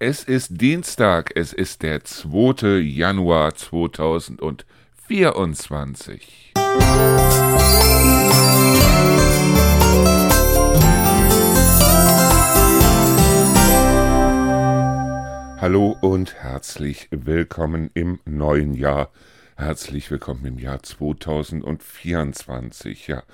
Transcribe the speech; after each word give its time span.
Es 0.00 0.22
ist 0.22 0.60
Dienstag, 0.60 1.32
es 1.34 1.52
ist 1.52 1.82
der 1.82 2.04
2. 2.04 2.78
Januar 2.78 3.56
2024. 3.56 6.52
Hallo 15.60 15.96
und 16.00 16.36
herzlich 16.36 17.08
willkommen 17.10 17.90
im 17.94 18.20
neuen 18.24 18.74
Jahr. 18.74 19.10
Herzlich 19.56 20.12
willkommen 20.12 20.44
im 20.44 20.60
Jahr 20.60 20.80
2024. 20.80 23.08
Ja, 23.08 23.24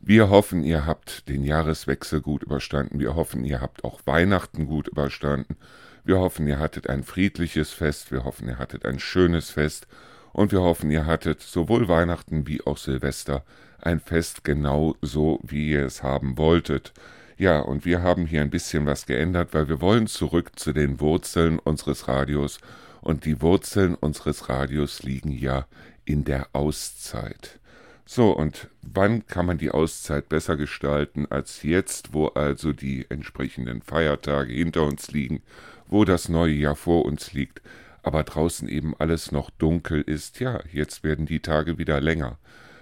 wir 0.00 0.30
hoffen, 0.30 0.64
ihr 0.64 0.86
habt 0.86 1.28
den 1.28 1.44
Jahreswechsel 1.44 2.22
gut 2.22 2.42
überstanden. 2.42 3.00
Wir 3.00 3.16
hoffen, 3.16 3.44
ihr 3.44 3.60
habt 3.60 3.84
auch 3.84 4.00
Weihnachten 4.06 4.64
gut 4.64 4.88
überstanden. 4.88 5.58
Wir 6.06 6.20
hoffen, 6.20 6.46
ihr 6.46 6.60
hattet 6.60 6.88
ein 6.88 7.02
friedliches 7.02 7.72
Fest. 7.72 8.12
Wir 8.12 8.22
hoffen, 8.22 8.46
ihr 8.46 8.60
hattet 8.60 8.86
ein 8.86 9.00
schönes 9.00 9.50
Fest. 9.50 9.88
Und 10.32 10.52
wir 10.52 10.60
hoffen, 10.62 10.88
ihr 10.92 11.04
hattet 11.04 11.40
sowohl 11.40 11.88
Weihnachten 11.88 12.46
wie 12.46 12.64
auch 12.64 12.78
Silvester 12.78 13.44
ein 13.80 13.98
Fest 13.98 14.44
genau 14.44 14.94
so, 15.02 15.40
wie 15.42 15.70
ihr 15.70 15.84
es 15.84 16.04
haben 16.04 16.38
wolltet. 16.38 16.92
Ja, 17.38 17.58
und 17.58 17.84
wir 17.84 18.02
haben 18.02 18.24
hier 18.24 18.42
ein 18.42 18.50
bisschen 18.50 18.86
was 18.86 19.06
geändert, 19.06 19.48
weil 19.50 19.68
wir 19.68 19.80
wollen 19.80 20.06
zurück 20.06 20.56
zu 20.56 20.72
den 20.72 21.00
Wurzeln 21.00 21.58
unseres 21.58 22.06
Radios. 22.06 22.60
Und 23.00 23.24
die 23.24 23.42
Wurzeln 23.42 23.96
unseres 23.96 24.48
Radios 24.48 25.02
liegen 25.02 25.32
ja 25.32 25.66
in 26.04 26.22
der 26.22 26.46
Auszeit. 26.52 27.58
So, 28.04 28.30
und 28.30 28.68
wann 28.82 29.26
kann 29.26 29.46
man 29.46 29.58
die 29.58 29.72
Auszeit 29.72 30.28
besser 30.28 30.56
gestalten 30.56 31.26
als 31.28 31.64
jetzt, 31.64 32.14
wo 32.14 32.28
also 32.28 32.72
die 32.72 33.06
entsprechenden 33.08 33.82
Feiertage 33.82 34.52
hinter 34.52 34.84
uns 34.84 35.10
liegen 35.10 35.42
wo 35.88 36.04
das 36.04 36.28
neue 36.28 36.54
Jahr 36.54 36.76
vor 36.76 37.04
uns 37.04 37.32
liegt, 37.32 37.62
aber 38.02 38.22
draußen 38.22 38.68
eben 38.68 38.94
alles 38.98 39.32
noch 39.32 39.50
dunkel 39.50 40.02
ist, 40.02 40.40
ja, 40.40 40.60
jetzt 40.72 41.02
werden 41.02 41.26
die 41.26 41.40
Tage 41.40 41.78
wieder 41.78 42.00
länger, 42.00 42.38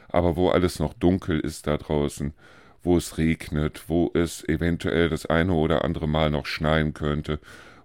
aber 0.09 0.37
wo 0.37 0.51
alles 0.51 0.79
noch 0.79 0.95
dunkel 0.95 1.41
ist 1.41 1.67
da 1.67 1.77
draußen, 1.77 2.35
wo 2.83 2.97
es 2.97 3.17
regnet, 3.17 3.85
wo 3.89 4.11
es 4.15 4.47
eventuell 4.49 5.09
das 5.09 5.27
eine 5.27 5.55
oder 5.55 5.85
andere 5.85 6.07
Mal 6.07 6.31
noch 6.31 6.47
schneien 6.47 6.93
könnte, 6.93 7.41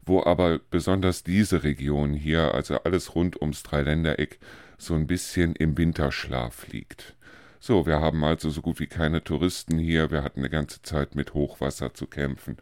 wo 0.05 0.23
aber 0.23 0.59
besonders 0.69 1.23
diese 1.23 1.63
Region 1.63 2.13
hier, 2.13 2.53
also 2.53 2.79
alles 2.83 3.15
rund 3.15 3.41
ums 3.41 3.63
Dreiländereck, 3.63 4.39
so 4.77 4.95
ein 4.95 5.07
bisschen 5.07 5.55
im 5.55 5.77
Winterschlaf 5.77 6.67
liegt. 6.67 7.15
So, 7.61 7.85
wir 7.85 7.99
haben 7.99 8.23
also 8.23 8.49
so 8.49 8.61
gut 8.61 8.79
wie 8.79 8.87
keine 8.87 9.23
Touristen 9.23 9.77
hier, 9.77 10.11
wir 10.11 10.23
hatten 10.23 10.39
eine 10.39 10.49
ganze 10.49 10.81
Zeit 10.81 11.15
mit 11.15 11.33
Hochwasser 11.33 11.93
zu 11.93 12.07
kämpfen 12.07 12.57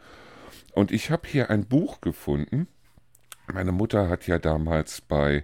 und 0.78 0.92
ich 0.92 1.10
habe 1.10 1.28
hier 1.28 1.50
ein 1.50 1.66
Buch 1.66 2.02
gefunden. 2.02 2.68
Meine 3.52 3.72
Mutter 3.72 4.10
hat 4.10 4.28
ja 4.28 4.38
damals 4.38 5.02
bei 5.02 5.44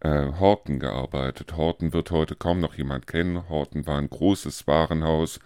äh, 0.00 0.32
Horten 0.40 0.78
gearbeitet. 0.78 1.58
Horten 1.58 1.92
wird 1.92 2.10
heute 2.10 2.36
kaum 2.36 2.60
noch 2.60 2.74
jemand 2.74 3.06
kennen. 3.06 3.50
Horten 3.50 3.86
war 3.86 3.98
ein 3.98 4.08
großes 4.08 4.66
Warenhaus, 4.66 5.40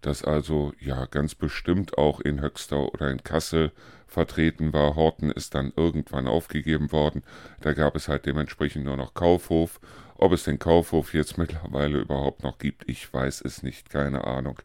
das 0.00 0.24
also 0.24 0.72
ja 0.80 1.06
ganz 1.06 1.36
bestimmt 1.36 1.96
auch 1.96 2.18
in 2.18 2.40
Höxter 2.40 2.92
oder 2.92 3.08
in 3.12 3.22
Kassel 3.22 3.70
vertreten 4.08 4.72
war. 4.72 4.96
Horten 4.96 5.30
ist 5.30 5.54
dann 5.54 5.72
irgendwann 5.76 6.26
aufgegeben 6.26 6.90
worden. 6.90 7.22
Da 7.60 7.74
gab 7.74 7.94
es 7.94 8.08
halt 8.08 8.26
dementsprechend 8.26 8.84
nur 8.84 8.96
noch 8.96 9.14
Kaufhof. 9.14 9.78
Ob 10.16 10.32
es 10.32 10.42
den 10.42 10.58
Kaufhof 10.58 11.14
jetzt 11.14 11.38
mittlerweile 11.38 11.98
überhaupt 11.98 12.42
noch 12.42 12.58
gibt, 12.58 12.88
ich 12.88 13.12
weiß 13.12 13.42
es 13.42 13.62
nicht, 13.62 13.90
keine 13.90 14.24
Ahnung. 14.24 14.58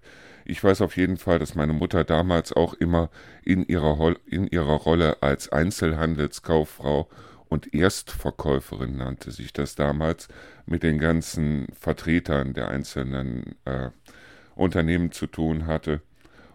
Ich 0.50 0.64
weiß 0.64 0.80
auf 0.80 0.96
jeden 0.96 1.18
Fall, 1.18 1.40
dass 1.40 1.56
meine 1.56 1.74
Mutter 1.74 2.06
damals 2.06 2.54
auch 2.54 2.74
immer 2.74 3.10
in 3.44 3.66
ihrer, 3.66 4.16
in 4.26 4.48
ihrer 4.48 4.76
Rolle 4.76 5.22
als 5.22 5.52
Einzelhandelskauffrau 5.52 7.10
und 7.50 7.74
Erstverkäuferin 7.74 8.96
nannte 8.96 9.32
sich 9.32 9.52
das 9.52 9.76
damals, 9.76 10.30
mit 10.66 10.84
den 10.84 11.00
ganzen 11.00 11.68
Vertretern 11.78 12.54
der 12.54 12.70
einzelnen 12.70 13.56
äh, 13.66 13.90
Unternehmen 14.56 15.12
zu 15.12 15.28
tun 15.28 15.68
hatte. 15.68 16.02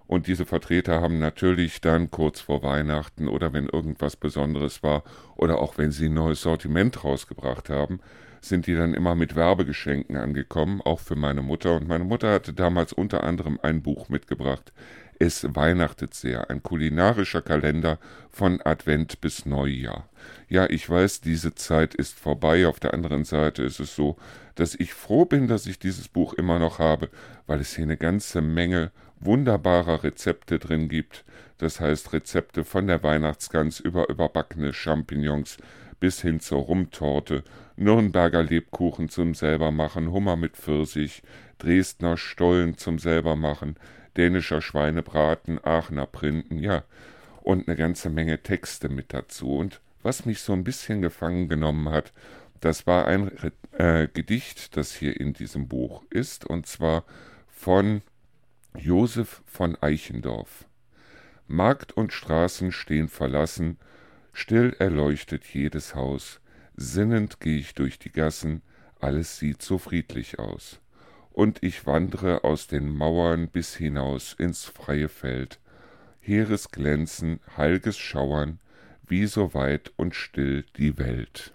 Und 0.07 0.27
diese 0.27 0.47
Vertreter 0.47 1.03
haben 1.03 1.19
natürlich 1.19 1.83
dann 1.83 2.11
kurz 2.11 2.41
vor 2.41 2.63
Weihnachten 2.63 3.29
oder 3.29 3.53
wenn 3.53 3.69
irgendwas 3.69 4.17
Besonderes 4.17 4.83
war 4.83 5.05
oder 5.37 5.59
auch 5.59 5.77
wenn 5.77 5.93
sie 5.93 6.07
ein 6.07 6.15
neues 6.15 6.41
Sortiment 6.41 7.05
rausgebracht 7.05 7.69
haben, 7.69 8.01
sind 8.45 8.67
die 8.67 8.75
dann 8.75 8.95
immer 8.95 9.15
mit 9.15 9.37
Werbegeschenken 9.37 10.17
angekommen, 10.17 10.81
auch 10.83 11.01
für 11.01 11.17
meine 11.17 11.43
Mutter. 11.43 11.77
Und 11.77 11.89
meine 11.89 12.05
Mutter 12.05 12.33
hatte 12.33 12.53
damals 12.53 12.93
unter 12.93 13.25
anderem 13.25 13.59
ein 13.63 13.83
Buch 13.83 14.09
mitgebracht. 14.09 14.73
Es 15.19 15.47
weihnachtet 15.55 16.15
sehr, 16.15 16.51
ein 16.51 16.63
kulinarischer 16.63 17.43
Kalender 17.43 17.99
von 18.31 18.61
Advent 18.61 19.21
bis 19.21 19.47
Neujahr. 19.47 20.09
Ja, 20.49 20.69
ich 20.69 20.89
weiß, 20.91 21.21
diese 21.21 21.55
Zeit 21.55 21.95
ist 21.95 22.19
vorbei. 22.19 22.67
Auf 22.67 22.81
der 22.81 22.93
anderen 22.93 23.25
Seite 23.25 23.63
ist 23.63 23.79
es 23.79 23.95
so, 23.95 24.17
dass 24.57 24.75
ich 24.75 24.93
froh 24.93 25.25
bin, 25.25 25.47
dass 25.47 25.67
ich 25.67 25.79
dieses 25.79 26.09
Buch 26.09 26.35
immer 26.35 26.59
noch 26.59 26.81
habe, 26.81 27.09
weil 27.47 27.61
es 27.61 27.77
hier 27.77 27.85
eine 27.85 27.97
ganze 27.97 28.41
Menge 28.41 28.91
wunderbarer 29.21 30.03
Rezepte 30.03 30.59
drin 30.59 30.89
gibt. 30.89 31.25
Das 31.59 31.79
heißt 31.79 32.13
Rezepte 32.13 32.65
von 32.65 32.89
der 32.89 33.05
Weihnachtsgans 33.05 33.79
über 33.79 34.09
überbackene 34.09 34.73
Champignons 34.73 35.59
bis 36.03 36.21
hin 36.21 36.41
zur 36.41 36.63
Rumtorte, 36.63 37.45
Nürnberger 37.77 38.43
Lebkuchen 38.43 39.09
zum 39.09 39.37
selbermachen, 39.37 40.11
Hummer 40.11 40.35
mit 40.35 40.57
Pfirsich, 40.57 41.23
Dresdner 41.59 42.17
Stollen 42.17 42.77
zum 42.77 42.99
selbermachen, 42.99 43.77
dänischer 44.17 44.61
Schweinebraten, 44.61 45.65
Aachener 45.65 46.07
Printen, 46.07 46.59
ja, 46.59 46.83
und 47.43 47.69
eine 47.69 47.77
ganze 47.77 48.11
Menge 48.11 48.43
Texte 48.43 48.89
mit 48.89 49.15
dazu. 49.15 49.57
Und 49.57 49.81
was 50.03 50.27
mich 50.27 50.41
so 50.41 50.53
ein 50.53 50.65
bisschen 50.65 51.03
gefangen 51.03 51.49
genommen 51.49 51.89
hat, 51.89 52.13
das 52.59 52.85
war 52.89 53.07
ein 53.07 53.31
äh, 53.79 54.09
Gedicht, 54.13 54.77
das 54.77 54.93
hier 54.93 55.21
in 55.21 55.35
diesem 55.35 55.69
Buch 55.69 56.03
ist, 56.11 56.45
und 56.45 56.67
zwar 56.67 57.05
von 57.49 58.03
Josef 58.77 59.41
von 59.47 59.81
Eichendorff. 59.81 60.65
Markt 61.47 61.93
und 61.93 62.13
Straßen 62.13 62.73
stehen 62.73 63.07
verlassen, 63.07 63.79
Still 64.33 64.75
erleuchtet 64.79 65.45
jedes 65.45 65.95
Haus, 65.95 66.41
sinnend 66.75 67.41
geh 67.41 67.59
ich 67.59 67.75
durch 67.75 67.99
die 67.99 68.11
Gassen, 68.11 68.63
alles 69.01 69.39
sieht 69.39 69.63
so 69.63 69.79
friedlich 69.79 70.39
aus. 70.39 70.81
Und 71.31 71.63
ich 71.63 71.87
wandre 71.87 72.45
aus 72.45 72.67
den 72.67 72.89
Mauern 72.89 73.49
bis 73.49 73.75
hinaus 73.77 74.35
ins 74.35 74.65
freie 74.65 75.09
Feld, 75.09 75.61
heeres 76.21 76.71
Glänzen, 76.71 77.41
heilges 77.57 77.99
Schauern, 77.99 78.59
wie 79.07 79.27
so 79.27 79.55
weit 79.55 79.93
und 79.97 80.15
still 80.15 80.65
die 80.77 80.99
Welt. 80.99 81.55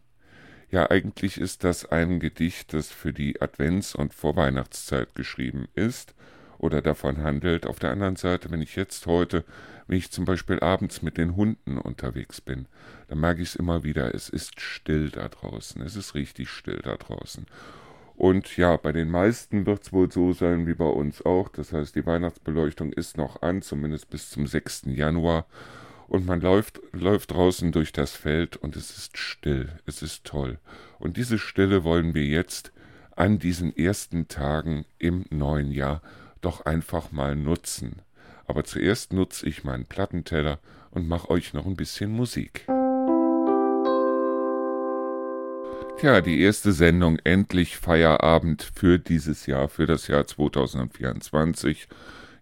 Ja, 0.69 0.89
eigentlich 0.89 1.39
ist 1.39 1.63
das 1.63 1.85
ein 1.85 2.19
Gedicht, 2.19 2.73
das 2.73 2.91
für 2.91 3.13
die 3.13 3.41
Advents- 3.41 3.95
und 3.95 4.13
Vorweihnachtszeit 4.13 5.15
geschrieben 5.15 5.67
ist 5.75 6.13
oder 6.57 6.81
davon 6.81 7.23
handelt. 7.23 7.65
Auf 7.65 7.79
der 7.79 7.91
anderen 7.91 8.15
Seite, 8.15 8.51
wenn 8.51 8.61
ich 8.61 8.75
jetzt 8.75 9.05
heute 9.07 9.43
wenn 9.87 9.97
ich 9.97 10.11
zum 10.11 10.25
Beispiel 10.25 10.59
abends 10.59 11.01
mit 11.01 11.17
den 11.17 11.35
Hunden 11.35 11.77
unterwegs 11.77 12.41
bin, 12.41 12.67
dann 13.07 13.19
merke 13.19 13.41
ich 13.41 13.49
es 13.49 13.55
immer 13.55 13.83
wieder, 13.83 14.13
es 14.13 14.29
ist 14.29 14.59
still 14.59 15.09
da 15.09 15.29
draußen, 15.29 15.81
es 15.81 15.95
ist 15.95 16.13
richtig 16.13 16.49
still 16.49 16.79
da 16.83 16.97
draußen. 16.97 17.45
Und 18.15 18.57
ja, 18.57 18.75
bei 18.77 18.91
den 18.91 19.09
meisten 19.09 19.65
wird 19.65 19.83
es 19.83 19.93
wohl 19.93 20.11
so 20.11 20.33
sein 20.33 20.67
wie 20.67 20.73
bei 20.73 20.85
uns 20.85 21.23
auch. 21.23 21.49
Das 21.49 21.71
heißt, 21.71 21.95
die 21.95 22.05
Weihnachtsbeleuchtung 22.05 22.91
ist 22.91 23.15
noch 23.15 23.43
an, 23.43 23.61
zumindest 23.61 24.09
bis 24.09 24.31
zum 24.31 24.47
6. 24.47 24.83
Januar. 24.87 25.45
Und 26.07 26.25
man 26.25 26.41
läuft, 26.41 26.81
läuft 26.93 27.31
draußen 27.31 27.71
durch 27.71 27.91
das 27.91 28.13
Feld 28.13 28.57
und 28.57 28.75
es 28.75 28.97
ist 28.97 29.17
still, 29.17 29.69
es 29.85 30.01
ist 30.01 30.23
toll. 30.23 30.57
Und 30.99 31.17
diese 31.17 31.37
Stille 31.37 31.83
wollen 31.83 32.15
wir 32.15 32.25
jetzt 32.25 32.71
an 33.15 33.39
diesen 33.39 33.75
ersten 33.75 34.27
Tagen 34.27 34.85
im 34.97 35.25
neuen 35.29 35.71
Jahr 35.71 36.01
doch 36.41 36.65
einfach 36.65 37.11
mal 37.11 37.35
nutzen. 37.35 38.01
Aber 38.45 38.63
zuerst 38.63 39.13
nutze 39.13 39.47
ich 39.47 39.63
meinen 39.63 39.85
Plattenteller 39.85 40.59
und 40.91 41.07
mache 41.07 41.29
euch 41.29 41.53
noch 41.53 41.65
ein 41.65 41.75
bisschen 41.75 42.11
Musik. 42.11 42.65
Tja, 45.99 46.21
die 46.21 46.41
erste 46.41 46.73
Sendung 46.73 47.17
endlich 47.23 47.77
Feierabend 47.77 48.71
für 48.75 48.99
dieses 48.99 49.47
Jahr, 49.47 49.67
für 49.67 49.87
das 49.87 50.07
Jahr 50.07 50.27
2024. 50.27 51.87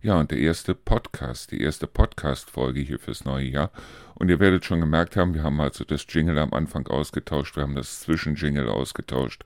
Ja, 0.05 0.19
und 0.19 0.29
der 0.29 0.37
erste 0.37 0.75
Podcast, 0.75 1.51
die 1.51 1.61
erste 1.61 1.87
Podcast-Folge 1.87 2.79
hier 2.79 2.99
fürs 2.99 3.25
neue 3.25 3.47
Jahr. 3.47 3.71
Und 4.13 4.29
ihr 4.29 4.39
werdet 4.39 4.63
schon 4.63 4.79
gemerkt 4.79 5.17
haben, 5.17 5.33
wir 5.33 5.41
haben 5.41 5.59
also 5.59 5.83
das 5.83 6.05
Jingle 6.07 6.37
am 6.37 6.53
Anfang 6.53 6.85
ausgetauscht, 6.85 7.55
wir 7.55 7.63
haben 7.63 7.73
das 7.73 8.01
Zwischenjingle 8.01 8.69
ausgetauscht. 8.69 9.43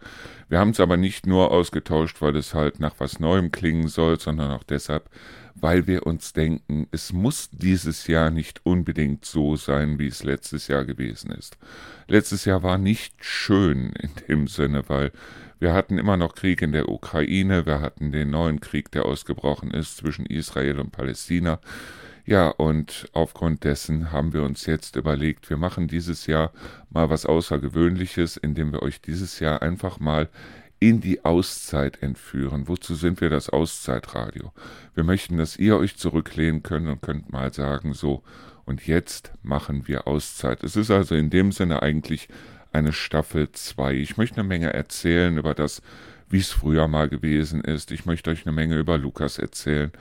Wir 0.50 0.59
haben 0.59 0.71
es 0.71 0.81
aber 0.81 0.97
nicht 0.97 1.25
nur 1.25 1.51
ausgetauscht, 1.51 2.21
weil 2.21 2.35
es 2.35 2.53
halt 2.53 2.81
nach 2.81 2.95
was 2.97 3.21
Neuem 3.21 3.53
klingen 3.53 3.88
soll, 3.88 4.19
sondern 4.19 4.51
auch 4.51 4.63
deshalb, 4.63 5.09
weil 5.56 5.88
wir 5.88 6.06
uns 6.06 6.33
denken, 6.33 6.89
es 6.91 7.13
muss 7.13 7.50
dieses 7.53 8.07
Jahr 8.07 8.29
nicht 8.29 8.59
unbedingt 8.65 9.23
so 9.23 9.56
sein, 9.56 9.97
wie 9.97 10.07
es 10.07 10.23
letztes 10.23 10.67
Jahr 10.67 10.83
gewesen 10.83 11.31
ist. 11.31 11.57
Letztes 12.09 12.44
Jahr 12.44 12.63
war 12.63 12.77
nicht 12.77 13.13
schön 13.23 13.94
in 13.94 14.11
dem 14.27 14.47
Sinne, 14.47 14.83
weil 14.89 15.13
wir 15.59 15.73
hatten 15.73 15.97
immer 15.97 16.17
noch 16.17 16.35
Krieg 16.35 16.61
in 16.61 16.71
der 16.71 16.89
Ukraine, 16.89 17.65
wir 17.65 17.81
hatten 17.81 18.11
den 18.11 18.29
neuen 18.29 18.59
Krieg, 18.59 18.91
der 18.91 19.06
ausgebrochen 19.06 19.71
ist 19.71 19.97
zwischen 19.97 20.25
Israel 20.25 20.79
und 20.79 20.91
Palästina. 20.91 21.59
Ja, 22.25 22.50
und 22.50 23.09
aufgrund 23.13 23.63
dessen 23.63 24.11
haben 24.11 24.33
wir 24.33 24.44
uns 24.44 24.65
jetzt 24.65 24.95
überlegt, 24.95 25.50
wir 25.50 25.57
machen 25.57 25.88
dieses 25.88 26.27
Jahr 26.27 26.51
mal 26.89 27.09
was 27.09 27.25
Außergewöhnliches, 27.25 28.38
indem 28.38 28.71
wir 28.71 28.83
euch 28.83 29.01
dieses 29.01 29.39
Jahr 29.39 29.61
einfach 29.61 30.00
mal 30.00 30.29
in 30.79 31.01
die 31.01 31.25
Auszeit 31.25 32.01
entführen. 32.01 32.67
Wozu 32.67 32.95
sind 32.95 33.19
wir 33.19 33.29
das 33.29 33.50
Auszeitradio? 33.50 34.53
Wir 34.95 35.03
möchten, 35.03 35.38
dass 35.38 35.57
ihr 35.57 35.77
euch 35.77 35.97
zurücklehnen 35.97 36.63
könnt 36.63 36.88
und 36.88 37.01
könnt 37.01 37.31
mal 37.31 37.53
sagen, 37.53 37.94
so, 37.94 38.23
und 38.65 38.85
jetzt 38.88 39.33
machen 39.41 39.88
wir 39.88 40.07
Auszeit. 40.07 40.63
Es 40.63 40.75
ist 40.75 40.91
also 40.91 41.15
in 41.15 41.31
dem 41.31 41.51
Sinne 41.51 41.81
eigentlich 41.81 42.29
eine 42.71 42.94
Staffel 42.94 43.51
2. 43.51 43.95
Ich 43.95 44.18
möchte 44.18 44.39
eine 44.39 44.48
Menge 44.48 44.74
erzählen 44.74 45.38
über 45.38 45.54
das, 45.54 45.81
wie 46.30 46.39
es 46.39 46.51
früher 46.51 46.88
mal 46.88 47.10
gewesen 47.10 47.62
ist. 47.62 47.92
Ich 47.92 48.06
möchte 48.06 48.30
euch 48.30 48.45
eine 48.45 48.54
Menge 48.54 48.77
über 48.77 48.98
Lukas 48.98 49.38
erzählen. 49.39 49.92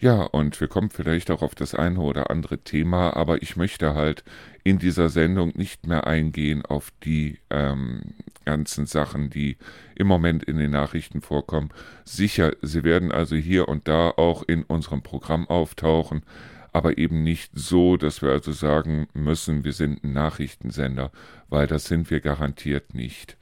Ja, 0.00 0.22
und 0.22 0.58
wir 0.60 0.68
kommen 0.68 0.88
vielleicht 0.88 1.30
auch 1.30 1.42
auf 1.42 1.54
das 1.54 1.74
eine 1.74 2.00
oder 2.00 2.30
andere 2.30 2.58
Thema, 2.58 3.14
aber 3.14 3.42
ich 3.42 3.56
möchte 3.56 3.94
halt 3.94 4.24
in 4.64 4.78
dieser 4.78 5.10
Sendung 5.10 5.52
nicht 5.54 5.86
mehr 5.86 6.06
eingehen 6.06 6.64
auf 6.64 6.90
die 7.04 7.38
ähm, 7.50 8.14
ganzen 8.46 8.86
Sachen, 8.86 9.28
die 9.28 9.58
im 9.94 10.06
Moment 10.06 10.42
in 10.44 10.56
den 10.56 10.70
Nachrichten 10.70 11.20
vorkommen. 11.20 11.68
Sicher, 12.04 12.52
sie 12.62 12.82
werden 12.82 13.12
also 13.12 13.36
hier 13.36 13.68
und 13.68 13.88
da 13.88 14.08
auch 14.10 14.42
in 14.42 14.62
unserem 14.62 15.02
Programm 15.02 15.46
auftauchen, 15.48 16.22
aber 16.72 16.98
eben 16.98 17.22
nicht 17.22 17.50
so, 17.54 17.96
dass 17.96 18.22
wir 18.22 18.30
also 18.30 18.52
sagen 18.52 19.08
müssen, 19.12 19.64
wir 19.64 19.72
sind 19.72 20.04
ein 20.04 20.12
Nachrichtensender, 20.12 21.10
weil 21.48 21.66
das 21.66 21.86
sind 21.86 22.10
wir 22.10 22.20
garantiert 22.20 22.94
nicht. 22.94 23.36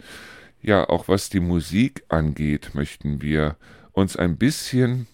Ja, 0.61 0.89
auch 0.89 1.09
was 1.09 1.31
die 1.31 1.41
Musik 1.41 2.05
angeht, 2.09 2.75
möchten 2.75 3.23
wir 3.23 3.57
uns 3.93 4.17
ein 4.17 4.37
bisschen 4.37 5.07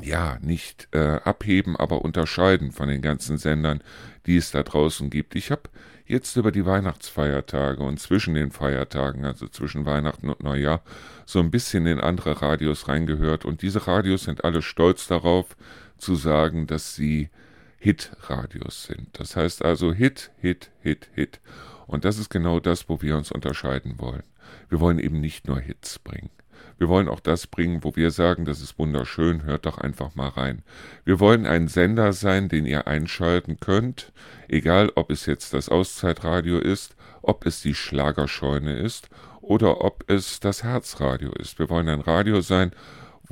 ja, 0.00 0.38
nicht 0.40 0.88
äh, 0.92 1.20
abheben, 1.24 1.76
aber 1.76 2.02
unterscheiden 2.02 2.72
von 2.72 2.88
den 2.88 3.02
ganzen 3.02 3.36
Sendern, 3.36 3.82
die 4.26 4.36
es 4.36 4.50
da 4.50 4.62
draußen 4.62 5.10
gibt. 5.10 5.34
Ich 5.34 5.50
habe 5.50 5.68
jetzt 6.06 6.36
über 6.36 6.50
die 6.50 6.66
Weihnachtsfeiertage 6.66 7.82
und 7.82 8.00
zwischen 8.00 8.34
den 8.34 8.50
Feiertagen, 8.50 9.24
also 9.24 9.48
zwischen 9.48 9.84
Weihnachten 9.84 10.28
und 10.30 10.42
Neujahr, 10.42 10.82
so 11.26 11.40
ein 11.40 11.50
bisschen 11.50 11.86
in 11.86 12.00
andere 12.00 12.40
Radios 12.42 12.88
reingehört 12.88 13.44
und 13.44 13.62
diese 13.62 13.86
Radios 13.86 14.24
sind 14.24 14.44
alle 14.44 14.62
stolz 14.62 15.06
darauf 15.06 15.56
zu 16.02 16.16
sagen, 16.16 16.66
dass 16.66 16.94
sie 16.94 17.30
Hit-Radios 17.78 18.84
sind. 18.84 19.08
Das 19.18 19.36
heißt 19.36 19.64
also 19.64 19.92
Hit, 19.92 20.30
Hit, 20.38 20.70
Hit, 20.80 21.08
Hit. 21.14 21.40
Und 21.86 22.04
das 22.04 22.18
ist 22.18 22.30
genau 22.30 22.60
das, 22.60 22.88
wo 22.88 23.02
wir 23.02 23.16
uns 23.16 23.32
unterscheiden 23.32 23.98
wollen. 23.98 24.22
Wir 24.68 24.80
wollen 24.80 24.98
eben 24.98 25.20
nicht 25.20 25.48
nur 25.48 25.60
Hits 25.60 25.98
bringen. 25.98 26.30
Wir 26.78 26.88
wollen 26.88 27.08
auch 27.08 27.20
das 27.20 27.46
bringen, 27.46 27.84
wo 27.84 27.94
wir 27.96 28.10
sagen, 28.10 28.44
das 28.44 28.60
ist 28.60 28.78
wunderschön, 28.78 29.44
hört 29.44 29.66
doch 29.66 29.78
einfach 29.78 30.14
mal 30.14 30.28
rein. 30.28 30.62
Wir 31.04 31.20
wollen 31.20 31.46
ein 31.46 31.68
Sender 31.68 32.12
sein, 32.12 32.48
den 32.48 32.66
ihr 32.66 32.86
einschalten 32.86 33.60
könnt, 33.60 34.12
egal 34.48 34.90
ob 34.94 35.10
es 35.10 35.26
jetzt 35.26 35.52
das 35.54 35.68
Auszeitradio 35.68 36.58
ist, 36.58 36.96
ob 37.20 37.46
es 37.46 37.62
die 37.62 37.74
Schlagerscheune 37.74 38.76
ist 38.76 39.10
oder 39.40 39.82
ob 39.82 40.04
es 40.10 40.40
das 40.40 40.62
Herzradio 40.62 41.32
ist. 41.32 41.58
Wir 41.58 41.68
wollen 41.70 41.88
ein 41.88 42.00
Radio 42.00 42.40
sein, 42.40 42.72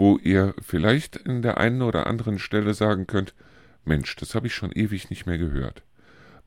wo 0.01 0.17
ihr 0.17 0.55
vielleicht 0.63 1.17
in 1.17 1.43
der 1.43 1.59
einen 1.59 1.83
oder 1.83 2.07
anderen 2.07 2.39
Stelle 2.39 2.73
sagen 2.73 3.07
könnt, 3.07 3.35
Mensch, 3.85 4.17
das 4.17 4.35
habe 4.35 4.47
ich 4.47 4.55
schon 4.55 4.73
ewig 4.73 5.11
nicht 5.11 5.27
mehr 5.27 5.37
gehört. 5.37 5.83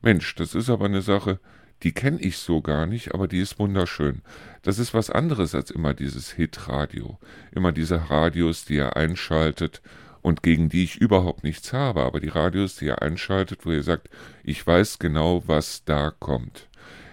Mensch, 0.02 0.34
das 0.34 0.56
ist 0.56 0.68
aber 0.68 0.86
eine 0.86 1.02
Sache, 1.02 1.38
die 1.84 1.92
kenne 1.92 2.20
ich 2.20 2.38
so 2.38 2.62
gar 2.62 2.86
nicht, 2.86 3.14
aber 3.14 3.28
die 3.28 3.38
ist 3.38 3.60
wunderschön. 3.60 4.22
Das 4.62 4.80
ist 4.80 4.92
was 4.92 5.08
anderes 5.08 5.54
als 5.54 5.70
immer 5.70 5.94
dieses 5.94 6.32
Hitradio. 6.32 7.20
Immer 7.52 7.70
diese 7.70 8.10
Radios, 8.10 8.64
die 8.64 8.74
ihr 8.74 8.96
einschaltet 8.96 9.82
und 10.20 10.42
gegen 10.42 10.68
die 10.68 10.82
ich 10.82 10.96
überhaupt 10.96 11.44
nichts 11.44 11.72
habe, 11.72 12.02
aber 12.02 12.18
die 12.18 12.30
Radios, 12.30 12.74
die 12.74 12.86
ihr 12.86 13.02
einschaltet, 13.02 13.64
wo 13.64 13.70
ihr 13.70 13.84
sagt, 13.84 14.10
ich 14.42 14.66
weiß 14.66 14.98
genau, 14.98 15.44
was 15.46 15.84
da 15.84 16.10
kommt. 16.10 16.68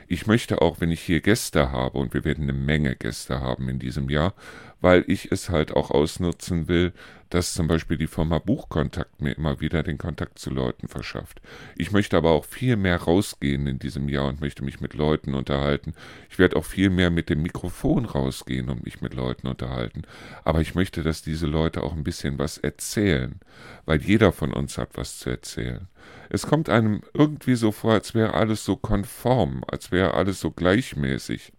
Ich 0.07 0.25
möchte 0.25 0.61
auch, 0.61 0.81
wenn 0.81 0.91
ich 0.91 1.01
hier 1.01 1.21
Gäste 1.21 1.71
habe, 1.71 1.99
und 1.99 2.15
wir 2.15 2.25
werden 2.25 2.43
eine 2.45 2.53
Menge 2.53 2.95
Gäste 2.95 3.39
haben 3.39 3.69
in 3.69 3.79
diesem 3.79 4.09
Jahr, 4.09 4.33
weil 4.81 5.05
ich 5.07 5.31
es 5.31 5.49
halt 5.49 5.71
auch 5.75 5.91
ausnutzen 5.91 6.67
will, 6.67 6.91
dass 7.29 7.53
zum 7.53 7.67
Beispiel 7.67 7.97
die 7.97 8.07
Firma 8.07 8.39
Buchkontakt 8.39 9.21
mir 9.21 9.31
immer 9.37 9.61
wieder 9.61 9.83
den 9.83 9.97
Kontakt 9.97 10.37
zu 10.37 10.49
Leuten 10.49 10.89
verschafft. 10.89 11.41
Ich 11.77 11.91
möchte 11.91 12.17
aber 12.17 12.31
auch 12.31 12.43
viel 12.43 12.75
mehr 12.75 12.97
rausgehen 12.97 13.67
in 13.67 13.79
diesem 13.79 14.09
Jahr 14.09 14.27
und 14.27 14.41
möchte 14.41 14.65
mich 14.65 14.81
mit 14.81 14.93
Leuten 14.93 15.33
unterhalten. 15.33 15.93
Ich 16.29 16.39
werde 16.39 16.57
auch 16.57 16.65
viel 16.65 16.89
mehr 16.89 17.09
mit 17.09 17.29
dem 17.29 17.41
Mikrofon 17.41 18.05
rausgehen 18.05 18.69
und 18.69 18.83
mich 18.83 19.01
mit 19.01 19.13
Leuten 19.13 19.47
unterhalten. 19.47 20.01
Aber 20.43 20.59
ich 20.59 20.75
möchte, 20.75 21.03
dass 21.03 21.21
diese 21.21 21.47
Leute 21.47 21.83
auch 21.83 21.93
ein 21.93 22.03
bisschen 22.03 22.37
was 22.37 22.57
erzählen, 22.57 23.39
weil 23.85 24.01
jeder 24.01 24.33
von 24.33 24.51
uns 24.51 24.77
hat 24.77 24.89
was 24.95 25.19
zu 25.19 25.29
erzählen. 25.29 25.87
Es 26.29 26.47
kommt 26.47 26.69
einem 26.69 27.01
irgendwie 27.13 27.55
so 27.55 27.71
vor, 27.71 27.93
als 27.93 28.13
wäre 28.13 28.33
alles 28.33 28.65
so 28.65 28.75
konform, 28.75 29.63
als 29.67 29.91
wäre 29.91 30.15
alles 30.15 30.41
so 30.41 30.51
gleichmäßig. 30.51 31.53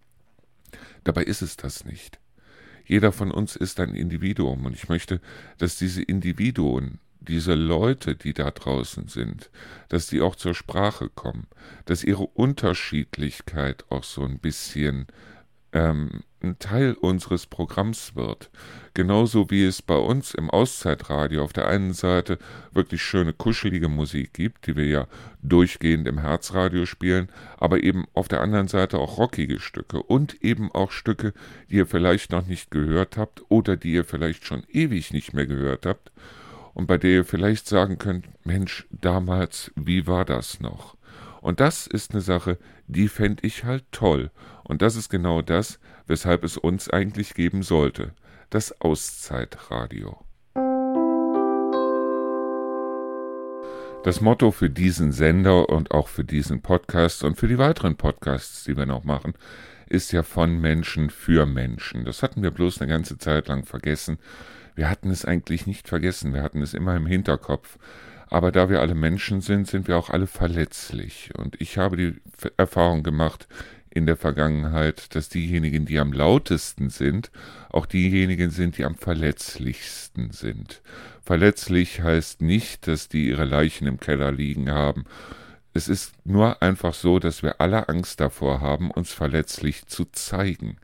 Dabei 1.04 1.22
ist 1.24 1.42
es 1.42 1.56
das 1.56 1.84
nicht. 1.84 2.21
Jeder 2.86 3.12
von 3.12 3.30
uns 3.30 3.56
ist 3.56 3.80
ein 3.80 3.94
Individuum 3.94 4.66
und 4.66 4.74
ich 4.74 4.88
möchte, 4.88 5.20
dass 5.58 5.76
diese 5.76 6.02
Individuen, 6.02 6.98
diese 7.20 7.54
Leute, 7.54 8.16
die 8.16 8.32
da 8.32 8.50
draußen 8.50 9.08
sind, 9.08 9.50
dass 9.88 10.08
die 10.08 10.20
auch 10.20 10.36
zur 10.36 10.54
Sprache 10.54 11.08
kommen, 11.08 11.46
dass 11.84 12.04
ihre 12.04 12.26
Unterschiedlichkeit 12.26 13.84
auch 13.90 14.04
so 14.04 14.24
ein 14.24 14.38
bisschen 14.38 15.06
ähm, 15.72 16.22
ein 16.42 16.58
Teil 16.58 16.94
unseres 16.94 17.46
Programms 17.46 18.14
wird. 18.16 18.50
Genauso 18.94 19.48
wie 19.50 19.64
es 19.64 19.80
bei 19.80 19.96
uns 19.96 20.34
im 20.34 20.50
Auszeitradio 20.50 21.42
auf 21.42 21.52
der 21.52 21.68
einen 21.68 21.94
Seite 21.94 22.38
wirklich 22.72 23.02
schöne, 23.02 23.32
kuschelige 23.32 23.88
Musik 23.88 24.34
gibt, 24.34 24.66
die 24.66 24.76
wir 24.76 24.86
ja 24.86 25.06
durchgehend 25.42 26.06
im 26.06 26.18
Herzradio 26.18 26.84
spielen, 26.84 27.28
aber 27.56 27.82
eben 27.82 28.06
auf 28.12 28.28
der 28.28 28.40
anderen 28.40 28.68
Seite 28.68 28.98
auch 28.98 29.18
rockige 29.18 29.60
Stücke 29.60 30.02
und 30.02 30.42
eben 30.42 30.70
auch 30.72 30.90
Stücke, 30.90 31.32
die 31.70 31.76
ihr 31.76 31.86
vielleicht 31.86 32.32
noch 32.32 32.46
nicht 32.46 32.70
gehört 32.70 33.16
habt 33.16 33.42
oder 33.48 33.76
die 33.76 33.92
ihr 33.92 34.04
vielleicht 34.04 34.44
schon 34.44 34.64
ewig 34.68 35.12
nicht 35.12 35.32
mehr 35.32 35.46
gehört 35.46 35.86
habt 35.86 36.12
und 36.74 36.86
bei 36.86 36.98
der 36.98 37.10
ihr 37.10 37.24
vielleicht 37.24 37.66
sagen 37.66 37.98
könnt, 37.98 38.26
Mensch, 38.44 38.86
damals, 38.90 39.70
wie 39.76 40.06
war 40.06 40.24
das 40.24 40.60
noch? 40.60 40.96
Und 41.42 41.58
das 41.58 41.88
ist 41.88 42.12
eine 42.12 42.20
Sache, 42.20 42.56
die 42.86 43.08
fände 43.08 43.44
ich 43.44 43.64
halt 43.64 43.84
toll. 43.90 44.30
Und 44.62 44.80
das 44.80 44.94
ist 44.94 45.10
genau 45.10 45.42
das, 45.42 45.80
weshalb 46.06 46.44
es 46.44 46.56
uns 46.56 46.88
eigentlich 46.88 47.34
geben 47.34 47.64
sollte. 47.64 48.12
Das 48.48 48.80
Auszeitradio. 48.80 50.24
Das 54.04 54.20
Motto 54.20 54.52
für 54.52 54.70
diesen 54.70 55.10
Sender 55.10 55.68
und 55.68 55.90
auch 55.90 56.08
für 56.08 56.24
diesen 56.24 56.62
Podcast 56.62 57.24
und 57.24 57.36
für 57.36 57.48
die 57.48 57.58
weiteren 57.58 57.96
Podcasts, 57.96 58.64
die 58.64 58.76
wir 58.76 58.86
noch 58.86 59.04
machen, 59.04 59.34
ist 59.88 60.12
ja 60.12 60.22
von 60.22 60.60
Menschen 60.60 61.10
für 61.10 61.44
Menschen. 61.44 62.04
Das 62.04 62.22
hatten 62.22 62.42
wir 62.42 62.52
bloß 62.52 62.80
eine 62.80 62.90
ganze 62.90 63.18
Zeit 63.18 63.48
lang 63.48 63.64
vergessen. 63.64 64.18
Wir 64.76 64.88
hatten 64.88 65.10
es 65.10 65.24
eigentlich 65.24 65.66
nicht 65.66 65.88
vergessen, 65.88 66.34
wir 66.34 66.42
hatten 66.42 66.62
es 66.62 66.72
immer 66.72 66.96
im 66.96 67.06
Hinterkopf. 67.06 67.78
Aber 68.32 68.50
da 68.50 68.70
wir 68.70 68.80
alle 68.80 68.94
Menschen 68.94 69.42
sind, 69.42 69.68
sind 69.68 69.88
wir 69.88 69.98
auch 69.98 70.08
alle 70.08 70.26
verletzlich. 70.26 71.28
Und 71.36 71.60
ich 71.60 71.76
habe 71.76 71.98
die 71.98 72.14
Erfahrung 72.56 73.02
gemacht 73.02 73.46
in 73.90 74.06
der 74.06 74.16
Vergangenheit, 74.16 75.14
dass 75.14 75.28
diejenigen, 75.28 75.84
die 75.84 75.98
am 75.98 76.14
lautesten 76.14 76.88
sind, 76.88 77.30
auch 77.68 77.84
diejenigen 77.84 78.48
sind, 78.48 78.78
die 78.78 78.86
am 78.86 78.94
verletzlichsten 78.94 80.30
sind. 80.30 80.80
Verletzlich 81.22 82.00
heißt 82.00 82.40
nicht, 82.40 82.86
dass 82.86 83.10
die 83.10 83.28
ihre 83.28 83.44
Leichen 83.44 83.86
im 83.86 84.00
Keller 84.00 84.32
liegen 84.32 84.70
haben. 84.70 85.04
Es 85.74 85.88
ist 85.88 86.14
nur 86.24 86.62
einfach 86.62 86.94
so, 86.94 87.18
dass 87.18 87.42
wir 87.42 87.60
alle 87.60 87.90
Angst 87.90 88.18
davor 88.18 88.62
haben, 88.62 88.90
uns 88.90 89.12
verletzlich 89.12 89.84
zu 89.88 90.06
zeigen. 90.06 90.78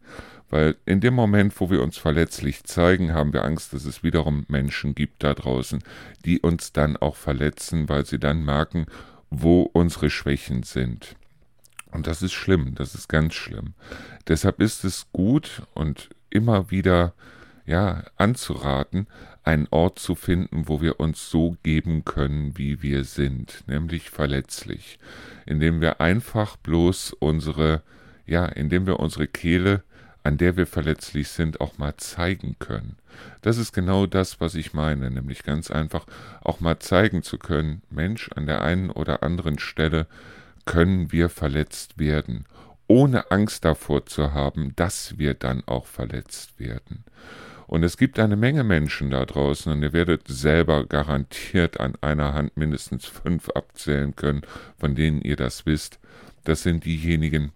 Weil 0.50 0.76
in 0.86 1.00
dem 1.00 1.14
Moment, 1.14 1.58
wo 1.60 1.70
wir 1.70 1.82
uns 1.82 1.98
verletzlich 1.98 2.64
zeigen, 2.64 3.12
haben 3.12 3.32
wir 3.32 3.44
Angst, 3.44 3.72
dass 3.74 3.84
es 3.84 4.02
wiederum 4.02 4.46
Menschen 4.48 4.94
gibt 4.94 5.22
da 5.22 5.34
draußen, 5.34 5.82
die 6.24 6.40
uns 6.40 6.72
dann 6.72 6.96
auch 6.96 7.16
verletzen, 7.16 7.88
weil 7.88 8.06
sie 8.06 8.18
dann 8.18 8.44
merken, 8.44 8.86
wo 9.30 9.62
unsere 9.62 10.08
Schwächen 10.08 10.62
sind. 10.62 11.16
Und 11.90 12.06
das 12.06 12.22
ist 12.22 12.32
schlimm, 12.32 12.74
das 12.74 12.94
ist 12.94 13.08
ganz 13.08 13.34
schlimm. 13.34 13.74
Deshalb 14.26 14.60
ist 14.60 14.84
es 14.84 15.06
gut 15.12 15.62
und 15.74 16.10
immer 16.30 16.70
wieder 16.70 17.14
ja 17.66 18.04
anzuraten, 18.16 19.06
einen 19.44 19.68
Ort 19.70 19.98
zu 19.98 20.14
finden, 20.14 20.68
wo 20.68 20.80
wir 20.80 21.00
uns 21.00 21.30
so 21.30 21.56
geben 21.62 22.04
können, 22.04 22.56
wie 22.56 22.82
wir 22.82 23.04
sind, 23.04 23.64
nämlich 23.66 24.10
verletzlich, 24.10 24.98
indem 25.46 25.80
wir 25.80 26.00
einfach 26.00 26.56
bloß 26.56 27.14
unsere 27.18 27.82
ja, 28.28 28.44
indem 28.44 28.86
wir 28.86 29.00
unsere 29.00 29.26
Kehle 29.26 29.82
an 30.24 30.38
der 30.38 30.56
wir 30.56 30.66
verletzlich 30.66 31.28
sind, 31.28 31.60
auch 31.60 31.78
mal 31.78 31.96
zeigen 31.96 32.56
können. 32.58 32.96
Das 33.42 33.58
ist 33.58 33.72
genau 33.72 34.06
das, 34.06 34.40
was 34.40 34.54
ich 34.54 34.74
meine, 34.74 35.10
nämlich 35.10 35.42
ganz 35.42 35.70
einfach 35.70 36.06
auch 36.42 36.60
mal 36.60 36.78
zeigen 36.78 37.22
zu 37.22 37.38
können, 37.38 37.82
Mensch, 37.90 38.30
an 38.34 38.46
der 38.46 38.62
einen 38.62 38.90
oder 38.90 39.22
anderen 39.22 39.58
Stelle 39.58 40.06
können 40.66 41.12
wir 41.12 41.28
verletzt 41.28 41.98
werden, 41.98 42.44
ohne 42.88 43.30
Angst 43.30 43.64
davor 43.64 44.06
zu 44.06 44.32
haben, 44.32 44.74
dass 44.76 45.18
wir 45.18 45.34
dann 45.34 45.62
auch 45.66 45.86
verletzt 45.86 46.58
werden. 46.58 47.04
Und 47.66 47.82
es 47.82 47.98
gibt 47.98 48.18
eine 48.18 48.36
Menge 48.36 48.64
Menschen 48.64 49.10
da 49.10 49.26
draußen, 49.26 49.70
und 49.70 49.82
ihr 49.82 49.92
werdet 49.92 50.26
selber 50.26 50.86
garantiert 50.86 51.80
an 51.80 51.94
einer 52.00 52.32
Hand 52.32 52.56
mindestens 52.56 53.04
fünf 53.04 53.50
abzählen 53.50 54.16
können, 54.16 54.40
von 54.78 54.94
denen 54.94 55.20
ihr 55.20 55.36
das 55.36 55.66
wisst. 55.66 55.98
Das 56.44 56.62
sind 56.62 56.86
diejenigen, 56.86 57.52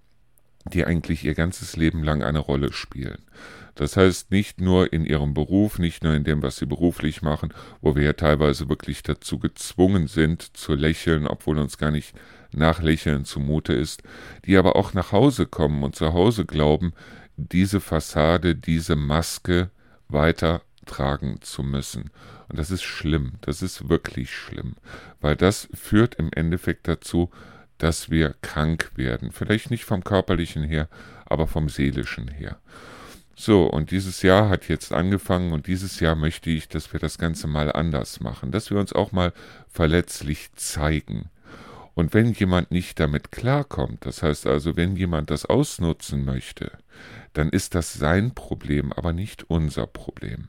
die 0.64 0.84
eigentlich 0.84 1.24
ihr 1.24 1.34
ganzes 1.34 1.76
Leben 1.76 2.02
lang 2.02 2.22
eine 2.22 2.38
Rolle 2.38 2.72
spielen. 2.72 3.18
Das 3.74 3.96
heißt, 3.96 4.30
nicht 4.30 4.60
nur 4.60 4.92
in 4.92 5.04
ihrem 5.04 5.32
Beruf, 5.32 5.78
nicht 5.78 6.04
nur 6.04 6.14
in 6.14 6.24
dem, 6.24 6.42
was 6.42 6.56
sie 6.56 6.66
beruflich 6.66 7.22
machen, 7.22 7.54
wo 7.80 7.96
wir 7.96 8.02
ja 8.02 8.12
teilweise 8.12 8.68
wirklich 8.68 9.02
dazu 9.02 9.38
gezwungen 9.38 10.08
sind, 10.08 10.56
zu 10.56 10.74
lächeln, 10.74 11.26
obwohl 11.26 11.58
uns 11.58 11.78
gar 11.78 11.90
nicht 11.90 12.14
nach 12.52 12.82
Lächeln 12.82 13.24
zumute 13.24 13.72
ist, 13.72 14.02
die 14.44 14.58
aber 14.58 14.76
auch 14.76 14.92
nach 14.92 15.12
Hause 15.12 15.46
kommen 15.46 15.82
und 15.82 15.96
zu 15.96 16.12
Hause 16.12 16.44
glauben, 16.44 16.92
diese 17.36 17.80
Fassade, 17.80 18.54
diese 18.54 18.94
Maske 18.94 19.70
weitertragen 20.08 21.40
zu 21.40 21.62
müssen. 21.62 22.10
Und 22.48 22.58
das 22.58 22.70
ist 22.70 22.82
schlimm, 22.82 23.32
das 23.40 23.62
ist 23.62 23.88
wirklich 23.88 24.34
schlimm, 24.34 24.76
weil 25.22 25.36
das 25.36 25.68
führt 25.72 26.16
im 26.16 26.30
Endeffekt 26.32 26.88
dazu, 26.88 27.30
dass 27.82 28.10
wir 28.10 28.36
krank 28.42 28.92
werden. 28.94 29.32
Vielleicht 29.32 29.72
nicht 29.72 29.84
vom 29.84 30.04
körperlichen 30.04 30.62
her, 30.62 30.88
aber 31.26 31.48
vom 31.48 31.68
seelischen 31.68 32.28
her. 32.28 32.58
So, 33.34 33.64
und 33.64 33.90
dieses 33.90 34.22
Jahr 34.22 34.48
hat 34.48 34.68
jetzt 34.68 34.92
angefangen 34.92 35.52
und 35.52 35.66
dieses 35.66 35.98
Jahr 35.98 36.14
möchte 36.14 36.48
ich, 36.48 36.68
dass 36.68 36.92
wir 36.92 37.00
das 37.00 37.18
Ganze 37.18 37.48
mal 37.48 37.72
anders 37.72 38.20
machen, 38.20 38.52
dass 38.52 38.70
wir 38.70 38.78
uns 38.78 38.92
auch 38.92 39.10
mal 39.10 39.32
verletzlich 39.68 40.52
zeigen. 40.54 41.28
Und 41.94 42.14
wenn 42.14 42.32
jemand 42.32 42.70
nicht 42.70 43.00
damit 43.00 43.32
klarkommt, 43.32 44.06
das 44.06 44.22
heißt 44.22 44.46
also, 44.46 44.76
wenn 44.76 44.94
jemand 44.94 45.30
das 45.30 45.44
ausnutzen 45.44 46.24
möchte, 46.24 46.70
dann 47.32 47.48
ist 47.48 47.74
das 47.74 47.94
sein 47.94 48.32
Problem, 48.32 48.92
aber 48.92 49.12
nicht 49.12 49.50
unser 49.50 49.88
Problem. 49.88 50.46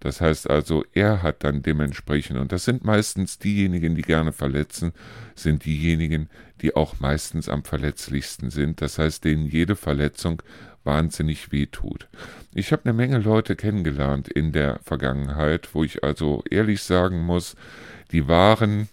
Das 0.00 0.20
heißt 0.20 0.50
also, 0.50 0.84
er 0.92 1.22
hat 1.22 1.44
dann 1.44 1.62
dementsprechend, 1.62 2.38
und 2.38 2.52
das 2.52 2.64
sind 2.64 2.84
meistens 2.84 3.38
diejenigen, 3.38 3.94
die 3.94 4.02
gerne 4.02 4.32
verletzen, 4.32 4.92
sind 5.34 5.64
diejenigen, 5.64 6.28
die 6.60 6.76
auch 6.76 7.00
meistens 7.00 7.48
am 7.48 7.64
verletzlichsten 7.64 8.50
sind. 8.50 8.80
Das 8.80 8.98
heißt, 8.98 9.24
denen 9.24 9.46
jede 9.46 9.76
Verletzung 9.76 10.42
wahnsinnig 10.84 11.50
wehtut. 11.50 12.08
Ich 12.54 12.72
habe 12.72 12.84
eine 12.84 12.92
Menge 12.92 13.18
Leute 13.18 13.56
kennengelernt 13.56 14.28
in 14.28 14.52
der 14.52 14.78
Vergangenheit, 14.82 15.74
wo 15.74 15.82
ich 15.82 16.04
also 16.04 16.44
ehrlich 16.50 16.82
sagen 16.82 17.22
muss, 17.22 17.56
die 18.12 18.28
waren 18.28 18.88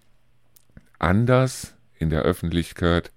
anders 0.97 1.75
in 1.99 2.09
der 2.09 2.21
Öffentlichkeit 2.21 3.11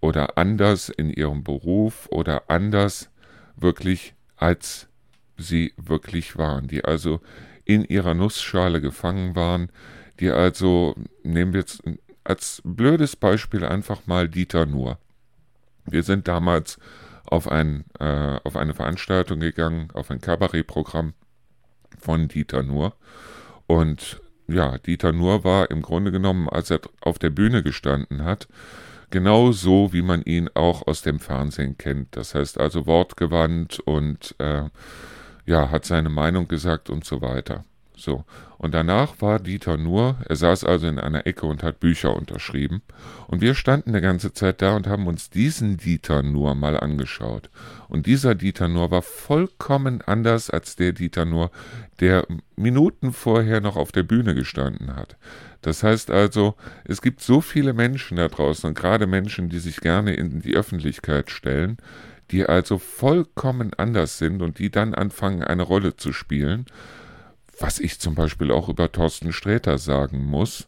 oder 0.00 0.36
anders 0.36 0.90
in 0.90 1.10
ihrem 1.10 1.42
Beruf 1.42 2.06
oder 2.10 2.50
anders 2.50 3.10
wirklich 3.56 4.14
als 4.36 4.88
sie 5.36 5.72
wirklich 5.76 6.36
waren, 6.36 6.68
die 6.68 6.84
also 6.84 7.20
in 7.64 7.84
ihrer 7.84 8.14
Nussschale 8.14 8.80
gefangen 8.80 9.34
waren, 9.34 9.70
die 10.20 10.30
also, 10.30 10.94
nehmen 11.22 11.52
wir 11.52 11.60
jetzt 11.60 11.82
als 12.22 12.62
blödes 12.64 13.16
Beispiel 13.16 13.64
einfach 13.64 14.06
mal 14.06 14.28
Dieter 14.28 14.66
Nuhr. 14.66 14.98
Wir 15.84 16.02
sind 16.02 16.28
damals 16.28 16.78
auf, 17.26 17.48
ein, 17.48 17.84
äh, 17.98 18.38
auf 18.44 18.56
eine 18.56 18.74
Veranstaltung 18.74 19.40
gegangen, 19.40 19.88
auf 19.92 20.10
ein 20.10 20.20
Kabarettprogramm 20.20 21.14
von 21.98 22.28
Dieter 22.28 22.62
Nuhr. 22.62 22.94
Und 23.66 24.20
ja, 24.46 24.78
Dieter 24.78 25.12
Nuhr 25.12 25.44
war 25.44 25.70
im 25.70 25.82
Grunde 25.82 26.12
genommen, 26.12 26.48
als 26.48 26.70
er 26.70 26.80
auf 27.00 27.18
der 27.18 27.30
Bühne 27.30 27.62
gestanden 27.62 28.24
hat, 28.24 28.48
genau 29.10 29.52
so, 29.52 29.92
wie 29.92 30.02
man 30.02 30.22
ihn 30.22 30.50
auch 30.54 30.86
aus 30.86 31.02
dem 31.02 31.18
Fernsehen 31.18 31.78
kennt. 31.78 32.16
Das 32.16 32.34
heißt 32.34 32.58
also 32.58 32.86
wortgewandt 32.86 33.80
und 33.80 34.34
äh, 34.38 34.64
ja, 35.46 35.70
hat 35.70 35.84
seine 35.84 36.10
Meinung 36.10 36.48
gesagt 36.48 36.90
und 36.90 37.04
so 37.04 37.20
weiter. 37.22 37.64
So. 37.96 38.24
Und 38.58 38.72
danach 38.72 39.20
war 39.20 39.38
Dieter 39.40 39.76
nur, 39.76 40.16
er 40.28 40.36
saß 40.36 40.64
also 40.64 40.86
in 40.86 40.98
einer 40.98 41.26
Ecke 41.26 41.46
und 41.46 41.62
hat 41.62 41.80
Bücher 41.80 42.16
unterschrieben. 42.16 42.82
Und 43.26 43.40
wir 43.40 43.54
standen 43.54 43.90
eine 43.90 44.00
ganze 44.00 44.32
Zeit 44.32 44.62
da 44.62 44.74
und 44.74 44.86
haben 44.86 45.06
uns 45.06 45.30
diesen 45.30 45.76
Dieter 45.76 46.22
nur 46.22 46.54
mal 46.54 46.78
angeschaut. 46.78 47.50
Und 47.88 48.06
dieser 48.06 48.34
Dieter 48.34 48.68
nur 48.68 48.90
war 48.90 49.02
vollkommen 49.02 50.00
anders 50.02 50.50
als 50.50 50.76
der 50.76 50.92
Dieter 50.92 51.24
nur, 51.24 51.50
der 52.00 52.26
Minuten 52.56 53.12
vorher 53.12 53.60
noch 53.60 53.76
auf 53.76 53.92
der 53.92 54.02
Bühne 54.02 54.34
gestanden 54.34 54.96
hat. 54.96 55.16
Das 55.60 55.82
heißt 55.82 56.10
also, 56.10 56.54
es 56.84 57.00
gibt 57.00 57.20
so 57.20 57.40
viele 57.40 57.74
Menschen 57.74 58.16
da 58.16 58.28
draußen, 58.28 58.68
und 58.68 58.78
gerade 58.78 59.06
Menschen, 59.06 59.48
die 59.48 59.58
sich 59.58 59.80
gerne 59.80 60.14
in 60.14 60.40
die 60.40 60.56
Öffentlichkeit 60.56 61.30
stellen, 61.30 61.78
die 62.30 62.46
also 62.46 62.78
vollkommen 62.78 63.74
anders 63.74 64.18
sind 64.18 64.42
und 64.42 64.58
die 64.58 64.70
dann 64.70 64.94
anfangen, 64.94 65.42
eine 65.42 65.62
Rolle 65.62 65.96
zu 65.96 66.12
spielen, 66.12 66.66
was 67.58 67.78
ich 67.78 68.00
zum 68.00 68.14
Beispiel 68.14 68.50
auch 68.50 68.68
über 68.68 68.90
Thorsten 68.90 69.32
Sträter 69.32 69.78
sagen 69.78 70.24
muss, 70.24 70.66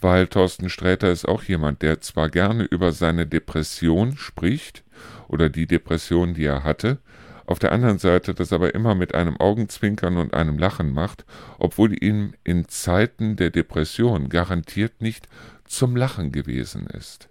weil 0.00 0.26
Thorsten 0.26 0.68
Sträter 0.68 1.10
ist 1.10 1.26
auch 1.26 1.42
jemand, 1.44 1.82
der 1.82 2.00
zwar 2.00 2.28
gerne 2.28 2.64
über 2.64 2.92
seine 2.92 3.26
Depression 3.26 4.16
spricht 4.16 4.82
oder 5.28 5.48
die 5.48 5.66
Depression, 5.66 6.34
die 6.34 6.44
er 6.44 6.64
hatte, 6.64 6.98
auf 7.46 7.58
der 7.58 7.72
anderen 7.72 7.98
Seite 7.98 8.34
das 8.34 8.52
aber 8.52 8.74
immer 8.74 8.94
mit 8.94 9.14
einem 9.14 9.36
Augenzwinkern 9.38 10.16
und 10.16 10.32
einem 10.32 10.58
Lachen 10.58 10.92
macht, 10.92 11.24
obwohl 11.58 12.02
ihm 12.02 12.34
in 12.42 12.68
Zeiten 12.68 13.36
der 13.36 13.50
Depression 13.50 14.28
garantiert 14.28 15.02
nicht 15.02 15.28
zum 15.66 15.94
Lachen 15.94 16.32
gewesen 16.32 16.86
ist. 16.86 17.28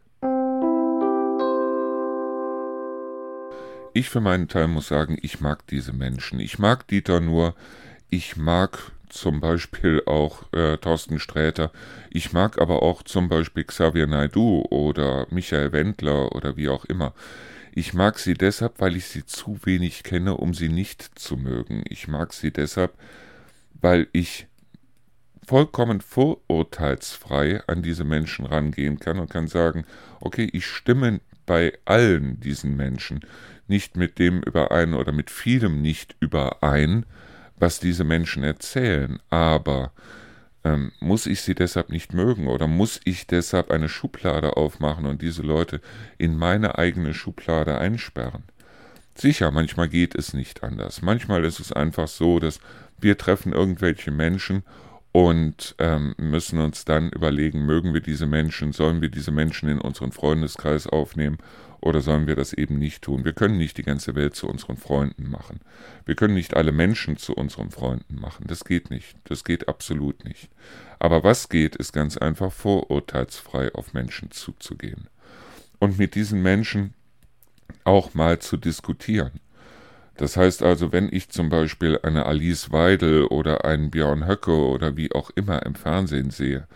Ich 3.96 4.10
für 4.10 4.22
meinen 4.22 4.48
Teil 4.48 4.68
muss 4.68 4.88
sagen, 4.88 5.18
ich 5.22 5.40
mag 5.40 5.68
diese 5.68 5.94
Menschen. 5.94 6.40
Ich 6.40 6.58
mag 6.58 6.88
Dieter 6.88 7.20
nur, 7.20 7.54
ich 8.10 8.38
mag 8.38 8.92
zum 9.08 9.40
Beispiel 9.40 10.02
auch 10.08 10.52
äh, 10.52 10.78
Thorsten 10.78 11.20
Sträter. 11.20 11.72
Ich 12.10 12.34
mag 12.34 12.60
aber 12.60 12.82
auch 12.82 13.04
zum 13.04 13.30
Beispiel 13.30 13.64
Xavier 13.64 14.08
Naidu 14.08 14.64
oder 14.72 15.28
Michael 15.30 15.72
Wendler 15.72 16.36
oder 16.36 16.58
wie 16.58 16.70
auch 16.70 16.86
immer. 16.86 17.14
Ich 17.76 17.94
mag 17.94 18.18
sie 18.18 18.34
deshalb, 18.34 18.82
weil 18.82 18.96
ich 18.96 19.06
sie 19.06 19.28
zu 19.28 19.60
wenig 19.64 20.02
kenne, 20.02 20.38
um 20.38 20.56
sie 20.56 20.70
nicht 20.70 21.20
zu 21.20 21.38
mögen. 21.38 21.84
Ich 21.88 22.08
mag 22.08 22.34
sie 22.34 22.52
deshalb, 22.52 22.94
weil 23.80 24.08
ich 24.12 24.48
vollkommen 25.46 26.02
vorurteilsfrei 26.02 27.62
an 27.68 27.84
diese 27.84 28.06
Menschen 28.06 28.46
rangehen 28.48 29.00
kann 29.00 29.20
und 29.20 29.30
kann 29.30 29.48
sagen, 29.48 29.86
okay, 30.20 30.50
ich 30.52 30.66
stimme 30.66 31.20
bei 31.46 31.74
allen 31.86 32.40
diesen 32.40 32.76
Menschen 32.76 33.22
nicht 33.68 33.96
mit 33.96 34.20
dem 34.20 34.42
überein 34.42 34.94
oder 34.94 35.12
mit 35.12 35.30
vielem 35.30 35.82
nicht 35.82 36.16
überein, 36.20 37.06
was 37.58 37.80
diese 37.80 38.04
Menschen 38.04 38.44
erzählen, 38.44 39.20
aber 39.30 39.92
ähm, 40.64 40.92
muss 41.00 41.26
ich 41.26 41.42
sie 41.42 41.56
deshalb 41.56 41.90
nicht 41.90 42.14
mögen 42.14 42.48
oder 42.48 42.68
muss 42.68 43.00
ich 43.04 43.28
deshalb 43.28 43.72
eine 43.72 43.90
Schublade 43.90 44.58
aufmachen 44.58 45.06
und 45.06 45.22
diese 45.22 45.42
Leute 45.42 45.82
in 46.18 46.38
meine 46.38 46.78
eigene 46.78 47.14
Schublade 47.14 47.78
einsperren? 47.78 48.44
Sicher, 49.16 49.52
manchmal 49.52 49.90
geht 49.90 50.16
es 50.16 50.34
nicht 50.34 50.64
anders. 50.64 51.02
Manchmal 51.02 51.44
ist 51.44 51.60
es 51.60 51.72
einfach 51.72 52.08
so, 52.08 52.40
dass 52.40 52.60
wir 53.00 53.18
treffen 53.18 53.54
irgendwelche 53.54 54.12
Menschen 54.12 54.64
und 55.14 55.76
ähm, 55.78 56.16
müssen 56.18 56.60
uns 56.60 56.86
dann 56.86 57.12
überlegen, 57.12 57.66
mögen 57.66 57.94
wir 57.94 58.02
diese 58.02 58.26
Menschen, 58.26 58.74
sollen 58.74 59.00
wir 59.00 59.10
diese 59.10 59.32
Menschen 59.32 59.70
in 59.70 59.80
unseren 59.80 60.12
Freundeskreis 60.12 60.88
aufnehmen 60.88 61.38
oder 61.82 62.02
sollen 62.02 62.26
wir 62.26 62.36
das 62.36 62.52
eben 62.52 62.80
nicht 62.80 63.04
tun? 63.04 63.24
Wir 63.24 63.34
können 63.34 63.58
nicht 63.58 63.78
die 63.78 63.84
ganze 63.84 64.16
Welt 64.16 64.36
zu 64.36 64.48
unseren 64.48 64.76
Freunden 64.76 65.30
machen. 65.30 65.60
Wir 66.06 66.16
können 66.16 66.34
nicht 66.34 66.56
alle 66.56 66.72
Menschen 66.72 67.18
zu 67.18 67.36
unseren 67.36 67.70
Freunden 67.70 68.20
machen. 68.20 68.46
Das 68.48 68.66
geht 68.66 68.90
nicht. 68.90 69.16
Das 69.26 69.44
geht 69.44 69.68
absolut 69.68 70.26
nicht. 70.26 70.50
Aber 70.98 71.24
was 71.24 71.48
geht, 71.48 71.76
ist 71.76 71.94
ganz 71.94 72.18
einfach 72.18 72.52
vorurteilsfrei 72.52 73.72
auf 73.76 73.94
Menschen 73.94 74.32
zuzugehen. 74.32 75.10
Und 75.78 76.00
mit 76.00 76.16
diesen 76.16 76.42
Menschen 76.42 76.96
auch 77.84 78.16
mal 78.16 78.40
zu 78.40 78.58
diskutieren. 78.58 79.42
Das 80.18 80.38
heißt 80.38 80.62
also, 80.62 80.92
wenn 80.92 81.10
ich 81.12 81.30
zum 81.30 81.50
Beispiel 81.50 82.00
eine 82.04 82.26
Alice 82.26 82.72
Weidel 82.72 83.26
oder 83.26 83.66
einen 83.66 83.90
Björn 83.90 84.28
Höcke 84.28 84.56
oder 84.56 84.96
wie 84.96 85.12
auch 85.12 85.32
immer 85.32 85.66
im 85.66 85.76
Fernsehen 85.76 86.30
sehe, 86.30 86.68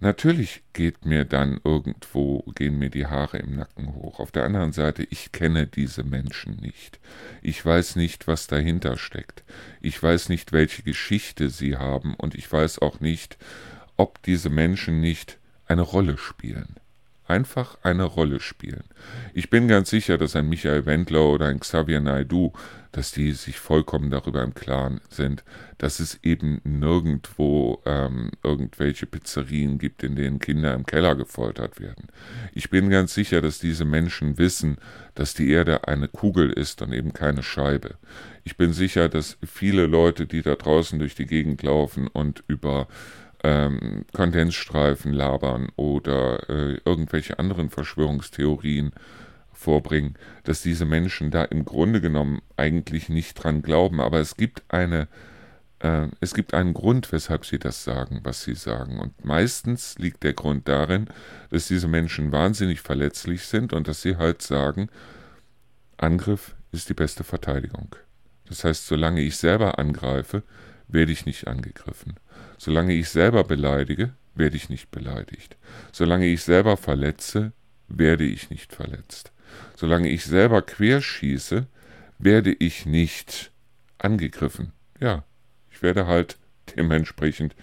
natürlich 0.00 0.62
geht 0.72 1.04
mir 1.04 1.24
dann 1.24 1.60
irgendwo, 1.64 2.44
gehen 2.54 2.78
mir 2.78 2.90
die 2.90 3.06
Haare 3.06 3.38
im 3.38 3.56
Nacken 3.56 3.94
hoch. 3.94 4.20
Auf 4.20 4.30
der 4.30 4.44
anderen 4.44 4.72
Seite, 4.72 5.04
ich 5.10 5.32
kenne 5.32 5.66
diese 5.66 6.04
Menschen 6.04 6.56
nicht. 6.56 7.00
Ich 7.42 7.64
weiß 7.64 7.96
nicht, 7.96 8.28
was 8.28 8.46
dahinter 8.46 8.96
steckt. 8.96 9.42
Ich 9.80 10.00
weiß 10.00 10.28
nicht, 10.28 10.52
welche 10.52 10.82
Geschichte 10.82 11.50
sie 11.50 11.76
haben 11.76 12.14
und 12.14 12.36
ich 12.36 12.50
weiß 12.50 12.80
auch 12.80 13.00
nicht, 13.00 13.38
ob 13.96 14.22
diese 14.22 14.50
Menschen 14.50 15.00
nicht 15.00 15.38
eine 15.66 15.82
Rolle 15.82 16.16
spielen. 16.16 16.76
Einfach 17.28 17.78
eine 17.82 18.04
Rolle 18.04 18.40
spielen. 18.40 18.84
Ich 19.34 19.50
bin 19.50 19.68
ganz 19.68 19.90
sicher, 19.90 20.18
dass 20.18 20.34
ein 20.36 20.48
Michael 20.48 20.86
Wendler 20.86 21.24
oder 21.26 21.46
ein 21.46 21.60
Xavier 21.60 22.00
Naidu, 22.00 22.52
dass 22.92 23.12
die 23.12 23.32
sich 23.32 23.58
vollkommen 23.58 24.10
darüber 24.10 24.42
im 24.42 24.54
Klaren 24.54 25.00
sind, 25.10 25.44
dass 25.76 26.00
es 26.00 26.18
eben 26.22 26.60
nirgendwo 26.64 27.82
ähm, 27.84 28.30
irgendwelche 28.42 29.06
Pizzerien 29.06 29.78
gibt, 29.78 30.02
in 30.02 30.16
denen 30.16 30.38
Kinder 30.38 30.74
im 30.74 30.86
Keller 30.86 31.14
gefoltert 31.14 31.80
werden. 31.80 32.08
Ich 32.54 32.70
bin 32.70 32.88
ganz 32.88 33.12
sicher, 33.14 33.42
dass 33.42 33.58
diese 33.58 33.84
Menschen 33.84 34.38
wissen, 34.38 34.78
dass 35.14 35.34
die 35.34 35.50
Erde 35.50 35.86
eine 35.86 36.08
Kugel 36.08 36.50
ist 36.50 36.80
und 36.80 36.92
eben 36.92 37.12
keine 37.12 37.42
Scheibe. 37.42 37.96
Ich 38.44 38.56
bin 38.56 38.72
sicher, 38.72 39.08
dass 39.08 39.36
viele 39.46 39.86
Leute, 39.86 40.26
die 40.26 40.42
da 40.42 40.54
draußen 40.54 40.98
durch 40.98 41.14
die 41.14 41.26
Gegend 41.26 41.62
laufen 41.62 42.08
und 42.08 42.42
über 42.48 42.88
ähm, 43.44 44.04
Kondensstreifen 44.12 45.12
labern 45.12 45.68
oder 45.76 46.48
äh, 46.48 46.80
irgendwelche 46.84 47.38
anderen 47.38 47.70
Verschwörungstheorien 47.70 48.92
vorbringen, 49.52 50.14
dass 50.44 50.62
diese 50.62 50.84
Menschen 50.84 51.30
da 51.30 51.44
im 51.44 51.64
Grunde 51.64 52.00
genommen 52.00 52.40
eigentlich 52.56 53.08
nicht 53.08 53.34
dran 53.34 53.62
glauben. 53.62 54.00
Aber 54.00 54.20
es 54.20 54.36
gibt 54.36 54.62
eine, 54.68 55.08
äh, 55.80 56.08
es 56.20 56.34
gibt 56.34 56.54
einen 56.54 56.74
Grund, 56.74 57.10
weshalb 57.12 57.44
sie 57.44 57.58
das 57.58 57.84
sagen, 57.84 58.20
was 58.22 58.42
sie 58.44 58.54
sagen. 58.54 59.00
Und 59.00 59.24
meistens 59.24 59.98
liegt 59.98 60.22
der 60.22 60.32
Grund 60.32 60.68
darin, 60.68 61.08
dass 61.50 61.68
diese 61.68 61.88
Menschen 61.88 62.32
wahnsinnig 62.32 62.80
verletzlich 62.80 63.42
sind 63.42 63.72
und 63.72 63.88
dass 63.88 64.02
sie 64.02 64.16
halt 64.16 64.42
sagen, 64.42 64.88
Angriff 65.96 66.54
ist 66.70 66.88
die 66.88 66.94
beste 66.94 67.24
Verteidigung. 67.24 67.96
Das 68.48 68.64
heißt, 68.64 68.86
solange 68.86 69.20
ich 69.20 69.36
selber 69.36 69.78
angreife, 69.78 70.42
werde 70.86 71.12
ich 71.12 71.26
nicht 71.26 71.48
angegriffen. 71.48 72.14
Solange 72.58 72.92
ich 72.92 73.08
selber 73.08 73.44
beleidige, 73.44 74.12
werde 74.34 74.56
ich 74.56 74.68
nicht 74.68 74.90
beleidigt. 74.90 75.56
Solange 75.92 76.26
ich 76.26 76.42
selber 76.42 76.76
verletze, 76.76 77.52
werde 77.88 78.24
ich 78.24 78.50
nicht 78.50 78.74
verletzt. 78.74 79.32
Solange 79.76 80.08
ich 80.10 80.24
selber 80.24 80.62
querschieße, 80.62 81.66
werde 82.18 82.52
ich 82.52 82.84
nicht 82.84 83.52
angegriffen. 83.98 84.72
Ja, 85.00 85.24
ich 85.70 85.82
werde 85.82 86.06
halt 86.06 86.36
dementsprechend 86.76 87.54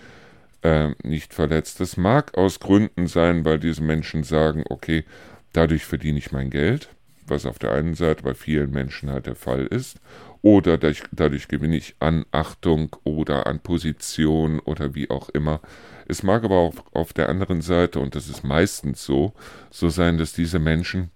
äh, 0.62 0.92
nicht 1.04 1.34
verletzt. 1.34 1.80
Das 1.80 1.98
mag 1.98 2.38
aus 2.38 2.60
Gründen 2.60 3.08
sein, 3.08 3.46
weil 3.46 3.60
diese 3.60 3.84
Menschen 3.84 4.24
sagen, 4.24 4.64
okay, 4.70 5.06
dadurch 5.54 5.86
verdiene 5.86 6.18
ich 6.18 6.32
mein 6.32 6.50
Geld, 6.50 6.90
was 7.28 7.46
auf 7.46 7.60
der 7.60 7.72
einen 7.72 7.96
Seite 7.96 8.24
bei 8.24 8.34
vielen 8.34 8.72
Menschen 8.72 9.10
halt 9.10 9.26
der 9.26 9.36
Fall 9.36 9.66
ist, 9.66 10.00
oder 10.42 10.78
dadurch, 10.78 11.04
dadurch 11.12 11.48
gewinne 11.48 11.78
ich 11.78 11.96
an 12.00 12.26
Achtung 12.32 12.96
oder 13.04 13.48
an 13.48 13.60
Position 13.62 14.60
oder 14.60 14.94
wie 14.94 15.10
auch 15.10 15.30
immer. 15.30 15.60
Es 16.08 16.22
mag 16.22 16.44
aber 16.44 16.58
auch 16.58 16.76
auf 16.94 17.14
der 17.14 17.30
anderen 17.30 17.62
Seite, 17.62 18.00
und 18.00 18.14
das 18.16 18.30
ist 18.30 18.44
meistens 18.44 19.04
so, 19.04 19.34
so 19.72 19.90
sein, 19.90 20.18
dass 20.18 20.34
diese 20.34 20.60
Menschen 20.60 21.10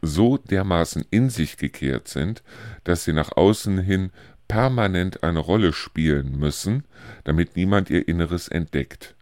so 0.00 0.38
dermaßen 0.38 1.04
in 1.10 1.30
sich 1.30 1.56
gekehrt 1.56 2.08
sind, 2.08 2.42
dass 2.84 3.04
sie 3.04 3.12
nach 3.12 3.36
außen 3.36 3.78
hin 3.78 4.10
permanent 4.48 5.22
eine 5.22 5.38
Rolle 5.38 5.72
spielen 5.72 6.38
müssen, 6.38 6.84
damit 7.24 7.56
niemand 7.56 7.90
ihr 7.90 8.06
Inneres 8.06 8.48
entdeckt. 8.48 9.16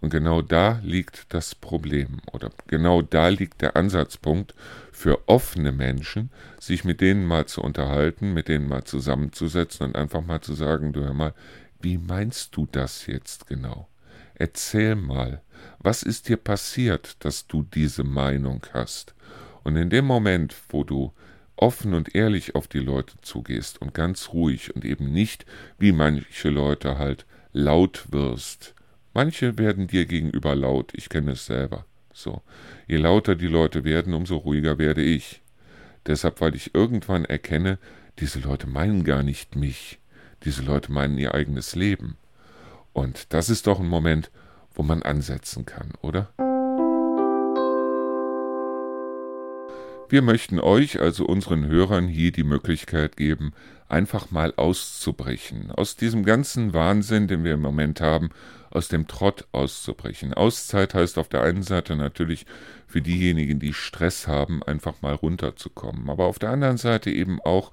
Und 0.00 0.10
genau 0.10 0.42
da 0.42 0.80
liegt 0.82 1.34
das 1.34 1.54
Problem 1.54 2.20
oder 2.32 2.50
genau 2.68 3.02
da 3.02 3.28
liegt 3.28 3.62
der 3.62 3.76
Ansatzpunkt 3.76 4.54
für 4.92 5.28
offene 5.28 5.72
Menschen, 5.72 6.30
sich 6.60 6.84
mit 6.84 7.00
denen 7.00 7.26
mal 7.26 7.46
zu 7.46 7.62
unterhalten, 7.62 8.32
mit 8.32 8.48
denen 8.48 8.68
mal 8.68 8.84
zusammenzusetzen 8.84 9.86
und 9.86 9.96
einfach 9.96 10.24
mal 10.24 10.40
zu 10.40 10.54
sagen, 10.54 10.92
du 10.92 11.04
hör 11.04 11.14
mal, 11.14 11.34
wie 11.80 11.98
meinst 11.98 12.56
du 12.56 12.68
das 12.70 13.06
jetzt 13.06 13.46
genau? 13.46 13.88
Erzähl 14.34 14.94
mal, 14.94 15.42
was 15.80 16.04
ist 16.04 16.28
dir 16.28 16.36
passiert, 16.36 17.16
dass 17.24 17.46
du 17.46 17.62
diese 17.62 18.04
Meinung 18.04 18.64
hast? 18.72 19.14
Und 19.64 19.76
in 19.76 19.90
dem 19.90 20.04
Moment, 20.04 20.54
wo 20.68 20.84
du 20.84 21.12
offen 21.56 21.94
und 21.94 22.14
ehrlich 22.14 22.54
auf 22.54 22.68
die 22.68 22.78
Leute 22.78 23.14
zugehst 23.22 23.82
und 23.82 23.94
ganz 23.94 24.30
ruhig 24.32 24.74
und 24.74 24.84
eben 24.84 25.10
nicht, 25.10 25.44
wie 25.78 25.92
manche 25.92 26.50
Leute 26.50 26.98
halt, 26.98 27.26
laut 27.52 28.06
wirst, 28.12 28.74
Manche 29.18 29.58
werden 29.58 29.88
dir 29.88 30.06
gegenüber 30.06 30.54
laut, 30.54 30.92
ich 30.94 31.08
kenne 31.08 31.32
es 31.32 31.44
selber. 31.44 31.84
So. 32.12 32.40
Je 32.86 32.98
lauter 32.98 33.34
die 33.34 33.48
Leute 33.48 33.82
werden, 33.82 34.14
umso 34.14 34.36
ruhiger 34.36 34.78
werde 34.78 35.02
ich. 35.02 35.42
Deshalb, 36.06 36.40
weil 36.40 36.54
ich 36.54 36.72
irgendwann 36.72 37.24
erkenne, 37.24 37.78
diese 38.20 38.38
Leute 38.38 38.68
meinen 38.68 39.02
gar 39.02 39.24
nicht 39.24 39.56
mich. 39.56 39.98
Diese 40.44 40.62
Leute 40.62 40.92
meinen 40.92 41.18
ihr 41.18 41.34
eigenes 41.34 41.74
Leben. 41.74 42.16
Und 42.92 43.32
das 43.32 43.50
ist 43.50 43.66
doch 43.66 43.80
ein 43.80 43.88
Moment, 43.88 44.30
wo 44.72 44.84
man 44.84 45.02
ansetzen 45.02 45.66
kann, 45.66 45.94
oder? 46.00 46.28
Wir 50.08 50.22
möchten 50.22 50.60
euch, 50.60 51.00
also 51.00 51.26
unseren 51.26 51.66
Hörern, 51.66 52.06
hier 52.06 52.30
die 52.30 52.44
Möglichkeit 52.44 53.16
geben, 53.16 53.52
einfach 53.88 54.30
mal 54.30 54.54
auszubrechen. 54.56 55.72
Aus 55.72 55.96
diesem 55.96 56.24
ganzen 56.24 56.72
Wahnsinn, 56.72 57.26
den 57.26 57.42
wir 57.42 57.54
im 57.54 57.62
Moment 57.62 58.00
haben, 58.00 58.30
aus 58.70 58.88
dem 58.88 59.06
Trott 59.06 59.46
auszubrechen. 59.52 60.34
Auszeit 60.34 60.94
heißt 60.94 61.18
auf 61.18 61.28
der 61.28 61.42
einen 61.42 61.62
Seite 61.62 61.96
natürlich 61.96 62.46
für 62.86 63.02
diejenigen, 63.02 63.58
die 63.58 63.72
Stress 63.72 64.26
haben, 64.26 64.62
einfach 64.62 65.02
mal 65.02 65.14
runterzukommen. 65.14 66.10
Aber 66.10 66.24
auf 66.26 66.38
der 66.38 66.50
anderen 66.50 66.76
Seite 66.76 67.10
eben 67.10 67.40
auch 67.40 67.72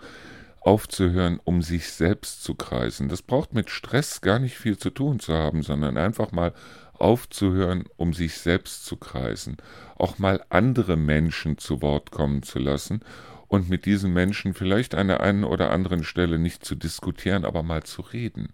aufzuhören, 0.62 1.39
um 1.43 1.62
sich 1.62 1.91
selbst 1.91 2.43
zu 2.43 2.55
kreisen. 2.55 3.08
Das 3.08 3.21
braucht 3.21 3.53
mit 3.53 3.69
Stress 3.69 4.21
gar 4.21 4.39
nicht 4.39 4.58
viel 4.58 4.77
zu 4.77 4.89
tun 4.89 5.19
zu 5.19 5.34
haben, 5.34 5.62
sondern 5.62 5.95
einfach 5.95 6.31
mal 6.31 6.53
aufzuhören, 6.93 7.86
um 7.97 8.13
sich 8.13 8.38
selbst 8.39 8.86
zu 8.86 8.97
kreisen, 8.97 9.58
auch 9.97 10.17
mal 10.17 10.43
andere 10.49 10.95
Menschen 10.95 11.58
zu 11.58 11.81
Wort 11.81 12.12
kommen 12.12 12.41
zu 12.41 12.58
lassen 12.58 13.01
und 13.47 13.69
mit 13.69 13.86
diesen 13.86 14.13
Menschen 14.13 14.53
vielleicht 14.53 14.95
an 14.95 15.08
der 15.08 15.21
einen 15.21 15.43
oder 15.43 15.71
anderen 15.71 16.03
Stelle 16.03 16.39
nicht 16.39 16.65
zu 16.65 16.75
diskutieren, 16.75 17.45
aber 17.45 17.63
mal 17.63 17.84
zu 17.84 18.01
reden. 18.01 18.53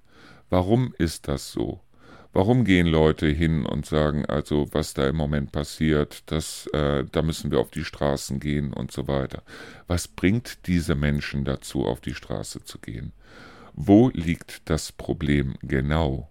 Warum 0.49 0.93
ist 0.97 1.27
das 1.27 1.51
so? 1.51 1.80
Warum 2.34 2.63
gehen 2.63 2.88
Leute 2.88 3.28
hin 3.28 3.65
und 3.65 3.86
sagen, 3.86 4.26
also 4.26 4.67
was 4.72 4.94
da 4.94 5.08
im 5.10 5.17
Moment 5.17 5.52
passiert, 5.52 6.24
das, 6.28 6.65
äh, 6.67 7.04
da 7.12 7.22
müssen 7.24 7.52
wir 7.52 7.60
auf 7.60 7.72
die 7.72 7.84
Straßen 7.84 8.39
gehen 8.39 8.72
und 8.72 8.91
so 8.91 9.10
weiter? 9.10 9.44
Was 9.88 10.08
bringt 10.08 10.65
diese 10.67 10.96
Menschen 10.96 11.44
dazu, 11.44 11.86
auf 11.86 12.00
die 12.00 12.13
Straße 12.13 12.63
zu 12.63 12.80
gehen? 12.80 13.12
Wo 13.74 14.10
liegt 14.10 14.70
das 14.70 14.94
Problem 14.94 15.56
genau? 15.62 16.30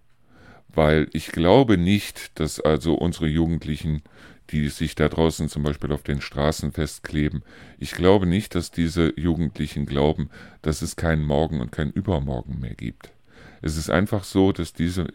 Weil 0.69 1.07
ich 1.13 1.27
glaube 1.27 1.77
nicht, 1.77 2.39
dass 2.39 2.59
also 2.59 2.95
unsere 2.95 3.27
Jugendlichen, 3.27 4.01
die 4.49 4.69
sich 4.69 4.95
da 4.95 5.07
draußen 5.07 5.49
zum 5.49 5.61
Beispiel 5.61 5.91
auf 5.91 6.01
den 6.01 6.21
Straßen 6.21 6.71
festkleben, 6.71 7.43
ich 7.77 7.91
glaube 7.91 8.25
nicht, 8.25 8.55
dass 8.55 8.71
diese 8.71 9.13
Jugendlichen 9.19 9.85
glauben, 9.85 10.31
dass 10.63 10.81
es 10.81 10.95
keinen 10.95 11.25
Morgen 11.25 11.61
und 11.61 11.71
kein 11.71 11.91
Übermorgen 11.91 12.59
mehr 12.59 12.73
gibt. 12.73 13.11
Es 13.61 13.77
ist 13.77 13.91
einfach 13.91 14.23
so, 14.23 14.51
dass 14.51 14.73
diese 14.73 15.07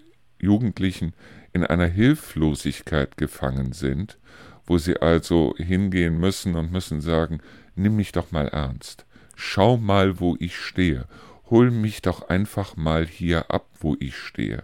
Jugendlichen 0.47 1.13
in 1.53 1.65
einer 1.65 1.87
Hilflosigkeit 1.87 3.17
gefangen 3.17 3.73
sind, 3.73 4.19
wo 4.65 4.79
sie 4.79 4.97
also 5.03 5.55
hingehen 5.59 6.19
müssen 6.19 6.55
und 6.55 6.73
müssen 6.73 7.01
sagen, 7.01 7.41
nimm 7.75 7.97
mich 7.97 8.13
doch 8.13 8.31
mal 8.31 8.49
ernst, 8.49 9.05
schau 9.35 9.77
mal, 9.77 10.21
wo 10.21 10.37
ich 10.39 10.57
stehe, 10.57 11.07
hol 11.51 11.71
mich 11.71 12.01
doch 12.01 12.29
einfach 12.29 12.77
mal 12.77 13.07
hier 13.07 13.51
ab, 13.51 13.67
wo 13.81 13.97
ich 13.99 14.17
stehe. 14.17 14.63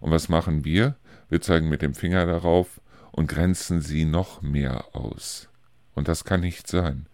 Und 0.00 0.10
was 0.10 0.28
machen 0.28 0.64
wir? 0.64 0.96
Wir 1.28 1.40
zeigen 1.40 1.68
mit 1.68 1.82
dem 1.82 1.94
Finger 1.94 2.26
darauf 2.26 2.80
und 3.10 3.28
grenzen 3.28 3.80
sie 3.80 4.04
noch 4.04 4.42
mehr 4.42 4.84
aus. 4.92 5.48
Und 5.94 6.08
das 6.08 6.24
kann 6.24 6.40
nicht 6.40 6.66
sein. 6.66 7.06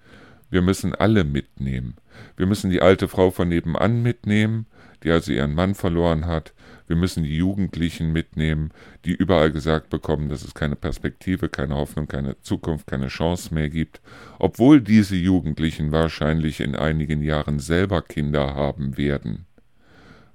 Wir 0.51 0.63
müssen 0.63 0.95
alle 0.95 1.25
mitnehmen. 1.25 1.97
Wir 2.37 2.47
müssen 2.47 2.71
die 2.71 2.81
alte 2.81 3.09
Frau 3.09 3.31
von 3.31 3.49
nebenan 3.49 4.03
mitnehmen, 4.03 4.67
die 5.03 5.11
also 5.11 5.33
ihren 5.33 5.55
Mann 5.55 5.75
verloren 5.75 6.27
hat. 6.27 6.53
Wir 6.87 6.97
müssen 6.97 7.23
die 7.23 7.37
Jugendlichen 7.37 8.13
mitnehmen, 8.13 8.71
die 9.05 9.13
überall 9.13 9.53
gesagt 9.53 9.91
bekommen, 9.91 10.29
dass 10.29 10.43
es 10.43 10.55
keine 10.55 10.77
Perspektive, 10.77 11.49
keine 11.49 11.75
Hoffnung, 11.77 12.09
keine 12.09 12.41
Zukunft, 12.41 12.87
keine 12.87 13.09
Chance 13.09 13.53
mehr 13.53 13.69
gibt, 13.69 14.01
obwohl 14.39 14.81
diese 14.81 15.17
Jugendlichen 15.17 15.93
wahrscheinlich 15.93 16.61
in 16.61 16.75
einigen 16.75 17.23
Jahren 17.23 17.59
selber 17.59 18.03
Kinder 18.03 18.55
haben 18.55 18.97
werden. 18.97 19.45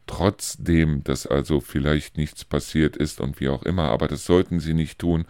Trotzdem, 0.05 1.03
dass 1.03 1.25
also 1.25 1.59
vielleicht 1.59 2.17
nichts 2.17 2.43
passiert 2.43 2.97
ist 2.97 3.21
und 3.21 3.39
wie 3.39 3.47
auch 3.47 3.63
immer, 3.63 3.83
aber 3.83 4.07
das 4.07 4.25
sollten 4.25 4.59
sie 4.59 4.73
nicht 4.73 4.99
tun, 4.99 5.25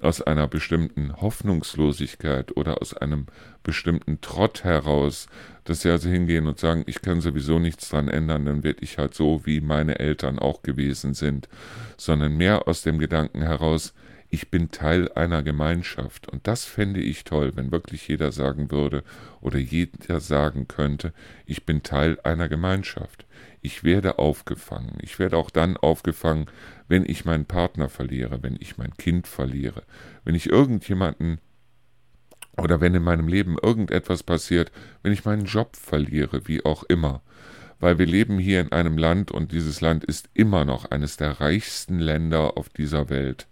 aus 0.00 0.20
einer 0.20 0.46
bestimmten 0.46 1.20
Hoffnungslosigkeit 1.20 2.56
oder 2.56 2.82
aus 2.82 2.94
einem 2.94 3.26
bestimmten 3.62 4.20
Trott 4.20 4.64
heraus, 4.64 5.26
dass 5.64 5.82
sie 5.82 5.90
also 5.90 6.08
hingehen 6.08 6.46
und 6.46 6.58
sagen, 6.58 6.84
ich 6.86 7.00
kann 7.00 7.20
sowieso 7.20 7.58
nichts 7.58 7.88
dran 7.88 8.08
ändern, 8.08 8.44
dann 8.44 8.62
werde 8.62 8.82
ich 8.82 8.98
halt 8.98 9.14
so, 9.14 9.46
wie 9.46 9.60
meine 9.60 9.98
Eltern 9.98 10.38
auch 10.38 10.62
gewesen 10.62 11.14
sind, 11.14 11.48
sondern 11.96 12.36
mehr 12.36 12.68
aus 12.68 12.82
dem 12.82 12.98
Gedanken 12.98 13.42
heraus, 13.42 13.94
ich 14.28 14.50
bin 14.50 14.70
Teil 14.70 15.10
einer 15.12 15.42
Gemeinschaft. 15.42 16.28
Und 16.28 16.46
das 16.46 16.64
fände 16.64 17.00
ich 17.00 17.24
toll, 17.24 17.52
wenn 17.54 17.72
wirklich 17.72 18.06
jeder 18.08 18.32
sagen 18.32 18.70
würde 18.70 19.04
oder 19.40 19.58
jeder 19.58 20.20
sagen 20.20 20.68
könnte, 20.68 21.12
ich 21.44 21.64
bin 21.64 21.82
Teil 21.82 22.18
einer 22.22 22.48
Gemeinschaft. 22.48 23.26
Ich 23.60 23.84
werde 23.84 24.18
aufgefangen. 24.18 24.98
Ich 25.02 25.18
werde 25.18 25.36
auch 25.36 25.50
dann 25.50 25.76
aufgefangen, 25.76 26.46
wenn 26.88 27.04
ich 27.04 27.24
meinen 27.24 27.46
Partner 27.46 27.88
verliere, 27.88 28.42
wenn 28.42 28.56
ich 28.60 28.78
mein 28.78 28.96
Kind 28.96 29.26
verliere, 29.26 29.82
wenn 30.24 30.34
ich 30.34 30.48
irgendjemanden 30.48 31.40
oder 32.56 32.80
wenn 32.80 32.94
in 32.94 33.02
meinem 33.02 33.28
Leben 33.28 33.56
irgendetwas 33.60 34.22
passiert, 34.22 34.72
wenn 35.02 35.12
ich 35.12 35.24
meinen 35.24 35.44
Job 35.44 35.76
verliere, 35.76 36.48
wie 36.48 36.64
auch 36.64 36.84
immer. 36.84 37.22
Weil 37.78 37.98
wir 37.98 38.06
leben 38.06 38.38
hier 38.38 38.60
in 38.60 38.72
einem 38.72 38.96
Land 38.96 39.30
und 39.30 39.52
dieses 39.52 39.80
Land 39.80 40.04
ist 40.04 40.30
immer 40.34 40.64
noch 40.64 40.90
eines 40.90 41.16
der 41.16 41.40
reichsten 41.40 41.98
Länder 41.98 42.56
auf 42.56 42.68
dieser 42.68 43.10
Welt. 43.10 43.46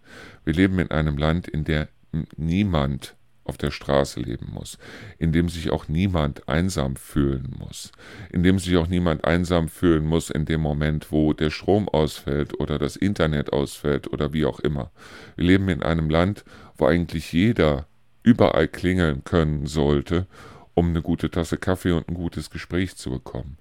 Wir 0.44 0.54
leben 0.54 0.78
in 0.78 0.90
einem 0.90 1.18
Land, 1.18 1.48
in 1.48 1.64
der 1.64 1.88
niemand 2.37 3.16
auf 3.44 3.58
der 3.58 3.70
Straße 3.70 4.20
leben 4.20 4.50
muss, 4.52 4.78
in 5.18 5.32
dem 5.32 5.48
sich 5.48 5.70
auch 5.70 5.88
niemand 5.88 6.48
einsam 6.48 6.96
fühlen 6.96 7.54
muss, 7.58 7.92
in 8.32 8.42
dem 8.42 8.58
sich 8.58 8.76
auch 8.76 8.87
niemand 8.87 9.24
einsam 9.24 9.68
fühlen 9.68 10.06
muss 10.06 10.30
in 10.30 10.46
dem 10.46 10.60
Moment, 10.60 11.12
wo 11.12 11.32
der 11.32 11.50
Strom 11.50 11.88
ausfällt 11.88 12.58
oder 12.58 12.78
das 12.78 12.96
Internet 12.96 13.52
ausfällt 13.52 14.10
oder 14.12 14.32
wie 14.32 14.46
auch 14.46 14.60
immer. 14.60 14.90
Wir 15.37 15.46
leben 15.46 15.68
in 15.68 15.82
einem 15.82 16.08
Land, 16.08 16.44
wo 16.76 16.87
eigentlich 16.87 17.32
jeder 17.32 17.87
überall 18.22 18.68
klingeln 18.68 19.24
können 19.24 19.66
sollte, 19.66 20.26
um 20.72 20.88
eine 20.88 21.02
gute 21.02 21.30
Tasse 21.30 21.58
Kaffee 21.58 21.92
und 21.92 22.08
ein 22.08 22.14
gutes 22.14 22.50
Gespräch 22.50 22.96
zu 22.96 23.10
bekommen. 23.10 23.58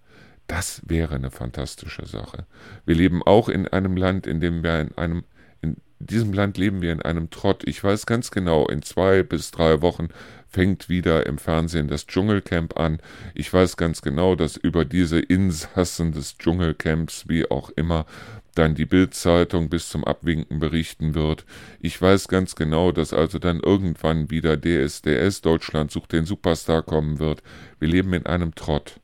Das 0.48 0.82
wäre 0.86 1.16
eine 1.16 1.32
fantastische 1.32 2.06
Sache. 2.06 2.46
Wir 2.86 2.96
leben 2.96 3.24
auch 3.24 3.50
in 3.50 3.68
einem 3.68 3.96
Land, 3.96 4.28
in 4.28 4.40
dem 4.40 4.64
wir 4.64 4.82
in 4.82 4.98
einem 4.98 5.24
in 5.62 5.78
diesem 6.00 6.34
Land 6.34 6.58
leben 6.58 6.82
wir 6.82 6.92
in 6.92 7.02
einem 7.02 7.30
Trott. 7.30 7.64
Ich 7.66 7.82
weiß 7.82 8.06
ganz 8.06 8.30
genau, 8.30 8.68
in 8.68 8.82
zwei 8.82 9.24
bis 9.24 9.52
drei 9.52 9.82
Wochen 9.82 10.10
fängt 10.50 10.90
wieder 10.90 11.26
im 11.26 11.38
Fernsehen 11.38 11.88
das 11.88 12.06
Dschungelcamp 12.06 12.78
an. 12.78 13.00
Ich 13.34 13.52
weiß 13.52 13.78
ganz 13.78 14.02
genau, 14.02 14.36
dass 14.36 14.58
über 14.58 14.86
diese 14.86 15.20
Insassen 15.20 16.12
des 16.12 16.38
Dschungelcamps, 16.38 17.28
wie 17.28 17.50
auch 17.50 17.70
immer, 17.72 18.06
dann 18.54 18.76
die 18.76 18.86
Bildzeitung 18.86 19.70
bis 19.70 19.90
zum 19.90 20.04
Abwinken 20.04 20.60
berichten 20.60 21.16
wird. 21.16 21.46
Ich 21.80 22.00
weiß 22.00 22.28
ganz 22.28 22.56
genau, 22.56 22.92
dass 22.92 23.14
also 23.14 23.40
dann 23.40 23.60
irgendwann 23.60 24.30
wieder 24.30 24.58
DSDS 24.58 25.42
Deutschland 25.42 25.92
sucht 25.92 26.12
den 26.12 26.26
Superstar 26.26 26.84
kommen 26.84 27.18
wird. 27.18 27.42
Wir 27.80 27.88
leben 27.88 28.14
in 28.14 28.26
einem 28.28 28.54
Trott. 28.54 29.00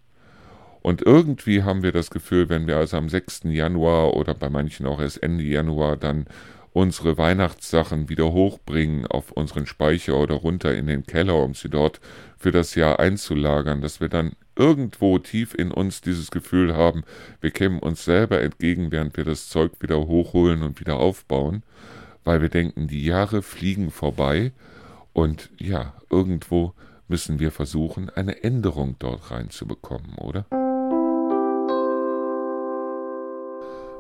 Und 0.82 1.02
irgendwie 1.02 1.64
haben 1.64 1.84
wir 1.84 1.92
das 1.92 2.10
Gefühl, 2.10 2.50
wenn 2.50 2.68
wir 2.68 2.78
also 2.78 2.98
am 2.98 3.10
6. 3.10 3.42
Januar 3.46 4.14
oder 4.16 4.34
bei 4.34 4.50
manchen 4.50 4.86
auch 4.86 5.02
erst 5.02 5.22
Ende 5.22 5.44
Januar 5.44 5.98
dann 5.98 6.26
unsere 6.72 7.18
Weihnachtssachen 7.18 8.10
wieder 8.10 8.32
hochbringen 8.32 9.08
auf 9.08 9.32
unseren 9.32 9.66
Speicher 9.66 10.18
oder 10.18 10.36
runter 10.36 10.74
in 10.76 10.88
den 10.88 11.04
Keller, 11.04 11.42
um 11.44 11.54
sie 11.54 11.70
dort 11.70 12.00
für 12.38 12.52
das 12.52 12.76
Jahr 12.76 13.00
einzulagern, 13.00 13.82
dass 13.82 14.00
wir 14.00 14.10
dann 14.10 14.34
irgendwo 14.56 15.18
tief 15.20 15.54
in 15.54 15.72
uns 15.72 16.02
dieses 16.02 16.32
Gefühl 16.32 16.76
haben, 16.76 17.04
wir 17.42 17.52
kämen 17.52 17.80
uns 17.80 18.06
selber 18.06 18.42
entgegen, 18.42 18.92
während 18.92 19.18
wir 19.18 19.26
das 19.26 19.50
Zeug 19.50 19.72
wieder 19.80 19.98
hochholen 19.98 20.64
und 20.64 20.80
wieder 20.80 20.98
aufbauen, 20.98 21.64
weil 22.24 22.42
wir 22.42 22.50
denken, 22.50 22.88
die 22.88 23.04
Jahre 23.04 23.42
fliegen 23.42 23.90
vorbei 23.90 24.52
und 25.14 25.50
ja, 25.58 25.94
irgendwo 26.10 26.74
müssen 27.08 27.40
wir 27.40 27.52
versuchen, 27.52 28.10
eine 28.10 28.44
Änderung 28.44 28.96
dort 29.00 29.32
reinzubekommen, 29.32 30.16
oder? 30.16 30.46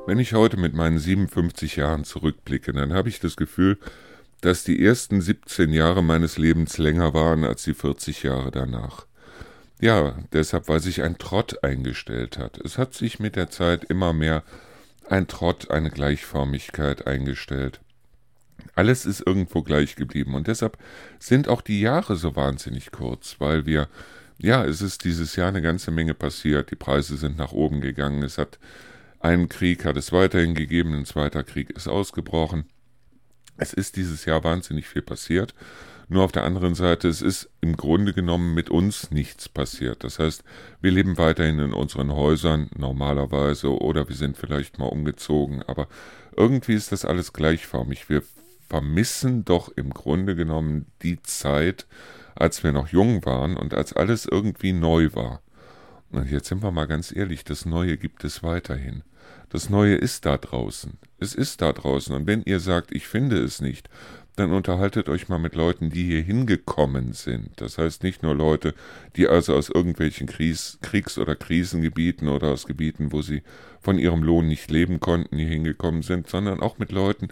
Wenn 0.08 0.18
ich 0.18 0.34
heute 0.34 0.58
mit 0.58 0.74
meinen 0.74 0.98
57 0.98 1.76
Jahren 1.76 2.04
zurückblicke, 2.04 2.74
dann 2.74 2.94
habe 2.94 3.10
ich 3.10 3.20
das 3.20 3.36
Gefühl, 3.36 3.78
dass 4.42 4.64
die 4.64 4.84
ersten 4.84 5.22
17 5.22 5.72
Jahre 5.72 6.02
meines 6.02 6.38
Lebens 6.38 6.78
länger 6.78 7.14
waren 7.14 7.44
als 7.44 7.64
die 7.64 7.74
40 7.74 8.24
Jahre 8.24 8.52
danach. 8.52 9.06
Ja, 9.82 10.18
deshalb, 10.34 10.68
weil 10.68 10.80
sich 10.80 11.04
ein 11.04 11.18
Trott 11.18 11.64
eingestellt 11.64 12.38
hat. 12.38 12.58
Es 12.58 12.78
hat 12.78 12.94
sich 12.94 13.20
mit 13.20 13.36
der 13.36 13.50
Zeit 13.50 13.86
immer 13.86 14.14
mehr 14.14 14.44
ein 15.08 15.28
Trott, 15.28 15.72
eine 15.72 15.90
Gleichförmigkeit 15.90 17.08
eingestellt. 17.08 17.80
Alles 18.76 19.06
ist 19.06 19.26
irgendwo 19.26 19.62
gleich 19.64 19.96
geblieben 19.96 20.36
und 20.36 20.48
deshalb 20.48 20.78
sind 21.18 21.48
auch 21.48 21.62
die 21.62 21.82
Jahre 21.82 22.16
so 22.16 22.36
wahnsinnig 22.36 22.92
kurz, 22.92 23.38
weil 23.40 23.66
wir, 23.66 23.88
ja, 24.38 24.66
es 24.66 24.82
ist 24.82 25.04
dieses 25.06 25.36
Jahr 25.36 25.50
eine 25.50 25.62
ganze 25.62 25.92
Menge 25.92 26.14
passiert. 26.14 26.72
Die 26.72 26.76
Preise 26.76 27.18
sind 27.18 27.38
nach 27.38 27.52
oben 27.52 27.82
gegangen. 27.82 28.24
Es 28.24 28.38
hat 28.38 28.60
einen 29.20 29.50
Krieg, 29.50 29.86
hat 29.86 29.98
es 29.98 30.12
weiterhin 30.12 30.56
gegeben, 30.56 30.94
ein 30.94 31.06
zweiter 31.06 31.44
Krieg 31.44 31.70
ist 31.72 31.88
ausgebrochen. 31.88 32.66
Es 33.58 33.74
ist 33.74 33.98
dieses 33.98 34.26
Jahr 34.26 34.44
wahnsinnig 34.44 34.88
viel 34.88 35.02
passiert 35.02 35.54
nur 36.10 36.24
auf 36.24 36.32
der 36.32 36.44
anderen 36.44 36.74
Seite, 36.74 37.08
es 37.08 37.22
ist 37.22 37.50
im 37.62 37.78
Grunde 37.78 38.14
genommen 38.14 38.56
mit 38.56 38.72
uns 38.72 39.12
nichts 39.12 39.48
passiert. 39.48 40.04
Das 40.04 40.18
heißt, 40.18 40.44
wir 40.82 40.92
leben 40.92 41.20
weiterhin 41.20 41.60
in 41.60 41.74
unseren 41.74 42.12
Häusern 42.12 42.68
normalerweise 42.76 43.80
oder 43.80 44.10
wir 44.10 44.16
sind 44.16 44.36
vielleicht 44.36 44.80
mal 44.80 44.88
umgezogen, 44.88 45.62
aber 45.68 45.88
irgendwie 46.36 46.74
ist 46.74 46.92
das 46.92 47.06
alles 47.06 47.32
gleichförmig. 47.32 48.10
Wir 48.10 48.24
vermissen 48.68 49.46
doch 49.46 49.70
im 49.70 49.92
Grunde 49.92 50.36
genommen 50.36 50.88
die 51.04 51.22
Zeit, 51.22 51.86
als 52.34 52.64
wir 52.64 52.72
noch 52.72 52.88
jung 52.88 53.24
waren 53.26 53.56
und 53.56 53.76
als 53.76 53.94
alles 53.94 54.26
irgendwie 54.26 54.74
neu 54.74 55.10
war. 55.14 55.42
Und 56.12 56.32
jetzt 56.32 56.48
sind 56.48 56.64
wir 56.64 56.72
mal 56.72 56.88
ganz 56.88 57.16
ehrlich, 57.16 57.44
das 57.44 57.68
Neue 57.68 57.98
gibt 57.98 58.24
es 58.24 58.42
weiterhin. 58.42 59.04
Das 59.50 59.70
Neue 59.70 59.96
ist 59.96 60.26
da 60.26 60.38
draußen. 60.38 60.98
Es 61.20 61.34
ist 61.34 61.62
da 61.62 61.74
draußen. 61.74 62.16
Und 62.16 62.28
wenn 62.28 62.44
ihr 62.44 62.60
sagt, 62.60 62.92
ich 62.92 63.08
finde 63.08 63.44
es 63.44 63.62
nicht, 63.62 63.90
dann 64.36 64.54
unterhaltet 64.54 65.10
euch 65.10 65.28
mal 65.28 65.40
mit 65.40 65.56
Leuten, 65.56 65.90
die 65.90 66.06
hier 66.06 66.22
hingekommen 66.22 67.14
sind. 67.14 67.50
Das 67.58 67.78
heißt 67.78 68.04
nicht 68.04 68.24
nur 68.24 68.36
Leute, 68.36 68.74
die 69.16 69.28
also 69.28 69.54
aus 69.56 69.70
irgendwelchen 69.70 70.28
Kries, 70.28 70.78
Kriegs- 70.82 71.18
oder 71.18 71.36
Krisengebieten 71.36 72.30
oder 72.30 72.50
aus 72.50 72.66
Gebieten, 72.66 73.12
wo 73.12 73.22
sie 73.22 73.42
von 73.82 74.00
ihrem 74.00 74.24
Lohn 74.24 74.48
nicht 74.48 74.72
leben 74.72 75.00
konnten, 75.00 75.38
hier 75.38 75.50
hingekommen 75.50 76.04
sind, 76.04 76.30
sondern 76.30 76.62
auch 76.62 76.78
mit 76.78 76.92
Leuten, 76.92 77.30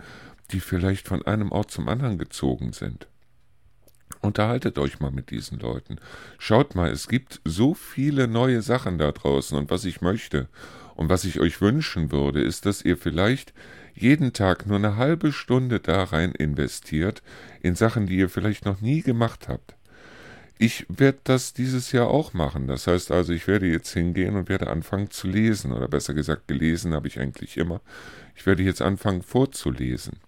die 0.51 0.59
vielleicht 0.59 1.07
von 1.07 1.25
einem 1.25 1.51
Ort 1.51 1.71
zum 1.71 1.87
anderen 1.87 2.17
gezogen 2.17 2.73
sind. 2.73 3.07
Unterhaltet 4.27 4.77
euch 4.77 4.99
mal 4.99 5.09
mit 5.09 5.31
diesen 5.31 5.57
Leuten. 5.57 5.99
Schaut 6.37 6.75
mal, 6.75 6.91
es 6.91 7.07
gibt 7.07 7.39
so 7.45 7.73
viele 7.73 8.27
neue 8.27 8.61
Sachen 8.61 8.97
da 8.97 9.13
draußen 9.13 9.57
und 9.57 9.71
was 9.71 9.85
ich 9.85 10.01
möchte 10.01 10.49
und 10.95 11.07
was 11.07 11.23
ich 11.23 11.39
euch 11.39 11.61
wünschen 11.61 12.11
würde, 12.11 12.41
ist, 12.41 12.65
dass 12.65 12.81
ihr 12.81 12.97
vielleicht 12.97 13.53
jeden 13.95 14.33
Tag 14.33 14.67
nur 14.67 14.79
eine 14.79 14.97
halbe 14.97 15.31
Stunde 15.31 15.79
da 15.79 16.03
rein 16.03 16.33
investiert 16.33 17.23
in 17.61 17.75
Sachen, 17.75 18.05
die 18.05 18.17
ihr 18.17 18.27
vielleicht 18.27 18.65
noch 18.65 18.81
nie 18.81 19.01
gemacht 19.01 19.47
habt. 19.47 19.75
Ich 20.57 20.85
werde 20.89 21.19
das 21.23 21.53
dieses 21.53 21.93
Jahr 21.93 22.09
auch 22.09 22.33
machen. 22.33 22.67
Das 22.67 22.85
heißt 22.85 23.11
also, 23.11 23.31
ich 23.31 23.47
werde 23.47 23.67
jetzt 23.67 23.93
hingehen 23.93 24.35
und 24.35 24.49
werde 24.49 24.67
anfangen 24.67 25.09
zu 25.09 25.29
lesen. 25.29 25.71
Oder 25.71 25.87
besser 25.87 26.13
gesagt, 26.13 26.49
gelesen 26.49 26.93
habe 26.93 27.07
ich 27.07 27.17
eigentlich 27.17 27.55
immer. 27.55 27.79
Ich 28.35 28.45
werde 28.45 28.63
jetzt 28.63 28.81
anfangen 28.81 29.21
vorzulesen. 29.21 30.19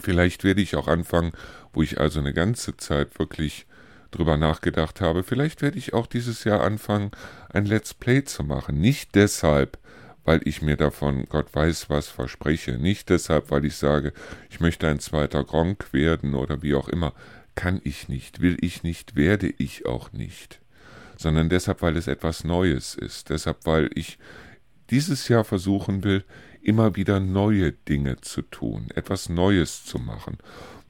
Vielleicht 0.00 0.44
werde 0.44 0.60
ich 0.60 0.76
auch 0.76 0.88
anfangen, 0.88 1.32
wo 1.72 1.82
ich 1.82 2.00
also 2.00 2.20
eine 2.20 2.32
ganze 2.32 2.76
Zeit 2.76 3.18
wirklich 3.18 3.66
drüber 4.14 4.36
nachgedacht 4.36 5.00
habe, 5.00 5.22
vielleicht 5.22 5.62
werde 5.62 5.78
ich 5.78 5.92
auch 5.92 6.06
dieses 6.06 6.44
Jahr 6.44 6.62
anfangen, 6.62 7.10
ein 7.52 7.66
Let's 7.66 7.94
Play 7.94 8.24
zu 8.24 8.44
machen. 8.44 8.80
Nicht 8.80 9.14
deshalb, 9.14 9.78
weil 10.24 10.40
ich 10.44 10.62
mir 10.62 10.76
davon 10.76 11.26
Gott 11.28 11.54
weiß 11.54 11.90
was 11.90 12.08
verspreche. 12.08 12.78
Nicht 12.78 13.10
deshalb, 13.10 13.50
weil 13.50 13.64
ich 13.64 13.76
sage, 13.76 14.12
ich 14.50 14.60
möchte 14.60 14.88
ein 14.88 15.00
zweiter 15.00 15.44
Gronk 15.44 15.92
werden 15.92 16.34
oder 16.34 16.62
wie 16.62 16.74
auch 16.74 16.88
immer. 16.88 17.12
Kann 17.54 17.80
ich 17.84 18.08
nicht, 18.08 18.40
will 18.40 18.56
ich 18.60 18.82
nicht, 18.82 19.16
werde 19.16 19.52
ich 19.58 19.86
auch 19.86 20.12
nicht. 20.12 20.60
Sondern 21.16 21.48
deshalb, 21.48 21.82
weil 21.82 21.96
es 21.96 22.08
etwas 22.08 22.42
Neues 22.42 22.94
ist. 22.94 23.30
Deshalb, 23.30 23.66
weil 23.66 23.90
ich 23.94 24.18
dieses 24.90 25.28
Jahr 25.28 25.44
versuchen 25.44 26.04
will, 26.04 26.24
immer 26.64 26.96
wieder 26.96 27.20
neue 27.20 27.72
Dinge 27.72 28.20
zu 28.20 28.42
tun, 28.42 28.88
etwas 28.94 29.28
Neues 29.28 29.84
zu 29.84 29.98
machen. 29.98 30.38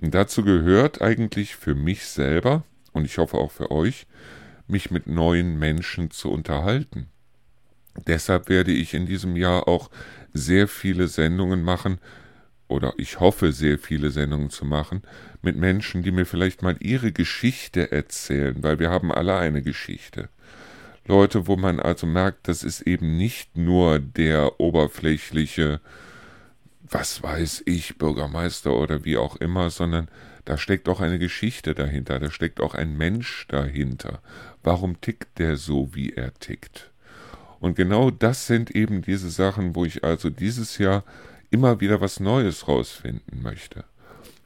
Und 0.00 0.14
dazu 0.14 0.44
gehört 0.44 1.02
eigentlich 1.02 1.56
für 1.56 1.74
mich 1.74 2.04
selber, 2.06 2.64
und 2.92 3.04
ich 3.04 3.18
hoffe 3.18 3.36
auch 3.38 3.50
für 3.50 3.70
euch, 3.70 4.06
mich 4.66 4.90
mit 4.90 5.06
neuen 5.06 5.58
Menschen 5.58 6.10
zu 6.10 6.30
unterhalten. 6.30 7.08
Deshalb 8.06 8.48
werde 8.48 8.72
ich 8.72 8.94
in 8.94 9.06
diesem 9.06 9.36
Jahr 9.36 9.68
auch 9.68 9.90
sehr 10.32 10.68
viele 10.68 11.08
Sendungen 11.08 11.62
machen, 11.62 11.98
oder 12.66 12.94
ich 12.96 13.20
hoffe 13.20 13.52
sehr 13.52 13.78
viele 13.78 14.10
Sendungen 14.10 14.50
zu 14.50 14.64
machen, 14.64 15.02
mit 15.42 15.56
Menschen, 15.56 16.02
die 16.02 16.10
mir 16.10 16.24
vielleicht 16.24 16.62
mal 16.62 16.76
ihre 16.80 17.12
Geschichte 17.12 17.92
erzählen, 17.92 18.62
weil 18.62 18.78
wir 18.78 18.90
haben 18.90 19.12
alle 19.12 19.36
eine 19.36 19.62
Geschichte. 19.62 20.28
Leute, 21.06 21.46
wo 21.46 21.56
man 21.56 21.80
also 21.80 22.06
merkt, 22.06 22.48
das 22.48 22.62
ist 22.62 22.80
eben 22.82 23.16
nicht 23.16 23.56
nur 23.56 23.98
der 23.98 24.58
oberflächliche, 24.58 25.80
was 26.88 27.22
weiß 27.22 27.64
ich, 27.66 27.98
Bürgermeister 27.98 28.74
oder 28.74 29.04
wie 29.04 29.18
auch 29.18 29.36
immer, 29.36 29.68
sondern 29.70 30.08
da 30.46 30.56
steckt 30.56 30.88
auch 30.88 31.00
eine 31.00 31.18
Geschichte 31.18 31.74
dahinter, 31.74 32.20
da 32.20 32.30
steckt 32.30 32.60
auch 32.60 32.74
ein 32.74 32.96
Mensch 32.96 33.46
dahinter. 33.48 34.20
Warum 34.62 35.00
tickt 35.00 35.38
der 35.38 35.56
so, 35.56 35.94
wie 35.94 36.12
er 36.12 36.32
tickt? 36.34 36.90
Und 37.60 37.76
genau 37.76 38.10
das 38.10 38.46
sind 38.46 38.70
eben 38.70 39.02
diese 39.02 39.30
Sachen, 39.30 39.74
wo 39.74 39.84
ich 39.84 40.04
also 40.04 40.30
dieses 40.30 40.78
Jahr 40.78 41.04
immer 41.50 41.80
wieder 41.80 42.00
was 42.00 42.20
Neues 42.20 42.68
rausfinden 42.68 43.42
möchte. 43.42 43.84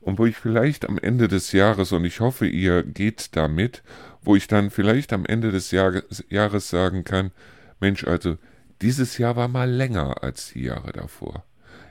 Und 0.08 0.18
wo 0.18 0.24
ich 0.24 0.38
vielleicht 0.38 0.88
am 0.88 0.96
Ende 0.96 1.28
des 1.28 1.52
Jahres, 1.52 1.92
und 1.92 2.02
ich 2.06 2.20
hoffe, 2.20 2.46
ihr 2.46 2.82
geht 2.82 3.36
damit, 3.36 3.82
wo 4.22 4.36
ich 4.36 4.46
dann 4.46 4.70
vielleicht 4.70 5.12
am 5.12 5.26
Ende 5.26 5.52
des 5.52 5.70
Jahres, 5.70 6.24
Jahres 6.30 6.70
sagen 6.70 7.04
kann, 7.04 7.30
Mensch, 7.78 8.04
also 8.04 8.38
dieses 8.80 9.18
Jahr 9.18 9.36
war 9.36 9.48
mal 9.48 9.70
länger 9.70 10.22
als 10.22 10.54
die 10.54 10.62
Jahre 10.62 10.92
davor. 10.92 11.44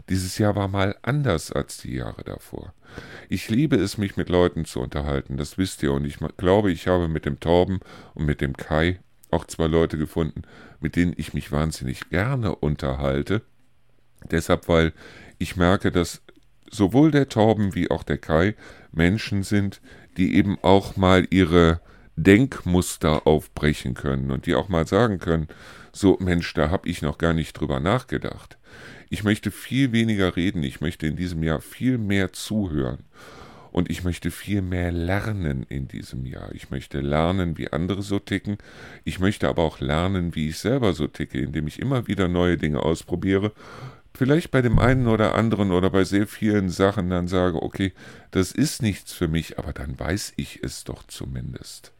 Dieses 0.09 0.39
Jahr 0.39 0.55
war 0.55 0.67
mal 0.67 0.95
anders 1.03 1.51
als 1.51 1.77
die 1.77 1.93
Jahre 1.93 2.23
davor. 2.23 2.73
Ich 3.29 3.49
liebe 3.49 3.75
es, 3.75 3.99
mich 3.99 4.17
mit 4.17 4.29
Leuten 4.29 4.65
zu 4.65 4.79
unterhalten, 4.79 5.37
das 5.37 5.59
wisst 5.59 5.83
ihr, 5.83 5.93
und 5.93 6.03
ich 6.03 6.17
glaube, 6.37 6.71
ich 6.71 6.87
habe 6.87 7.07
mit 7.07 7.27
dem 7.27 7.39
Torben 7.39 7.81
und 8.15 8.25
mit 8.25 8.41
dem 8.41 8.57
Kai 8.57 8.99
auch 9.29 9.45
zwei 9.45 9.67
Leute 9.67 9.99
gefunden, 9.99 10.41
mit 10.79 10.95
denen 10.95 11.13
ich 11.17 11.35
mich 11.35 11.51
wahnsinnig 11.51 12.09
gerne 12.09 12.55
unterhalte. 12.55 13.43
Deshalb, 14.31 14.67
weil 14.67 14.93
ich 15.37 15.55
merke, 15.55 15.91
dass 15.91 16.23
sowohl 16.71 17.11
der 17.11 17.29
Torben 17.29 17.75
wie 17.75 17.89
auch 17.91 18.03
der 18.03 18.17
Kai 18.17 18.55
Menschen 18.91 19.43
sind, 19.43 19.81
die 20.17 20.35
eben 20.35 20.57
auch 20.61 20.97
mal 20.97 21.27
ihre 21.29 21.81
Denkmuster 22.15 23.27
aufbrechen 23.27 23.93
können 23.93 24.31
und 24.31 24.45
die 24.45 24.55
auch 24.55 24.69
mal 24.69 24.87
sagen 24.87 25.19
können, 25.19 25.47
so 25.91 26.17
Mensch, 26.19 26.53
da 26.53 26.69
habe 26.69 26.89
ich 26.89 27.01
noch 27.01 27.17
gar 27.17 27.33
nicht 27.33 27.53
drüber 27.53 27.79
nachgedacht. 27.79 28.57
Ich 29.09 29.23
möchte 29.23 29.51
viel 29.51 29.91
weniger 29.91 30.35
reden, 30.35 30.63
ich 30.63 30.81
möchte 30.81 31.07
in 31.07 31.15
diesem 31.15 31.43
Jahr 31.43 31.61
viel 31.61 31.97
mehr 31.97 32.33
zuhören. 32.33 32.99
Und 33.71 33.91
ich 33.91 34.03
möchte 34.03 34.31
viel 34.31 34.63
mehr 34.63 34.91
lernen 34.91 35.63
in 35.69 35.87
diesem 35.87 36.25
Jahr. 36.25 36.51
Ich 36.53 36.71
möchte 36.71 36.99
lernen, 36.99 37.59
wie 37.59 37.71
andere 37.71 38.01
so 38.01 38.17
ticken. 38.17 38.57
Ich 39.03 39.19
möchte 39.19 39.47
aber 39.47 39.61
auch 39.61 39.79
lernen, 39.79 40.33
wie 40.33 40.49
ich 40.49 40.57
selber 40.57 40.93
so 40.93 41.05
ticke, 41.05 41.39
indem 41.39 41.67
ich 41.67 41.79
immer 41.79 42.07
wieder 42.07 42.27
neue 42.27 42.57
Dinge 42.57 42.81
ausprobiere. 42.81 43.51
Vielleicht 44.17 44.49
bei 44.49 44.63
dem 44.63 44.79
einen 44.79 45.07
oder 45.07 45.35
anderen 45.35 45.71
oder 45.71 45.91
bei 45.91 46.03
sehr 46.03 46.25
vielen 46.25 46.69
Sachen 46.69 47.11
dann 47.11 47.27
sage, 47.27 47.61
okay, 47.61 47.93
das 48.31 48.51
ist 48.51 48.81
nichts 48.81 49.13
für 49.13 49.27
mich, 49.27 49.59
aber 49.59 49.73
dann 49.73 49.99
weiß 49.99 50.33
ich 50.37 50.63
es 50.63 50.83
doch 50.83 51.03
zumindest. 51.03 51.93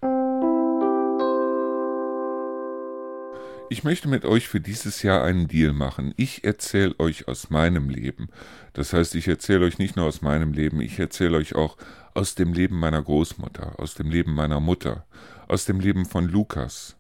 Ich 3.70 3.84
möchte 3.84 4.08
mit 4.08 4.26
euch 4.26 4.48
für 4.48 4.60
dieses 4.60 5.04
Jahr 5.04 5.24
einen 5.24 5.48
Deal 5.48 5.74
machen. 5.74 6.16
Ich 6.18 6.44
erzähle 6.44 6.96
euch 6.98 7.28
aus 7.28 7.52
meinem 7.52 7.88
Leben. 7.88 8.30
Das 8.74 8.94
heißt, 8.94 9.14
ich 9.14 9.28
erzähle 9.28 9.66
euch 9.66 9.78
nicht 9.78 9.96
nur 9.96 10.08
aus 10.08 10.24
meinem 10.24 10.54
Leben, 10.54 10.82
ich 10.82 10.98
erzähle 10.98 11.38
euch 11.38 11.54
auch 11.54 11.78
aus 12.16 12.34
dem 12.34 12.52
Leben 12.52 12.80
meiner 12.80 13.04
Großmutter, 13.04 13.80
aus 13.80 13.94
dem 13.94 14.10
Leben 14.10 14.34
meiner 14.34 14.60
Mutter, 14.60 15.06
aus 15.48 15.66
dem 15.66 15.80
Leben 15.80 16.08
von 16.08 16.28
Lukas, 16.28 16.97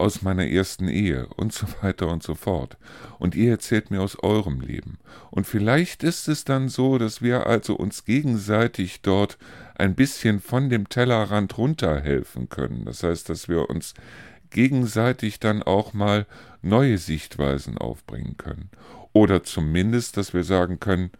aus 0.00 0.22
meiner 0.22 0.46
ersten 0.46 0.88
Ehe 0.88 1.26
und 1.36 1.52
so 1.52 1.66
weiter 1.82 2.08
und 2.08 2.22
so 2.22 2.34
fort. 2.34 2.76
Und 3.18 3.34
ihr 3.34 3.50
erzählt 3.50 3.90
mir 3.90 4.02
aus 4.02 4.18
eurem 4.22 4.60
Leben. 4.60 4.98
Und 5.30 5.46
vielleicht 5.46 6.02
ist 6.02 6.28
es 6.28 6.44
dann 6.44 6.68
so, 6.68 6.98
dass 6.98 7.22
wir 7.22 7.46
also 7.46 7.76
uns 7.76 8.04
gegenseitig 8.04 9.02
dort 9.02 9.38
ein 9.76 9.94
bisschen 9.94 10.40
von 10.40 10.68
dem 10.68 10.88
Tellerrand 10.88 11.56
runterhelfen 11.56 12.48
können. 12.48 12.84
Das 12.84 13.02
heißt, 13.02 13.28
dass 13.28 13.48
wir 13.48 13.70
uns 13.70 13.94
gegenseitig 14.50 15.40
dann 15.40 15.62
auch 15.62 15.92
mal 15.92 16.26
neue 16.62 16.98
Sichtweisen 16.98 17.78
aufbringen 17.78 18.36
können. 18.36 18.70
Oder 19.12 19.42
zumindest, 19.42 20.16
dass 20.16 20.34
wir 20.34 20.44
sagen 20.44 20.80
können, 20.80 21.10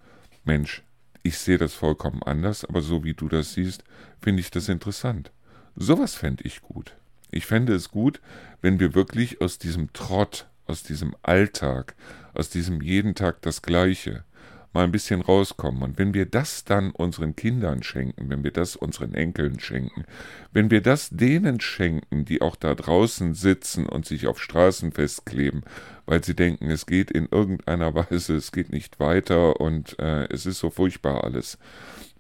Mensch, 0.45 0.83
ich 1.23 1.39
sehe 1.39 1.59
das 1.59 1.75
vollkommen 1.75 2.23
anders, 2.23 2.65
aber 2.65 2.81
so 2.83 3.05
wie 3.05 3.15
du 3.15 3.29
das 3.29 3.55
siehst, 3.55 3.85
finde 4.21 4.41
ich 4.41 4.51
das 4.51 4.69
interessant. 4.69 5.31
Sowas 5.77 6.15
fände 6.15 6.45
ich 6.45 6.63
gut. 6.63 6.97
Ich 7.31 7.47
fände 7.47 7.75
es 7.75 7.91
gut, 7.91 8.21
wenn 8.61 8.81
wir 8.81 8.95
wirklich 8.95 9.41
aus 9.41 9.59
diesem 9.59 9.93
Trott, 9.93 10.47
aus 10.67 10.83
diesem 10.83 11.15
Alltag, 11.23 11.95
aus 12.35 12.51
diesem 12.51 12.81
jeden 12.81 13.15
Tag 13.15 13.43
das 13.43 13.63
Gleiche, 13.63 14.25
mal 14.73 14.85
ein 14.85 14.93
bisschen 14.93 15.21
rauskommen. 15.21 15.83
Und 15.83 15.99
wenn 15.99 16.15
wir 16.15 16.27
das 16.27 16.65
dann 16.65 16.93
unseren 16.93 17.35
Kindern 17.35 17.83
schenken, 17.83 18.31
wenn 18.31 18.45
wir 18.45 18.53
das 18.53 18.77
unseren 18.77 19.15
Enkeln 19.15 19.59
schenken, 19.59 20.05
wenn 20.53 20.71
wir 20.71 20.81
das 20.81 21.11
denen 21.11 21.61
schenken, 21.61 22.25
die 22.25 22.41
auch 22.41 22.57
da 22.57 22.75
draußen 22.75 23.35
sitzen 23.35 23.87
und 23.87 24.07
sich 24.07 24.27
auf 24.27 24.41
Straßen 24.41 24.93
festkleben, 24.93 25.63
weil 26.07 26.23
sie 26.23 26.35
denken, 26.35 26.71
es 26.71 26.87
geht 26.87 27.11
in 27.11 27.27
irgendeiner 27.31 27.95
Weise, 28.11 28.37
es 28.37 28.53
geht 28.53 28.71
nicht 28.71 29.01
weiter 29.01 29.61
und 29.61 29.99
äh, 29.99 30.27
es 30.33 30.47
ist 30.47 30.61
so 30.61 30.71
furchtbar 30.71 31.25
alles. 31.25 31.59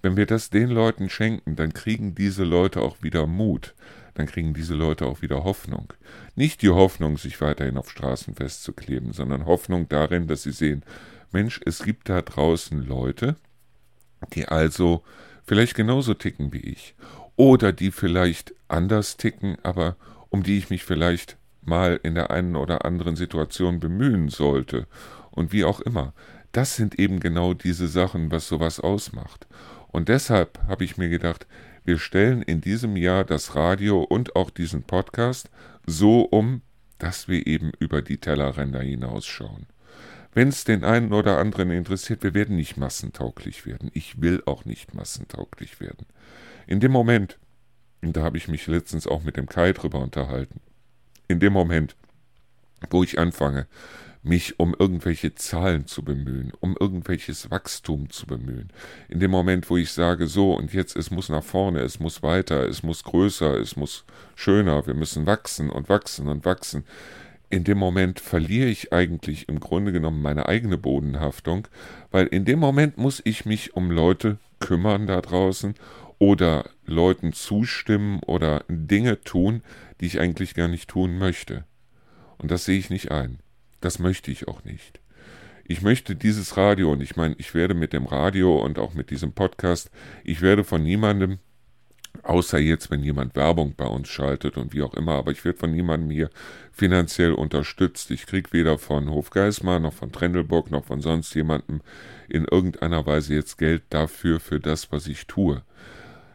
Wenn 0.02 0.16
wir 0.16 0.26
das 0.26 0.50
den 0.50 0.70
Leuten 0.70 1.08
schenken, 1.08 1.56
dann 1.56 1.72
kriegen 1.72 2.14
diese 2.14 2.44
Leute 2.44 2.80
auch 2.80 3.02
wieder 3.02 3.26
Mut 3.26 3.74
dann 4.20 4.26
kriegen 4.26 4.52
diese 4.52 4.74
Leute 4.74 5.06
auch 5.06 5.22
wieder 5.22 5.44
Hoffnung. 5.44 5.94
Nicht 6.34 6.60
die 6.60 6.68
Hoffnung, 6.68 7.16
sich 7.16 7.40
weiterhin 7.40 7.78
auf 7.78 7.90
Straßen 7.90 8.34
festzukleben, 8.34 9.12
sondern 9.12 9.46
Hoffnung 9.46 9.88
darin, 9.88 10.26
dass 10.26 10.42
sie 10.42 10.52
sehen, 10.52 10.84
Mensch, 11.32 11.58
es 11.64 11.82
gibt 11.82 12.10
da 12.10 12.20
draußen 12.20 12.86
Leute, 12.86 13.36
die 14.34 14.46
also 14.46 15.02
vielleicht 15.44 15.74
genauso 15.74 16.12
ticken 16.12 16.52
wie 16.52 16.60
ich 16.60 16.94
oder 17.36 17.72
die 17.72 17.90
vielleicht 17.90 18.54
anders 18.68 19.16
ticken, 19.16 19.56
aber 19.62 19.96
um 20.28 20.42
die 20.42 20.58
ich 20.58 20.68
mich 20.68 20.84
vielleicht 20.84 21.38
mal 21.62 21.98
in 22.02 22.14
der 22.14 22.30
einen 22.30 22.56
oder 22.56 22.84
anderen 22.84 23.16
Situation 23.16 23.80
bemühen 23.80 24.28
sollte 24.28 24.86
und 25.30 25.52
wie 25.52 25.64
auch 25.64 25.80
immer. 25.80 26.12
Das 26.52 26.76
sind 26.76 26.98
eben 26.98 27.20
genau 27.20 27.54
diese 27.54 27.88
Sachen, 27.88 28.30
was 28.30 28.48
sowas 28.48 28.80
ausmacht. 28.80 29.46
Und 29.88 30.08
deshalb 30.08 30.58
habe 30.68 30.84
ich 30.84 30.98
mir 30.98 31.08
gedacht, 31.08 31.46
wir 31.84 31.98
stellen 31.98 32.42
in 32.42 32.60
diesem 32.60 32.96
Jahr 32.96 33.24
das 33.24 33.54
Radio 33.54 34.02
und 34.02 34.36
auch 34.36 34.50
diesen 34.50 34.82
Podcast 34.82 35.50
so 35.86 36.22
um, 36.22 36.62
dass 36.98 37.28
wir 37.28 37.46
eben 37.46 37.72
über 37.78 38.02
die 38.02 38.18
Tellerränder 38.18 38.80
hinausschauen. 38.80 39.66
Wenn 40.32 40.48
es 40.48 40.64
den 40.64 40.84
einen 40.84 41.12
oder 41.12 41.38
anderen 41.38 41.70
interessiert, 41.70 42.22
wir 42.22 42.34
werden 42.34 42.56
nicht 42.56 42.76
massentauglich 42.76 43.66
werden. 43.66 43.90
Ich 43.94 44.20
will 44.20 44.42
auch 44.46 44.64
nicht 44.64 44.94
massentauglich 44.94 45.80
werden. 45.80 46.06
In 46.66 46.78
dem 46.78 46.92
Moment, 46.92 47.38
und 48.02 48.16
da 48.16 48.22
habe 48.22 48.36
ich 48.36 48.46
mich 48.46 48.66
letztens 48.66 49.06
auch 49.06 49.24
mit 49.24 49.36
dem 49.36 49.46
Kai 49.46 49.72
drüber 49.72 49.98
unterhalten, 49.98 50.60
in 51.26 51.40
dem 51.40 51.52
Moment, 51.52 51.96
wo 52.90 53.02
ich 53.02 53.18
anfange, 53.18 53.66
mich 54.22 54.60
um 54.60 54.74
irgendwelche 54.78 55.34
Zahlen 55.34 55.86
zu 55.86 56.04
bemühen, 56.04 56.52
um 56.60 56.76
irgendwelches 56.78 57.50
Wachstum 57.50 58.10
zu 58.10 58.26
bemühen. 58.26 58.70
In 59.08 59.20
dem 59.20 59.30
Moment, 59.30 59.70
wo 59.70 59.76
ich 59.76 59.92
sage, 59.92 60.26
so 60.26 60.52
und 60.52 60.74
jetzt, 60.74 60.94
es 60.96 61.10
muss 61.10 61.28
nach 61.28 61.42
vorne, 61.44 61.80
es 61.80 62.00
muss 62.00 62.22
weiter, 62.22 62.68
es 62.68 62.82
muss 62.82 63.04
größer, 63.04 63.58
es 63.58 63.76
muss 63.76 64.04
schöner, 64.34 64.86
wir 64.86 64.94
müssen 64.94 65.26
wachsen 65.26 65.70
und 65.70 65.88
wachsen 65.88 66.28
und 66.28 66.44
wachsen, 66.44 66.84
in 67.48 67.64
dem 67.64 67.78
Moment 67.78 68.20
verliere 68.20 68.68
ich 68.68 68.92
eigentlich 68.92 69.48
im 69.48 69.58
Grunde 69.58 69.90
genommen 69.90 70.22
meine 70.22 70.46
eigene 70.46 70.78
Bodenhaftung, 70.78 71.66
weil 72.10 72.26
in 72.26 72.44
dem 72.44 72.60
Moment 72.60 72.96
muss 72.96 73.20
ich 73.24 73.44
mich 73.44 73.74
um 73.74 73.90
Leute 73.90 74.38
kümmern 74.60 75.06
da 75.08 75.20
draußen 75.20 75.74
oder 76.18 76.70
Leuten 76.86 77.32
zustimmen 77.32 78.20
oder 78.24 78.64
Dinge 78.68 79.20
tun, 79.22 79.62
die 80.00 80.06
ich 80.06 80.20
eigentlich 80.20 80.54
gar 80.54 80.68
nicht 80.68 80.88
tun 80.88 81.18
möchte. 81.18 81.64
Und 82.38 82.50
das 82.50 82.66
sehe 82.66 82.78
ich 82.78 82.88
nicht 82.88 83.10
ein. 83.10 83.38
Das 83.80 83.98
möchte 83.98 84.30
ich 84.30 84.48
auch 84.48 84.64
nicht. 84.64 85.00
Ich 85.64 85.82
möchte 85.82 86.16
dieses 86.16 86.56
Radio, 86.56 86.92
und 86.92 87.00
ich 87.00 87.16
meine, 87.16 87.36
ich 87.38 87.54
werde 87.54 87.74
mit 87.74 87.92
dem 87.92 88.06
Radio 88.06 88.56
und 88.58 88.78
auch 88.78 88.94
mit 88.94 89.10
diesem 89.10 89.32
Podcast, 89.32 89.90
ich 90.24 90.42
werde 90.42 90.64
von 90.64 90.82
niemandem 90.82 91.38
Außer 92.22 92.58
jetzt, 92.58 92.90
wenn 92.90 93.02
jemand 93.02 93.34
Werbung 93.34 93.74
bei 93.76 93.86
uns 93.86 94.08
schaltet 94.08 94.56
und 94.58 94.74
wie 94.74 94.82
auch 94.82 94.94
immer, 94.94 95.14
aber 95.14 95.30
ich 95.30 95.44
werde 95.44 95.58
von 95.58 95.70
niemandem 95.72 96.10
hier 96.10 96.30
finanziell 96.70 97.32
unterstützt. 97.32 98.10
Ich 98.10 98.26
kriege 98.26 98.52
weder 98.52 98.78
von 98.78 99.08
Hofgeismar 99.10 99.80
noch 99.80 99.94
von 99.94 100.12
Trendelburg 100.12 100.70
noch 100.70 100.84
von 100.84 101.00
sonst 101.00 101.34
jemandem 101.34 101.80
in 102.28 102.44
irgendeiner 102.44 103.06
Weise 103.06 103.34
jetzt 103.34 103.56
Geld 103.56 103.84
dafür, 103.90 104.38
für 104.38 104.60
das, 104.60 104.92
was 104.92 105.06
ich 105.06 105.26
tue. 105.26 105.62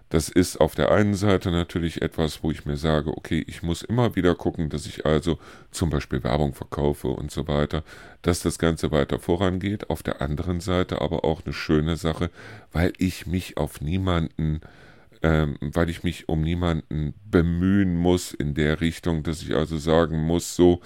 Das 0.09 0.29
ist 0.29 0.57
auf 0.61 0.75
der 0.75 0.91
einen 0.91 1.15
Seite 1.15 1.49
natürlich 1.51 2.01
etwas, 2.01 2.43
wo 2.43 2.51
ich 2.51 2.65
mir 2.65 2.77
sage, 2.77 3.09
okay, 3.17 3.43
ich 3.47 3.63
muss 3.63 3.81
immer 3.81 4.15
wieder 4.15 4.35
gucken, 4.35 4.69
dass 4.69 4.85
ich 4.85 5.05
also 5.05 5.39
zum 5.71 5.89
Beispiel 5.89 6.23
Werbung 6.23 6.53
verkaufe 6.53 7.07
und 7.07 7.31
so 7.31 7.47
weiter, 7.47 7.83
dass 8.21 8.41
das 8.41 8.59
Ganze 8.59 8.91
weiter 8.91 9.19
vorangeht. 9.19 9.89
Auf 9.89 10.03
der 10.03 10.21
anderen 10.21 10.59
Seite 10.59 11.01
aber 11.01 11.25
auch 11.25 11.43
eine 11.43 11.53
schöne 11.53 11.97
Sache, 11.97 12.29
weil 12.71 12.93
ich 12.97 13.25
mich 13.25 13.57
auf 13.57 13.81
niemanden 13.81 14.61
ähm, 15.25 15.57
weil 15.59 15.89
ich 15.89 16.03
mich 16.03 16.29
um 16.29 16.41
niemanden 16.41 17.15
bemühen 17.25 17.97
muss 17.97 18.31
in 18.31 18.53
der 18.53 18.79
Richtung, 18.79 19.23
dass 19.23 19.41
ich 19.41 19.55
also 19.55 19.77
sagen 19.77 20.21
muss, 20.21 20.55
so, 20.55 20.81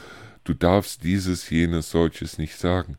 du 0.45 0.53
darfst 0.53 1.03
dieses, 1.03 1.49
jenes, 1.49 1.91
solches 1.91 2.37
nicht 2.37 2.55
sagen. 2.55 2.97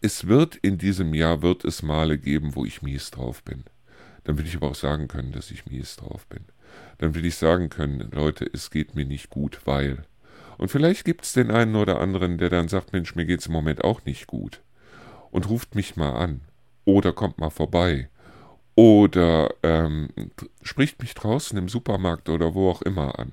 Es 0.00 0.26
wird 0.26 0.56
in 0.56 0.76
diesem 0.76 1.14
Jahr, 1.14 1.42
wird 1.42 1.64
es 1.64 1.82
Male 1.82 2.18
geben, 2.18 2.56
wo 2.56 2.64
ich 2.64 2.82
mies 2.82 3.12
drauf 3.12 3.44
bin. 3.44 3.64
Dann 4.26 4.38
will 4.38 4.46
ich 4.46 4.56
aber 4.56 4.70
auch 4.70 4.74
sagen 4.74 5.08
können, 5.08 5.32
dass 5.32 5.50
ich 5.50 5.66
mies 5.66 5.96
drauf 5.96 6.26
bin. 6.26 6.44
Dann 6.98 7.14
will 7.14 7.24
ich 7.24 7.36
sagen 7.36 7.70
können, 7.70 8.10
Leute, 8.12 8.48
es 8.52 8.70
geht 8.70 8.94
mir 8.94 9.06
nicht 9.06 9.30
gut, 9.30 9.60
weil. 9.64 10.04
Und 10.58 10.70
vielleicht 10.70 11.04
gibt 11.04 11.24
es 11.24 11.32
den 11.32 11.50
einen 11.50 11.76
oder 11.76 12.00
anderen, 12.00 12.38
der 12.38 12.50
dann 12.50 12.68
sagt, 12.68 12.92
Mensch, 12.92 13.14
mir 13.14 13.24
geht 13.24 13.40
es 13.40 13.46
im 13.46 13.52
Moment 13.52 13.84
auch 13.84 14.04
nicht 14.04 14.26
gut. 14.26 14.60
Und 15.30 15.48
ruft 15.48 15.74
mich 15.74 15.96
mal 15.96 16.12
an. 16.12 16.42
Oder 16.84 17.12
kommt 17.12 17.38
mal 17.38 17.50
vorbei 17.50 18.08
oder 18.76 19.54
ähm, 19.62 20.10
spricht 20.62 21.00
mich 21.00 21.14
draußen 21.14 21.58
im 21.58 21.68
Supermarkt 21.68 22.28
oder 22.28 22.54
wo 22.54 22.70
auch 22.70 22.82
immer 22.82 23.18
an. 23.18 23.32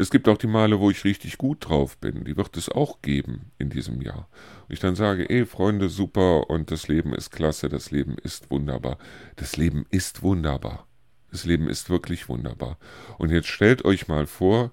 Es 0.00 0.08
gibt 0.08 0.28
auch 0.28 0.38
die 0.38 0.46
Male, 0.46 0.80
wo 0.80 0.90
ich 0.90 1.04
richtig 1.04 1.36
gut 1.36 1.68
drauf 1.68 1.98
bin. 1.98 2.24
Die 2.24 2.38
wird 2.38 2.56
es 2.56 2.70
auch 2.70 3.02
geben 3.02 3.52
in 3.58 3.68
diesem 3.68 4.00
Jahr. 4.00 4.30
Und 4.66 4.72
ich 4.72 4.80
dann 4.80 4.94
sage, 4.94 5.28
ey 5.28 5.44
Freunde, 5.44 5.90
super 5.90 6.48
und 6.48 6.70
das 6.70 6.88
Leben 6.88 7.12
ist 7.12 7.32
klasse, 7.32 7.68
das 7.68 7.90
Leben 7.90 8.16
ist 8.16 8.50
wunderbar. 8.50 8.96
Das 9.36 9.58
Leben 9.58 9.84
ist 9.90 10.22
wunderbar. 10.22 10.86
Das 11.30 11.44
Leben 11.44 11.68
ist 11.68 11.90
wirklich 11.90 12.30
wunderbar. 12.30 12.78
Und 13.18 13.30
jetzt 13.30 13.48
stellt 13.48 13.84
euch 13.84 14.08
mal 14.08 14.26
vor, 14.26 14.70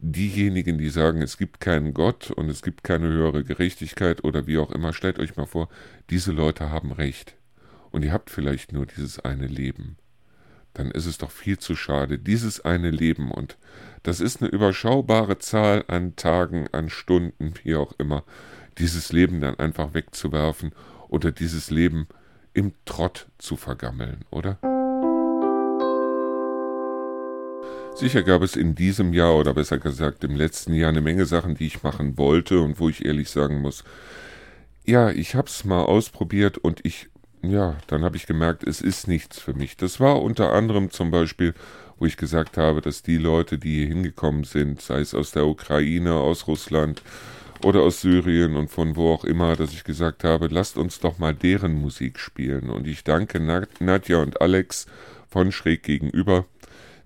diejenigen, 0.00 0.76
die 0.76 0.90
sagen, 0.90 1.22
es 1.22 1.38
gibt 1.38 1.60
keinen 1.60 1.94
Gott 1.94 2.30
und 2.30 2.50
es 2.50 2.60
gibt 2.60 2.84
keine 2.84 3.08
höhere 3.08 3.44
Gerechtigkeit 3.44 4.22
oder 4.22 4.46
wie 4.46 4.58
auch 4.58 4.70
immer, 4.70 4.92
stellt 4.92 5.18
euch 5.18 5.34
mal 5.34 5.46
vor, 5.46 5.70
diese 6.10 6.32
Leute 6.32 6.68
haben 6.68 6.92
recht. 6.92 7.38
Und 7.90 8.04
ihr 8.04 8.12
habt 8.12 8.28
vielleicht 8.28 8.74
nur 8.74 8.84
dieses 8.84 9.18
eine 9.18 9.46
Leben 9.46 9.96
dann 10.78 10.92
ist 10.92 11.06
es 11.06 11.18
doch 11.18 11.32
viel 11.32 11.58
zu 11.58 11.74
schade. 11.74 12.18
Dieses 12.18 12.64
eine 12.64 12.90
Leben 12.90 13.32
und 13.32 13.58
das 14.04 14.20
ist 14.20 14.40
eine 14.40 14.50
überschaubare 14.50 15.38
Zahl 15.38 15.84
an 15.88 16.14
Tagen, 16.14 16.68
an 16.70 16.88
Stunden, 16.88 17.54
wie 17.64 17.74
auch 17.74 17.92
immer, 17.98 18.22
dieses 18.78 19.12
Leben 19.12 19.40
dann 19.40 19.58
einfach 19.58 19.92
wegzuwerfen 19.92 20.72
oder 21.08 21.32
dieses 21.32 21.70
Leben 21.70 22.06
im 22.54 22.72
Trott 22.84 23.26
zu 23.38 23.56
vergammeln, 23.56 24.24
oder? 24.30 24.58
Sicher 27.96 28.22
gab 28.22 28.42
es 28.42 28.54
in 28.54 28.76
diesem 28.76 29.12
Jahr 29.12 29.34
oder 29.34 29.54
besser 29.54 29.78
gesagt 29.78 30.22
im 30.22 30.36
letzten 30.36 30.74
Jahr 30.74 30.90
eine 30.90 31.00
Menge 31.00 31.26
Sachen, 31.26 31.56
die 31.56 31.66
ich 31.66 31.82
machen 31.82 32.16
wollte 32.16 32.60
und 32.60 32.78
wo 32.78 32.88
ich 32.88 33.04
ehrlich 33.04 33.30
sagen 33.30 33.60
muss, 33.60 33.82
ja, 34.84 35.10
ich 35.10 35.34
hab's 35.34 35.64
mal 35.64 35.82
ausprobiert 35.82 36.56
und 36.56 36.86
ich 36.86 37.08
ja, 37.42 37.76
dann 37.86 38.04
habe 38.04 38.16
ich 38.16 38.26
gemerkt, 38.26 38.64
es 38.64 38.80
ist 38.80 39.08
nichts 39.08 39.38
für 39.40 39.54
mich. 39.54 39.76
Das 39.76 40.00
war 40.00 40.20
unter 40.22 40.52
anderem 40.52 40.90
zum 40.90 41.10
Beispiel, 41.10 41.54
wo 41.98 42.06
ich 42.06 42.16
gesagt 42.16 42.56
habe, 42.56 42.80
dass 42.80 43.02
die 43.02 43.18
Leute, 43.18 43.58
die 43.58 43.78
hier 43.78 43.88
hingekommen 43.88 44.44
sind, 44.44 44.80
sei 44.80 45.00
es 45.00 45.14
aus 45.14 45.32
der 45.32 45.46
Ukraine, 45.46 46.14
aus 46.14 46.46
Russland 46.46 47.02
oder 47.64 47.82
aus 47.82 48.00
Syrien 48.00 48.56
und 48.56 48.70
von 48.70 48.96
wo 48.96 49.12
auch 49.12 49.24
immer, 49.24 49.56
dass 49.56 49.72
ich 49.72 49.84
gesagt 49.84 50.24
habe, 50.24 50.48
lasst 50.48 50.78
uns 50.78 51.00
doch 51.00 51.18
mal 51.18 51.34
deren 51.34 51.74
Musik 51.74 52.18
spielen. 52.18 52.70
Und 52.70 52.86
ich 52.86 53.04
danke 53.04 53.40
Nadja 53.40 54.18
und 54.18 54.40
Alex 54.40 54.86
von 55.28 55.52
Schräg 55.52 55.82
gegenüber, 55.82 56.46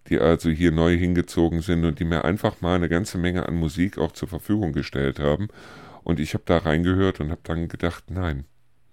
die 0.09 0.19
also 0.19 0.51
hier 0.51 0.73
neu 0.73 0.97
hingezogen 0.97 1.63
sind 1.63 1.85
und 1.85 1.99
die 1.99 2.05
mir 2.05 2.25
einfach 2.25 2.61
mal 2.61 2.77
eine 2.77 2.89
ganze 2.89 3.19
Menge 3.19 3.49
an 3.49 3.55
Musik 3.55 3.99
auch 3.99 4.13
zur 4.13 4.29
Verfügung 4.29 4.73
gestellt 4.73 5.19
haben. 5.19 5.49
Und 6.05 6.21
ich 6.21 6.35
habe 6.35 6.45
da 6.47 6.59
reingehört 6.59 7.21
und 7.21 7.31
habe 7.31 7.41
dann 7.45 7.69
gedacht, 7.69 8.05
nein, 8.11 8.45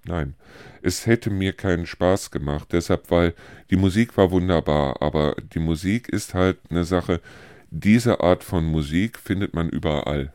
Nein, 0.10 0.34
es 0.82 1.06
hätte 1.06 1.30
mir 1.30 1.54
keinen 1.54 1.86
Spaß 1.86 2.32
gemacht, 2.32 2.70
deshalb, 2.72 3.12
weil 3.12 3.36
die 3.70 3.76
Musik 3.76 4.18
war 4.18 4.32
wunderbar, 4.32 5.04
aber 5.04 5.36
die 5.54 5.60
Musik 5.60 6.10
ist 6.10 6.34
halt 6.34 6.58
eine 6.72 6.84
Sache, 6.84 7.22
diese 7.70 8.20
Art 8.20 8.44
von 8.44 8.66
Musik 8.66 9.20
findet 9.20 9.54
man 9.54 9.70
überall. 9.70 10.34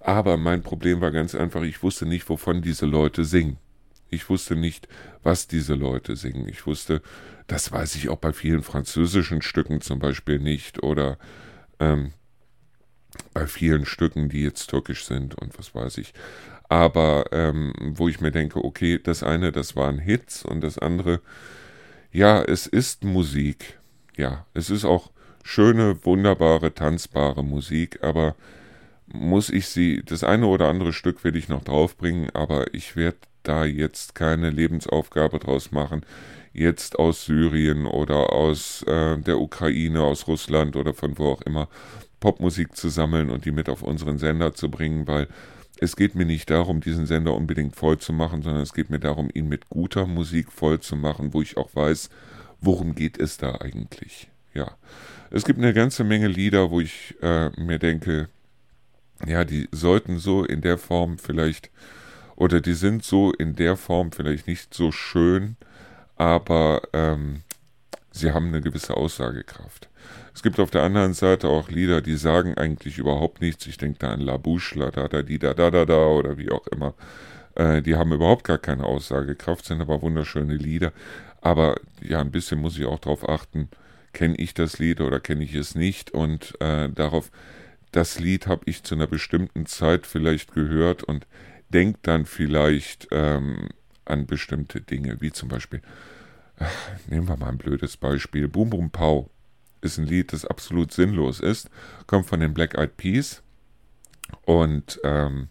Aber 0.00 0.36
mein 0.36 0.64
Problem 0.64 1.00
war 1.00 1.12
ganz 1.12 1.36
einfach, 1.36 1.62
ich 1.62 1.80
wusste 1.84 2.06
nicht, 2.06 2.28
wovon 2.28 2.60
diese 2.60 2.86
Leute 2.86 3.24
singen. 3.24 3.58
Ich 4.10 4.28
wusste 4.28 4.56
nicht, 4.56 4.88
was 5.22 5.46
diese 5.46 5.74
Leute 5.74 6.16
singen. 6.16 6.48
Ich 6.48 6.66
wusste, 6.66 7.00
das 7.46 7.70
weiß 7.70 7.94
ich 7.94 8.08
auch 8.08 8.18
bei 8.18 8.32
vielen 8.32 8.64
französischen 8.64 9.42
Stücken 9.42 9.80
zum 9.80 10.00
Beispiel 10.00 10.40
nicht 10.40 10.82
oder 10.82 11.18
ähm, 11.78 12.10
bei 13.32 13.46
vielen 13.46 13.86
Stücken, 13.86 14.28
die 14.28 14.42
jetzt 14.42 14.70
türkisch 14.70 15.04
sind 15.04 15.36
und 15.36 15.56
was 15.56 15.72
weiß 15.72 15.98
ich 15.98 16.14
aber 16.68 17.26
ähm, 17.32 17.72
wo 17.78 18.08
ich 18.08 18.20
mir 18.20 18.30
denke, 18.30 18.64
okay, 18.64 18.98
das 19.02 19.22
eine, 19.22 19.52
das 19.52 19.76
waren 19.76 19.98
Hits 19.98 20.44
und 20.44 20.62
das 20.62 20.78
andere, 20.78 21.20
ja, 22.12 22.42
es 22.42 22.66
ist 22.66 23.04
Musik. 23.04 23.78
Ja, 24.16 24.46
es 24.54 24.70
ist 24.70 24.84
auch 24.84 25.10
schöne, 25.42 26.04
wunderbare, 26.04 26.74
tanzbare 26.74 27.44
Musik, 27.44 28.02
aber 28.02 28.34
muss 29.06 29.50
ich 29.50 29.68
sie, 29.68 30.02
das 30.04 30.24
eine 30.24 30.46
oder 30.46 30.68
andere 30.68 30.92
Stück 30.92 31.24
werde 31.24 31.38
ich 31.38 31.48
noch 31.48 31.62
draufbringen, 31.64 32.30
aber 32.34 32.72
ich 32.72 32.96
werde 32.96 33.18
da 33.42 33.64
jetzt 33.64 34.14
keine 34.14 34.50
Lebensaufgabe 34.50 35.38
draus 35.38 35.70
machen, 35.70 36.04
jetzt 36.52 36.98
aus 36.98 37.26
Syrien 37.26 37.86
oder 37.86 38.32
aus 38.32 38.82
äh, 38.84 39.18
der 39.18 39.38
Ukraine, 39.38 40.02
aus 40.02 40.26
Russland 40.26 40.76
oder 40.76 40.94
von 40.94 41.18
wo 41.18 41.32
auch 41.32 41.42
immer 41.42 41.68
Popmusik 42.20 42.74
zu 42.74 42.88
sammeln 42.88 43.28
und 43.28 43.44
die 43.44 43.52
mit 43.52 43.68
auf 43.68 43.82
unseren 43.82 44.18
Sender 44.18 44.54
zu 44.54 44.70
bringen, 44.70 45.06
weil 45.06 45.28
es 45.80 45.96
geht 45.96 46.14
mir 46.14 46.24
nicht 46.24 46.50
darum, 46.50 46.80
diesen 46.80 47.06
Sender 47.06 47.34
unbedingt 47.34 47.76
voll 47.76 47.98
zu 47.98 48.12
machen, 48.12 48.42
sondern 48.42 48.62
es 48.62 48.72
geht 48.72 48.90
mir 48.90 49.00
darum, 49.00 49.28
ihn 49.32 49.48
mit 49.48 49.68
guter 49.68 50.06
Musik 50.06 50.52
voll 50.52 50.80
zu 50.80 50.96
machen, 50.96 51.34
wo 51.34 51.42
ich 51.42 51.56
auch 51.56 51.74
weiß, 51.74 52.10
worum 52.60 52.94
geht 52.94 53.18
es 53.18 53.36
da 53.36 53.56
eigentlich. 53.56 54.28
Ja, 54.54 54.76
es 55.30 55.44
gibt 55.44 55.58
eine 55.58 55.72
ganze 55.72 56.04
Menge 56.04 56.28
Lieder, 56.28 56.70
wo 56.70 56.80
ich 56.80 57.16
äh, 57.20 57.50
mir 57.60 57.78
denke, 57.78 58.28
ja, 59.26 59.44
die 59.44 59.68
sollten 59.72 60.18
so 60.18 60.44
in 60.44 60.60
der 60.60 60.78
Form 60.78 61.18
vielleicht, 61.18 61.70
oder 62.36 62.60
die 62.60 62.74
sind 62.74 63.04
so 63.04 63.32
in 63.32 63.56
der 63.56 63.76
Form 63.76 64.12
vielleicht 64.12 64.46
nicht 64.46 64.72
so 64.72 64.92
schön, 64.92 65.56
aber 66.16 66.82
ähm, 66.92 67.42
sie 68.12 68.32
haben 68.32 68.48
eine 68.48 68.60
gewisse 68.60 68.96
Aussagekraft. 68.96 69.88
Es 70.34 70.42
gibt 70.42 70.58
auf 70.58 70.70
der 70.70 70.82
anderen 70.82 71.14
Seite 71.14 71.48
auch 71.48 71.68
Lieder, 71.70 72.00
die 72.00 72.16
sagen 72.16 72.54
eigentlich 72.58 72.98
überhaupt 72.98 73.40
nichts. 73.40 73.66
Ich 73.66 73.78
denke 73.78 74.00
da 74.00 74.12
an 74.12 74.20
La 74.20 74.36
Bouche, 74.36 74.90
Da 74.90 75.08
Da 75.08 75.22
Di 75.22 75.38
Da 75.38 75.54
Da 75.54 75.70
Da 75.70 75.84
Da 75.84 76.06
oder 76.06 76.36
wie 76.36 76.50
auch 76.50 76.66
immer. 76.66 76.94
Äh, 77.54 77.82
die 77.82 77.94
haben 77.94 78.12
überhaupt 78.12 78.44
gar 78.44 78.58
keine 78.58 78.84
Aussagekraft, 78.84 79.64
sind 79.64 79.80
aber 79.80 80.02
wunderschöne 80.02 80.56
Lieder. 80.56 80.92
Aber 81.40 81.76
ja, 82.02 82.20
ein 82.20 82.32
bisschen 82.32 82.60
muss 82.60 82.76
ich 82.76 82.84
auch 82.84 82.98
darauf 82.98 83.28
achten, 83.28 83.68
kenne 84.12 84.34
ich 84.36 84.54
das 84.54 84.78
Lied 84.78 85.00
oder 85.00 85.20
kenne 85.20 85.44
ich 85.44 85.54
es 85.54 85.74
nicht 85.74 86.10
und 86.12 86.60
äh, 86.60 86.88
darauf, 86.88 87.30
das 87.92 88.18
Lied 88.18 88.46
habe 88.46 88.62
ich 88.66 88.82
zu 88.82 88.94
einer 88.96 89.06
bestimmten 89.06 89.66
Zeit 89.66 90.06
vielleicht 90.06 90.52
gehört 90.52 91.04
und 91.04 91.26
denke 91.68 91.98
dann 92.02 92.26
vielleicht 92.26 93.08
ähm, 93.12 93.68
an 94.04 94.26
bestimmte 94.26 94.80
Dinge, 94.80 95.20
wie 95.20 95.32
zum 95.32 95.48
Beispiel, 95.48 95.80
ach, 96.58 96.70
nehmen 97.08 97.28
wir 97.28 97.36
mal 97.36 97.50
ein 97.50 97.58
blödes 97.58 97.96
Beispiel, 97.96 98.48
Boom 98.48 98.70
Boom 98.70 98.90
Pow 98.90 99.28
ist 99.84 99.98
ein 99.98 100.06
Lied, 100.06 100.32
das 100.32 100.44
absolut 100.44 100.92
sinnlos 100.92 101.40
ist. 101.40 101.70
Kommt 102.06 102.26
von 102.26 102.40
den 102.40 102.54
Black 102.54 102.76
Eyed 102.76 102.96
Peas. 102.96 103.42
Und 104.42 105.00
ähm, 105.04 105.48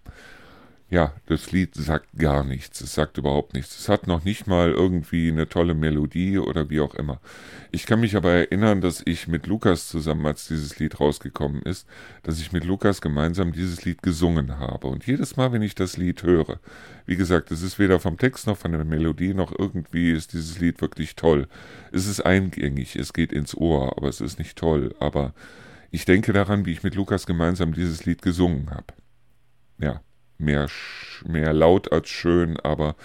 ja, 0.93 1.11
das 1.25 1.51
Lied 1.51 1.73
sagt 1.73 2.07
gar 2.19 2.43
nichts. 2.43 2.79
Es 2.79 2.93
sagt 2.93 3.17
überhaupt 3.17 3.55
nichts. 3.55 3.79
Es 3.79 3.89
hat 3.89 4.05
noch 4.05 4.23
nicht 4.23 4.45
mal 4.45 4.69
irgendwie 4.69 5.31
eine 5.31 5.49
tolle 5.49 5.73
Melodie 5.73 6.37
oder 6.37 6.69
wie 6.69 6.81
auch 6.81 6.93
immer. 6.93 7.19
Ich 7.71 7.87
kann 7.87 7.99
mich 7.99 8.15
aber 8.15 8.31
erinnern, 8.31 8.79
dass 8.79 9.01
ich 9.03 9.27
mit 9.27 9.47
Lukas 9.47 9.87
zusammen, 9.87 10.23
als 10.27 10.47
dieses 10.47 10.77
Lied 10.77 10.99
rausgekommen 10.99 11.63
ist, 11.63 11.87
dass 12.21 12.39
ich 12.39 12.51
mit 12.51 12.63
Lukas 12.63 13.01
gemeinsam 13.01 13.53
dieses 13.53 13.83
Lied 13.83 14.03
gesungen 14.03 14.59
habe. 14.59 14.85
Und 14.85 15.07
jedes 15.07 15.35
Mal, 15.35 15.51
wenn 15.51 15.63
ich 15.63 15.73
das 15.73 15.97
Lied 15.97 16.21
höre, 16.21 16.59
wie 17.07 17.15
gesagt, 17.15 17.49
es 17.49 17.63
ist 17.63 17.79
weder 17.79 17.99
vom 17.99 18.19
Text 18.19 18.45
noch 18.45 18.57
von 18.57 18.71
der 18.71 18.85
Melodie 18.85 19.33
noch 19.33 19.51
irgendwie 19.57 20.11
ist 20.11 20.33
dieses 20.33 20.59
Lied 20.59 20.79
wirklich 20.79 21.15
toll. 21.15 21.47
Es 21.91 22.05
ist 22.05 22.23
eingängig, 22.23 22.95
es 22.95 23.13
geht 23.13 23.33
ins 23.33 23.57
Ohr, 23.57 23.97
aber 23.97 24.09
es 24.09 24.21
ist 24.21 24.37
nicht 24.37 24.59
toll. 24.59 24.93
Aber 24.99 25.33
ich 25.89 26.05
denke 26.05 26.33
daran, 26.33 26.67
wie 26.67 26.71
ich 26.71 26.83
mit 26.83 26.93
Lukas 26.93 27.25
gemeinsam 27.25 27.73
dieses 27.73 28.05
Lied 28.05 28.21
gesungen 28.21 28.69
habe. 28.69 28.93
Ja 29.79 30.01
mehr, 30.37 30.67
mehr 31.25 31.53
laut 31.53 31.91
als 31.91 32.09
schön, 32.09 32.59
aber 32.59 32.95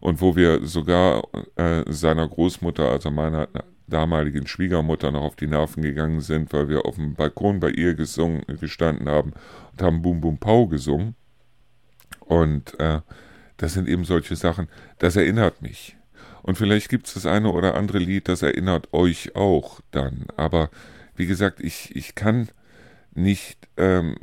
und 0.00 0.20
wo 0.20 0.36
wir 0.36 0.66
sogar 0.66 1.22
äh, 1.56 1.82
seiner 1.90 2.28
Großmutter, 2.28 2.90
also 2.90 3.10
meiner 3.10 3.48
damaligen 3.86 4.46
Schwiegermutter, 4.46 5.10
noch 5.10 5.22
auf 5.22 5.36
die 5.36 5.46
Nerven 5.46 5.82
gegangen 5.82 6.20
sind, 6.20 6.52
weil 6.52 6.68
wir 6.68 6.84
auf 6.84 6.96
dem 6.96 7.14
Balkon 7.14 7.58
bei 7.58 7.70
ihr 7.70 7.94
gesungen, 7.94 8.42
gestanden 8.60 9.08
haben 9.08 9.32
und 9.72 9.82
haben 9.82 10.02
Boom 10.02 10.20
Boom 10.20 10.38
Pau 10.38 10.66
gesungen. 10.66 11.14
Und 12.20 12.78
äh, 12.80 13.00
das 13.56 13.74
sind 13.74 13.88
eben 13.88 14.04
solche 14.04 14.36
Sachen, 14.36 14.68
das 14.98 15.16
erinnert 15.16 15.62
mich. 15.62 15.96
Und 16.42 16.58
vielleicht 16.58 16.90
gibt 16.90 17.06
es 17.06 17.14
das 17.14 17.24
eine 17.24 17.50
oder 17.50 17.74
andere 17.74 17.98
Lied, 17.98 18.28
das 18.28 18.42
erinnert 18.42 18.92
euch 18.92 19.34
auch 19.34 19.80
dann. 19.90 20.26
Aber 20.36 20.68
wie 21.16 21.26
gesagt, 21.26 21.60
ich, 21.60 21.96
ich 21.96 22.14
kann 22.14 22.48
nicht 23.14 23.68
ähm, 23.78 24.16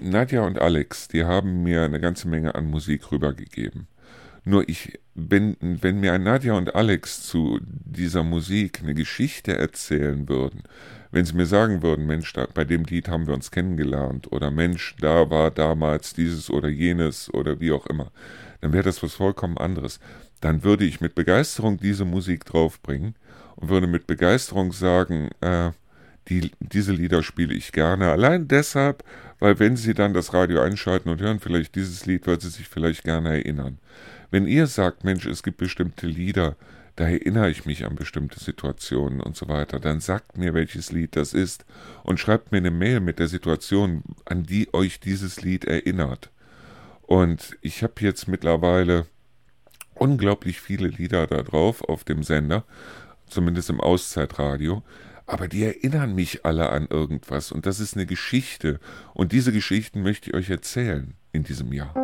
Nadja 0.00 0.42
und 0.42 0.58
Alex, 0.58 1.08
die 1.08 1.24
haben 1.24 1.62
mir 1.62 1.82
eine 1.82 2.00
ganze 2.00 2.28
Menge 2.28 2.54
an 2.54 2.66
Musik 2.66 3.10
rübergegeben. 3.12 3.86
Nur 4.44 4.68
ich, 4.68 4.98
wenn, 5.14 5.56
wenn 5.60 6.00
mir 6.00 6.18
Nadja 6.18 6.54
und 6.54 6.74
Alex 6.74 7.22
zu 7.22 7.60
dieser 7.62 8.24
Musik 8.24 8.80
eine 8.82 8.94
Geschichte 8.94 9.56
erzählen 9.56 10.28
würden, 10.28 10.62
wenn 11.12 11.24
sie 11.24 11.34
mir 11.34 11.46
sagen 11.46 11.82
würden, 11.82 12.06
Mensch, 12.06 12.32
da, 12.32 12.48
bei 12.52 12.64
dem 12.64 12.84
Lied 12.84 13.08
haben 13.08 13.26
wir 13.26 13.34
uns 13.34 13.50
kennengelernt 13.50 14.32
oder 14.32 14.50
Mensch, 14.50 14.96
da 14.98 15.30
war 15.30 15.50
damals 15.50 16.14
dieses 16.14 16.50
oder 16.50 16.68
jenes 16.68 17.32
oder 17.32 17.60
wie 17.60 17.70
auch 17.70 17.86
immer, 17.86 18.10
dann 18.60 18.72
wäre 18.72 18.84
das 18.84 19.02
was 19.02 19.14
vollkommen 19.14 19.58
anderes. 19.58 20.00
Dann 20.40 20.64
würde 20.64 20.84
ich 20.84 21.00
mit 21.00 21.14
Begeisterung 21.14 21.78
diese 21.78 22.04
Musik 22.04 22.44
draufbringen 22.46 23.14
und 23.56 23.68
würde 23.68 23.86
mit 23.86 24.06
Begeisterung 24.06 24.72
sagen, 24.72 25.30
äh, 25.40 25.70
die, 26.28 26.52
diese 26.60 26.92
Lieder 26.92 27.22
spiele 27.22 27.54
ich 27.54 27.72
gerne. 27.72 28.10
Allein 28.10 28.48
deshalb, 28.48 29.04
weil 29.38 29.58
wenn 29.58 29.76
Sie 29.76 29.94
dann 29.94 30.14
das 30.14 30.32
Radio 30.32 30.60
einschalten 30.60 31.08
und 31.08 31.20
hören 31.20 31.40
vielleicht 31.40 31.74
dieses 31.74 32.06
Lied, 32.06 32.26
weil 32.26 32.40
Sie 32.40 32.50
sich 32.50 32.68
vielleicht 32.68 33.04
gerne 33.04 33.30
erinnern. 33.30 33.78
Wenn 34.30 34.46
ihr 34.46 34.66
sagt, 34.66 35.04
Mensch, 35.04 35.26
es 35.26 35.42
gibt 35.42 35.58
bestimmte 35.58 36.06
Lieder, 36.06 36.56
da 36.96 37.08
erinnere 37.08 37.50
ich 37.50 37.64
mich 37.64 37.84
an 37.84 37.96
bestimmte 37.96 38.38
Situationen 38.38 39.20
und 39.20 39.36
so 39.36 39.48
weiter. 39.48 39.80
Dann 39.80 40.00
sagt 40.00 40.36
mir, 40.36 40.54
welches 40.54 40.92
Lied 40.92 41.16
das 41.16 41.32
ist 41.32 41.64
und 42.02 42.20
schreibt 42.20 42.52
mir 42.52 42.58
eine 42.58 42.70
Mail 42.70 43.00
mit 43.00 43.18
der 43.18 43.28
Situation, 43.28 44.02
an 44.24 44.42
die 44.44 44.72
euch 44.74 45.00
dieses 45.00 45.42
Lied 45.42 45.64
erinnert. 45.64 46.30
Und 47.02 47.56
ich 47.62 47.82
habe 47.82 47.94
jetzt 48.00 48.28
mittlerweile 48.28 49.06
unglaublich 49.94 50.60
viele 50.60 50.88
Lieder 50.88 51.26
da 51.26 51.42
drauf 51.42 51.82
auf 51.82 52.04
dem 52.04 52.22
Sender, 52.22 52.64
zumindest 53.26 53.70
im 53.70 53.80
Auszeitradio, 53.80 54.82
aber 55.26 55.48
die 55.48 55.64
erinnern 55.64 56.14
mich 56.14 56.44
alle 56.44 56.70
an 56.70 56.86
irgendwas 56.88 57.52
und 57.52 57.66
das 57.66 57.80
ist 57.80 57.94
eine 57.94 58.06
Geschichte 58.06 58.80
und 59.14 59.32
diese 59.32 59.52
Geschichten 59.52 60.02
möchte 60.02 60.30
ich 60.30 60.36
euch 60.36 60.50
erzählen 60.50 61.14
in 61.32 61.44
diesem 61.44 61.72
Jahr. 61.72 61.94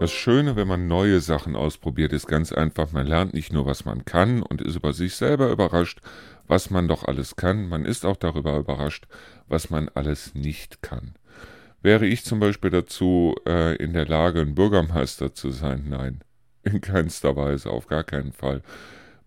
Das 0.00 0.12
Schöne, 0.12 0.56
wenn 0.56 0.66
man 0.66 0.88
neue 0.88 1.20
Sachen 1.20 1.54
ausprobiert, 1.54 2.14
ist 2.14 2.26
ganz 2.26 2.52
einfach, 2.52 2.90
man 2.90 3.06
lernt 3.06 3.34
nicht 3.34 3.52
nur, 3.52 3.66
was 3.66 3.84
man 3.84 4.06
kann 4.06 4.42
und 4.42 4.62
ist 4.62 4.76
über 4.76 4.94
sich 4.94 5.14
selber 5.14 5.50
überrascht, 5.50 6.00
was 6.46 6.70
man 6.70 6.88
doch 6.88 7.04
alles 7.04 7.36
kann, 7.36 7.68
man 7.68 7.84
ist 7.84 8.06
auch 8.06 8.16
darüber 8.16 8.56
überrascht, 8.56 9.06
was 9.46 9.68
man 9.68 9.90
alles 9.90 10.34
nicht 10.34 10.80
kann. 10.80 11.16
Wäre 11.82 12.06
ich 12.06 12.24
zum 12.24 12.40
Beispiel 12.40 12.70
dazu 12.70 13.34
äh, 13.46 13.76
in 13.76 13.92
der 13.92 14.06
Lage, 14.06 14.40
ein 14.40 14.54
Bürgermeister 14.54 15.34
zu 15.34 15.50
sein? 15.50 15.84
Nein, 15.88 16.20
in 16.62 16.80
keinster 16.80 17.36
Weise, 17.36 17.70
auf 17.70 17.86
gar 17.86 18.04
keinen 18.04 18.32
Fall. 18.32 18.62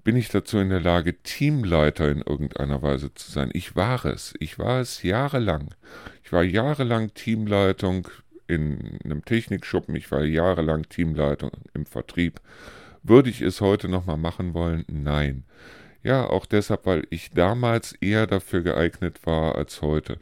Bin 0.03 0.17
ich 0.17 0.27
dazu 0.27 0.57
in 0.57 0.69
der 0.69 0.81
Lage, 0.81 1.21
Teamleiter 1.23 2.11
in 2.11 2.21
irgendeiner 2.21 2.81
Weise 2.81 3.13
zu 3.13 3.31
sein? 3.31 3.49
Ich 3.53 3.77
war 3.77 4.03
es. 4.03 4.33
Ich 4.39 4.59
war 4.59 4.81
es 4.81 5.01
jahrelang. 5.01 5.73
Ich 6.23 6.33
war 6.33 6.43
jahrelang 6.43 7.13
Teamleitung 7.13 8.09
in 8.47 8.99
einem 9.05 9.23
Technikschuppen, 9.23 9.95
ich 9.95 10.11
war 10.11 10.23
jahrelang 10.23 10.89
Teamleitung 10.89 11.51
im 11.73 11.85
Vertrieb. 11.85 12.41
Würde 13.01 13.29
ich 13.29 13.41
es 13.41 13.61
heute 13.61 13.87
nochmal 13.87 14.17
machen 14.17 14.53
wollen? 14.53 14.83
Nein. 14.87 15.45
Ja, 16.03 16.27
auch 16.27 16.45
deshalb, 16.45 16.85
weil 16.85 17.07
ich 17.09 17.31
damals 17.31 17.93
eher 17.93 18.27
dafür 18.27 18.61
geeignet 18.61 19.25
war 19.25 19.55
als 19.55 19.81
heute. 19.81 20.17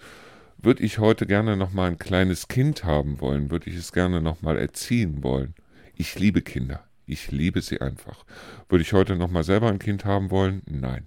Würde 0.59 0.83
ich 0.83 0.99
heute 0.99 1.25
gerne 1.25 1.57
nochmal 1.57 1.89
ein 1.89 1.97
kleines 1.97 2.47
Kind 2.47 2.83
haben 2.83 3.19
wollen? 3.19 3.49
Würde 3.49 3.69
ich 3.69 3.75
es 3.75 3.91
gerne 3.91 4.21
nochmal 4.21 4.59
erziehen 4.59 5.23
wollen? 5.23 5.55
Ich 5.95 6.19
liebe 6.19 6.43
Kinder. 6.43 6.83
Ich 7.05 7.31
liebe 7.31 7.61
sie 7.61 7.81
einfach. 7.81 8.25
Würde 8.69 8.81
ich 8.81 8.93
heute 8.93 9.15
nochmal 9.15 9.43
selber 9.43 9.69
ein 9.69 9.79
Kind 9.79 10.05
haben 10.05 10.31
wollen? 10.31 10.61
Nein. 10.65 11.05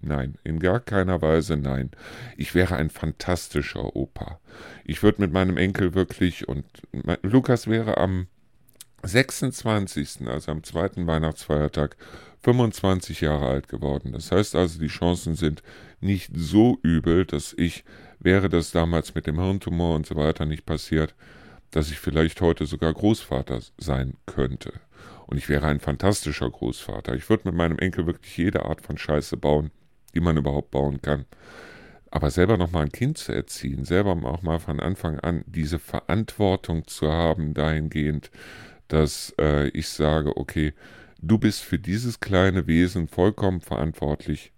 Nein, 0.00 0.38
in 0.44 0.60
gar 0.60 0.78
keiner 0.80 1.22
Weise 1.22 1.56
nein. 1.56 1.90
Ich 2.36 2.54
wäre 2.54 2.76
ein 2.76 2.90
fantastischer 2.90 3.96
Opa. 3.96 4.38
Ich 4.84 5.02
würde 5.02 5.20
mit 5.20 5.32
meinem 5.32 5.56
Enkel 5.56 5.94
wirklich 5.94 6.48
und 6.48 6.64
mein, 6.92 7.18
Lukas 7.22 7.66
wäre 7.66 7.98
am 7.98 8.28
26., 9.02 10.28
also 10.28 10.52
am 10.52 10.62
zweiten 10.62 11.06
Weihnachtsfeiertag, 11.06 11.96
25 12.42 13.20
Jahre 13.20 13.48
alt 13.48 13.68
geworden. 13.68 14.12
Das 14.12 14.30
heißt 14.30 14.54
also, 14.54 14.78
die 14.78 14.88
Chancen 14.88 15.34
sind 15.34 15.62
nicht 16.00 16.30
so 16.34 16.78
übel, 16.82 17.24
dass 17.24 17.52
ich, 17.56 17.84
wäre 18.20 18.48
das 18.48 18.70
damals 18.70 19.14
mit 19.14 19.26
dem 19.26 19.40
Hirntumor 19.40 19.96
und 19.96 20.06
so 20.06 20.14
weiter 20.14 20.46
nicht 20.46 20.64
passiert, 20.64 21.14
dass 21.70 21.90
ich 21.90 21.98
vielleicht 21.98 22.40
heute 22.40 22.66
sogar 22.66 22.94
Großvater 22.94 23.60
sein 23.78 24.14
könnte. 24.26 24.72
Und 25.28 25.38
ich 25.38 25.48
wäre 25.48 25.66
ein 25.66 25.78
fantastischer 25.78 26.50
Großvater. 26.50 27.14
Ich 27.14 27.30
würde 27.30 27.44
mit 27.46 27.54
meinem 27.54 27.78
Enkel 27.78 28.06
wirklich 28.06 28.36
jede 28.36 28.64
Art 28.64 28.80
von 28.80 28.98
Scheiße 28.98 29.36
bauen 29.36 29.70
die 30.14 30.20
man 30.20 30.36
überhaupt 30.36 30.70
bauen 30.70 31.00
kann. 31.02 31.26
Aber 32.10 32.30
selber 32.30 32.56
nochmal 32.56 32.84
ein 32.84 32.92
Kind 32.92 33.18
zu 33.18 33.32
erziehen, 33.32 33.84
selber 33.84 34.12
auch 34.24 34.42
mal 34.42 34.58
von 34.58 34.80
Anfang 34.80 35.20
an 35.20 35.44
diese 35.46 35.78
Verantwortung 35.78 36.86
zu 36.86 37.12
haben, 37.12 37.52
dahingehend, 37.52 38.30
dass 38.88 39.34
äh, 39.38 39.68
ich 39.68 39.88
sage, 39.88 40.36
okay, 40.36 40.72
du 41.20 41.38
bist 41.38 41.62
für 41.62 41.78
dieses 41.78 42.20
kleine 42.20 42.66
Wesen 42.66 43.08
vollkommen 43.08 43.60
verantwortlich. 43.60 44.52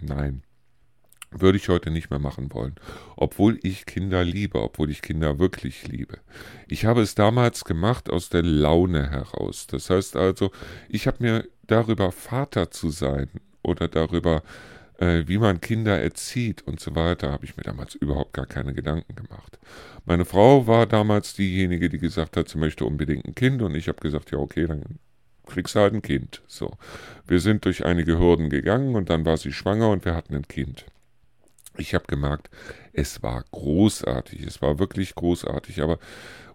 Nein, 0.00 0.42
würde 1.40 1.58
ich 1.58 1.68
heute 1.68 1.90
nicht 1.90 2.10
mehr 2.10 2.18
machen 2.18 2.52
wollen. 2.52 2.74
Obwohl 3.16 3.58
ich 3.62 3.86
Kinder 3.86 4.24
liebe, 4.24 4.62
obwohl 4.62 4.90
ich 4.90 5.02
Kinder 5.02 5.38
wirklich 5.38 5.86
liebe. 5.88 6.18
Ich 6.68 6.84
habe 6.84 7.02
es 7.02 7.14
damals 7.14 7.64
gemacht 7.64 8.10
aus 8.10 8.28
der 8.28 8.42
Laune 8.42 9.10
heraus. 9.10 9.66
Das 9.66 9.90
heißt 9.90 10.16
also, 10.16 10.50
ich 10.88 11.06
habe 11.06 11.18
mir 11.20 11.48
darüber 11.66 12.12
Vater 12.12 12.70
zu 12.70 12.90
sein 12.90 13.28
oder 13.62 13.88
darüber 13.88 14.42
äh, 14.98 15.24
wie 15.26 15.38
man 15.38 15.60
Kinder 15.60 16.00
erzieht 16.00 16.62
und 16.66 16.80
so 16.80 16.94
weiter, 16.94 17.32
habe 17.32 17.44
ich 17.44 17.56
mir 17.56 17.62
damals 17.62 17.94
überhaupt 17.94 18.32
gar 18.32 18.46
keine 18.46 18.72
Gedanken 18.72 19.14
gemacht. 19.14 19.58
Meine 20.04 20.24
Frau 20.24 20.66
war 20.66 20.86
damals 20.86 21.34
diejenige, 21.34 21.88
die 21.88 21.98
gesagt 21.98 22.36
hat, 22.36 22.48
sie 22.48 22.58
möchte 22.58 22.84
unbedingt 22.84 23.26
ein 23.26 23.34
Kind 23.34 23.62
und 23.62 23.74
ich 23.74 23.88
habe 23.88 24.00
gesagt, 24.00 24.30
ja 24.30 24.38
okay, 24.38 24.66
dann 24.66 24.98
kriegst 25.46 25.74
du 25.74 25.80
halt 25.80 25.94
ein 25.94 26.02
Kind. 26.02 26.42
So, 26.46 26.72
wir 27.26 27.40
sind 27.40 27.64
durch 27.64 27.84
einige 27.84 28.18
Hürden 28.18 28.50
gegangen 28.50 28.94
und 28.94 29.10
dann 29.10 29.24
war 29.24 29.36
sie 29.36 29.52
schwanger 29.52 29.90
und 29.90 30.04
wir 30.04 30.14
hatten 30.14 30.34
ein 30.34 30.48
Kind. 30.48 30.86
Ich 31.78 31.94
habe 31.94 32.06
gemerkt, 32.06 32.50
es 32.92 33.22
war 33.22 33.44
großartig, 33.52 34.42
es 34.46 34.62
war 34.62 34.78
wirklich 34.78 35.14
großartig, 35.14 35.82
aber 35.82 35.98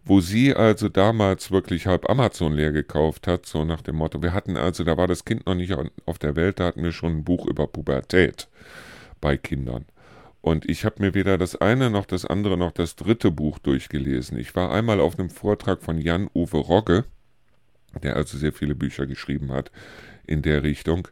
wo 0.03 0.19
sie 0.19 0.55
also 0.55 0.89
damals 0.89 1.51
wirklich 1.51 1.85
halb 1.85 2.09
Amazon 2.09 2.53
leer 2.53 2.71
gekauft 2.71 3.27
hat, 3.27 3.45
so 3.45 3.65
nach 3.65 3.81
dem 3.81 3.97
Motto, 3.97 4.21
wir 4.23 4.33
hatten 4.33 4.57
also, 4.57 4.83
da 4.83 4.97
war 4.97 5.07
das 5.07 5.25
Kind 5.25 5.45
noch 5.45 5.55
nicht 5.55 5.73
auf 6.05 6.17
der 6.17 6.35
Welt, 6.35 6.59
da 6.59 6.65
hatten 6.65 6.83
wir 6.83 6.91
schon 6.91 7.17
ein 7.17 7.23
Buch 7.23 7.45
über 7.45 7.67
Pubertät 7.67 8.47
bei 9.19 9.37
Kindern. 9.37 9.85
Und 10.41 10.67
ich 10.67 10.85
habe 10.85 10.95
mir 10.99 11.13
weder 11.13 11.37
das 11.37 11.55
eine 11.55 11.91
noch 11.91 12.05
das 12.05 12.25
andere 12.25 12.57
noch 12.57 12.71
das 12.71 12.95
dritte 12.95 13.29
Buch 13.29 13.59
durchgelesen. 13.59 14.39
Ich 14.39 14.55
war 14.55 14.71
einmal 14.71 14.99
auf 14.99 15.19
einem 15.19 15.29
Vortrag 15.29 15.83
von 15.83 15.99
Jan-Uwe 15.99 16.57
Rogge, 16.57 17.05
der 18.01 18.15
also 18.15 18.39
sehr 18.39 18.51
viele 18.51 18.73
Bücher 18.73 19.05
geschrieben 19.05 19.51
hat 19.51 19.71
in 20.25 20.41
der 20.41 20.63
Richtung. 20.63 21.07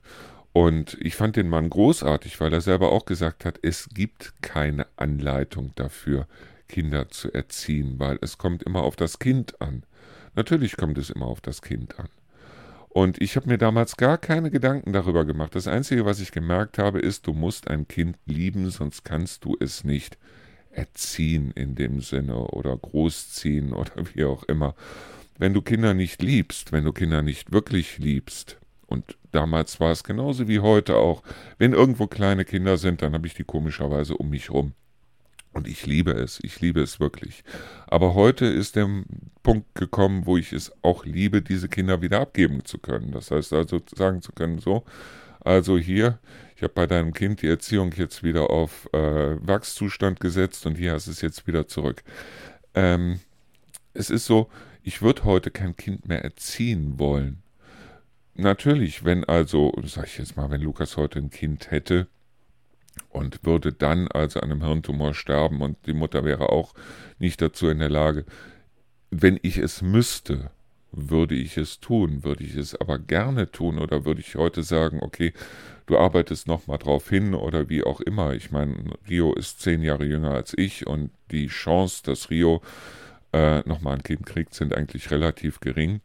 Und 0.53 0.97
ich 0.99 1.15
fand 1.15 1.35
den 1.35 1.47
Mann 1.49 1.69
großartig, 1.69 2.39
weil 2.39 2.51
er 2.53 2.61
selber 2.61 2.91
auch 2.91 3.05
gesagt 3.05 3.45
hat, 3.45 3.59
es 3.61 3.89
gibt 3.93 4.33
keine 4.41 4.87
Anleitung 4.95 5.71
dafür, 5.75 6.27
Kinder 6.67 7.09
zu 7.09 7.31
erziehen, 7.33 7.95
weil 7.97 8.17
es 8.21 8.37
kommt 8.37 8.63
immer 8.63 8.83
auf 8.83 8.95
das 8.95 9.19
Kind 9.19 9.61
an. 9.61 9.83
Natürlich 10.35 10.77
kommt 10.77 10.97
es 10.97 11.09
immer 11.09 11.25
auf 11.25 11.41
das 11.41 11.61
Kind 11.61 11.99
an. 11.99 12.09
Und 12.89 13.21
ich 13.21 13.35
habe 13.35 13.47
mir 13.47 13.57
damals 13.57 13.97
gar 13.97 14.17
keine 14.17 14.49
Gedanken 14.49 14.93
darüber 14.93 15.23
gemacht. 15.23 15.53
Das 15.53 15.67
Einzige, 15.67 16.05
was 16.05 16.19
ich 16.19 16.31
gemerkt 16.31 16.79
habe, 16.79 16.99
ist, 16.99 17.27
du 17.27 17.33
musst 17.33 17.67
ein 17.67 17.87
Kind 17.87 18.17
lieben, 18.25 18.69
sonst 18.71 19.05
kannst 19.05 19.45
du 19.45 19.55
es 19.59 19.83
nicht 19.83 20.17
erziehen 20.71 21.51
in 21.51 21.75
dem 21.75 22.01
Sinne 22.01 22.35
oder 22.35 22.75
großziehen 22.75 23.73
oder 23.73 23.91
wie 24.13 24.23
auch 24.23 24.43
immer. 24.43 24.75
Wenn 25.37 25.53
du 25.53 25.61
Kinder 25.61 25.93
nicht 25.93 26.21
liebst, 26.21 26.71
wenn 26.71 26.83
du 26.83 26.91
Kinder 26.91 27.21
nicht 27.21 27.51
wirklich 27.51 27.99
liebst, 27.99 28.58
und 28.89 29.17
damals 29.31 29.79
war 29.79 29.91
es 29.91 30.03
genauso 30.03 30.47
wie 30.47 30.59
heute 30.59 30.95
auch, 30.95 31.21
wenn 31.57 31.73
irgendwo 31.73 32.07
kleine 32.07 32.43
Kinder 32.43 32.77
sind, 32.77 33.01
dann 33.01 33.13
habe 33.13 33.27
ich 33.27 33.35
die 33.35 33.43
komischerweise 33.43 34.17
um 34.17 34.29
mich 34.29 34.49
rum. 34.49 34.73
Und 35.51 35.67
ich 35.67 35.85
liebe 35.85 36.11
es, 36.11 36.39
ich 36.43 36.59
liebe 36.61 36.81
es 36.81 36.99
wirklich. 36.99 37.43
Aber 37.87 38.13
heute 38.13 38.45
ist 38.45 38.75
der 38.75 38.87
Punkt 39.41 39.73
gekommen, 39.75 40.25
wo 40.25 40.37
ich 40.37 40.53
es 40.53 40.71
auch 40.83 41.05
liebe, 41.05 41.41
diese 41.41 41.69
Kinder 41.69 42.01
wieder 42.01 42.19
abgeben 42.19 42.65
zu 42.65 42.77
können. 42.77 43.11
Das 43.11 43.31
heißt 43.31 43.53
also 43.53 43.79
sagen 43.95 44.21
zu 44.21 44.31
können, 44.31 44.59
so, 44.59 44.83
also 45.39 45.77
hier, 45.77 46.19
ich 46.55 46.61
habe 46.61 46.73
bei 46.73 46.85
deinem 46.85 47.13
Kind 47.13 47.41
die 47.41 47.47
Erziehung 47.47 47.91
jetzt 47.95 48.23
wieder 48.23 48.49
auf 48.49 48.89
äh, 48.93 49.35
Wachszustand 49.47 50.19
gesetzt 50.19 50.65
und 50.65 50.77
hier 50.77 50.93
hast 50.93 51.07
es 51.07 51.21
jetzt 51.21 51.47
wieder 51.47 51.67
zurück. 51.67 52.03
Ähm, 52.75 53.19
es 53.93 54.09
ist 54.09 54.25
so, 54.25 54.49
ich 54.83 55.01
würde 55.01 55.23
heute 55.23 55.51
kein 55.51 55.75
Kind 55.75 56.07
mehr 56.07 56.23
erziehen 56.23 56.99
wollen. 56.99 57.41
Natürlich, 58.39 59.03
wenn 59.03 59.25
also, 59.25 59.73
sag 59.83 60.07
ich 60.07 60.17
jetzt 60.17 60.37
mal, 60.37 60.49
wenn 60.49 60.61
Lukas 60.61 60.95
heute 60.95 61.19
ein 61.19 61.29
Kind 61.29 61.71
hätte, 61.71 62.07
und 63.09 63.45
würde 63.45 63.73
dann 63.73 64.07
also 64.09 64.39
an 64.39 64.51
einem 64.51 64.63
Hirntumor 64.63 65.13
sterben 65.13 65.61
und 65.61 65.77
die 65.85 65.93
Mutter 65.93 66.23
wäre 66.23 66.49
auch 66.49 66.73
nicht 67.17 67.41
dazu 67.41 67.69
in 67.69 67.79
der 67.79 67.89
Lage. 67.89 68.25
Wenn 69.09 69.39
ich 69.41 69.57
es 69.57 69.81
müsste, 69.81 70.51
würde 70.91 71.35
ich 71.35 71.57
es 71.57 71.79
tun, 71.79 72.23
würde 72.23 72.43
ich 72.43 72.55
es 72.55 72.79
aber 72.79 72.99
gerne 72.99 73.51
tun 73.51 73.79
oder 73.79 74.05
würde 74.05 74.21
ich 74.21 74.35
heute 74.35 74.63
sagen, 74.63 74.99
okay, 75.01 75.33
du 75.85 75.97
arbeitest 75.97 76.47
nochmal 76.47 76.77
drauf 76.77 77.09
hin 77.09 77.33
oder 77.33 77.69
wie 77.69 77.83
auch 77.83 78.01
immer. 78.01 78.33
Ich 78.33 78.51
meine, 78.51 78.75
Rio 79.07 79.33
ist 79.33 79.61
zehn 79.61 79.81
Jahre 79.81 80.05
jünger 80.05 80.31
als 80.31 80.53
ich 80.57 80.87
und 80.87 81.11
die 81.31 81.47
Chance, 81.47 82.03
dass 82.03 82.29
Rio 82.29 82.61
äh, 83.33 83.59
nochmal 83.67 83.95
ein 83.95 84.03
Kind 84.03 84.25
kriegt, 84.25 84.53
sind 84.53 84.73
eigentlich 84.73 85.11
relativ 85.11 85.59
gering. 85.59 86.01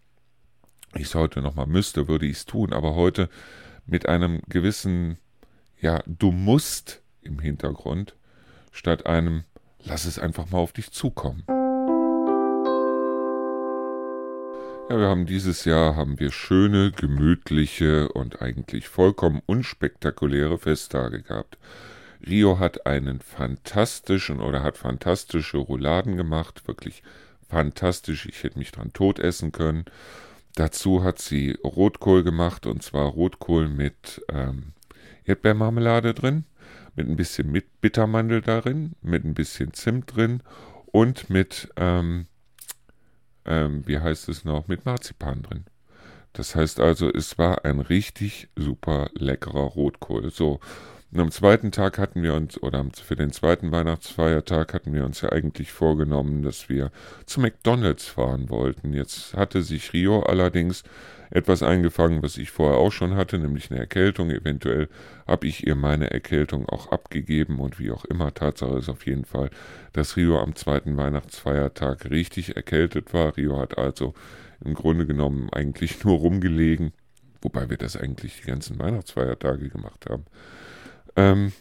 Ich 0.96 1.02
es 1.02 1.14
heute 1.14 1.42
nochmal 1.42 1.66
müsste, 1.66 2.08
würde 2.08 2.26
ich 2.26 2.38
es 2.38 2.46
tun, 2.46 2.72
aber 2.72 2.94
heute 2.94 3.28
mit 3.86 4.08
einem 4.08 4.40
gewissen 4.48 5.18
ja, 5.80 6.02
du 6.06 6.30
musst 6.30 7.02
im 7.20 7.38
Hintergrund, 7.38 8.14
statt 8.72 9.04
einem 9.04 9.44
lass 9.82 10.06
es 10.06 10.18
einfach 10.18 10.50
mal 10.50 10.58
auf 10.58 10.72
dich 10.72 10.92
zukommen. 10.92 11.44
Ja, 14.88 14.98
wir 14.98 15.08
haben 15.08 15.26
dieses 15.26 15.64
Jahr 15.64 15.96
haben 15.96 16.20
wir 16.20 16.30
schöne, 16.30 16.90
gemütliche 16.90 18.08
und 18.12 18.40
eigentlich 18.40 18.88
vollkommen 18.88 19.42
unspektakuläre 19.44 20.58
Festtage 20.58 21.22
gehabt. 21.22 21.58
Rio 22.26 22.58
hat 22.58 22.86
einen 22.86 23.20
fantastischen 23.20 24.40
oder 24.40 24.62
hat 24.62 24.78
fantastische 24.78 25.58
Rouladen 25.58 26.16
gemacht, 26.16 26.66
wirklich 26.66 27.02
fantastisch. 27.46 28.26
Ich 28.26 28.42
hätte 28.42 28.58
mich 28.58 28.72
dran 28.72 28.92
tot 28.94 29.18
essen 29.18 29.52
können. 29.52 29.84
Dazu 30.54 31.02
hat 31.02 31.18
sie 31.18 31.58
Rotkohl 31.64 32.22
gemacht 32.22 32.66
und 32.66 32.82
zwar 32.82 33.06
Rotkohl 33.06 33.68
mit 33.68 34.24
ähm, 34.28 34.72
Erdbeermarmelade 35.24 36.14
drin, 36.14 36.44
mit 36.94 37.08
ein 37.08 37.16
bisschen 37.16 37.50
mit 37.50 37.80
Bittermandel 37.80 38.40
darin, 38.40 38.92
mit 39.02 39.24
ein 39.24 39.34
bisschen 39.34 39.72
Zimt 39.72 40.14
drin 40.14 40.42
und 40.86 41.28
mit, 41.28 41.68
ähm, 41.76 42.26
ähm, 43.44 43.86
wie 43.86 43.98
heißt 43.98 44.28
es 44.28 44.44
noch, 44.44 44.68
mit 44.68 44.84
Marzipan 44.84 45.42
drin. 45.42 45.64
Das 46.34 46.54
heißt 46.54 46.80
also, 46.80 47.08
es 47.08 47.38
war 47.38 47.64
ein 47.64 47.80
richtig 47.80 48.48
super 48.56 49.08
leckerer 49.14 49.62
Rotkohl. 49.62 50.30
So, 50.30 50.60
und 51.14 51.20
am 51.20 51.30
zweiten 51.30 51.70
Tag 51.70 51.98
hatten 51.98 52.24
wir 52.24 52.34
uns, 52.34 52.60
oder 52.60 52.84
für 52.92 53.14
den 53.14 53.30
zweiten 53.30 53.70
Weihnachtsfeiertag 53.70 54.74
hatten 54.74 54.92
wir 54.92 55.04
uns 55.04 55.20
ja 55.20 55.30
eigentlich 55.30 55.70
vorgenommen, 55.70 56.42
dass 56.42 56.68
wir 56.68 56.90
zu 57.24 57.40
McDonalds 57.40 58.04
fahren 58.08 58.50
wollten. 58.50 58.92
Jetzt 58.92 59.34
hatte 59.34 59.62
sich 59.62 59.92
Rio 59.92 60.24
allerdings 60.24 60.82
etwas 61.30 61.62
eingefangen, 61.62 62.20
was 62.20 62.36
ich 62.36 62.50
vorher 62.50 62.78
auch 62.78 62.90
schon 62.90 63.14
hatte, 63.14 63.38
nämlich 63.38 63.70
eine 63.70 63.78
Erkältung. 63.78 64.30
Eventuell 64.32 64.88
habe 65.24 65.46
ich 65.46 65.64
ihr 65.64 65.76
meine 65.76 66.10
Erkältung 66.10 66.68
auch 66.68 66.90
abgegeben 66.90 67.60
und 67.60 67.78
wie 67.78 67.92
auch 67.92 68.04
immer. 68.04 68.34
Tatsache 68.34 68.78
ist 68.78 68.88
auf 68.88 69.06
jeden 69.06 69.24
Fall, 69.24 69.50
dass 69.92 70.16
Rio 70.16 70.40
am 70.40 70.56
zweiten 70.56 70.96
Weihnachtsfeiertag 70.96 72.10
richtig 72.10 72.56
erkältet 72.56 73.14
war. 73.14 73.36
Rio 73.36 73.60
hat 73.60 73.78
also 73.78 74.14
im 74.64 74.74
Grunde 74.74 75.06
genommen 75.06 75.48
eigentlich 75.52 76.02
nur 76.02 76.18
rumgelegen, 76.18 76.92
wobei 77.40 77.70
wir 77.70 77.76
das 77.76 77.96
eigentlich 77.96 78.40
die 78.40 78.48
ganzen 78.48 78.80
Weihnachtsfeiertage 78.80 79.68
gemacht 79.68 80.06
haben. 80.10 80.24
Ähm, 81.16 81.52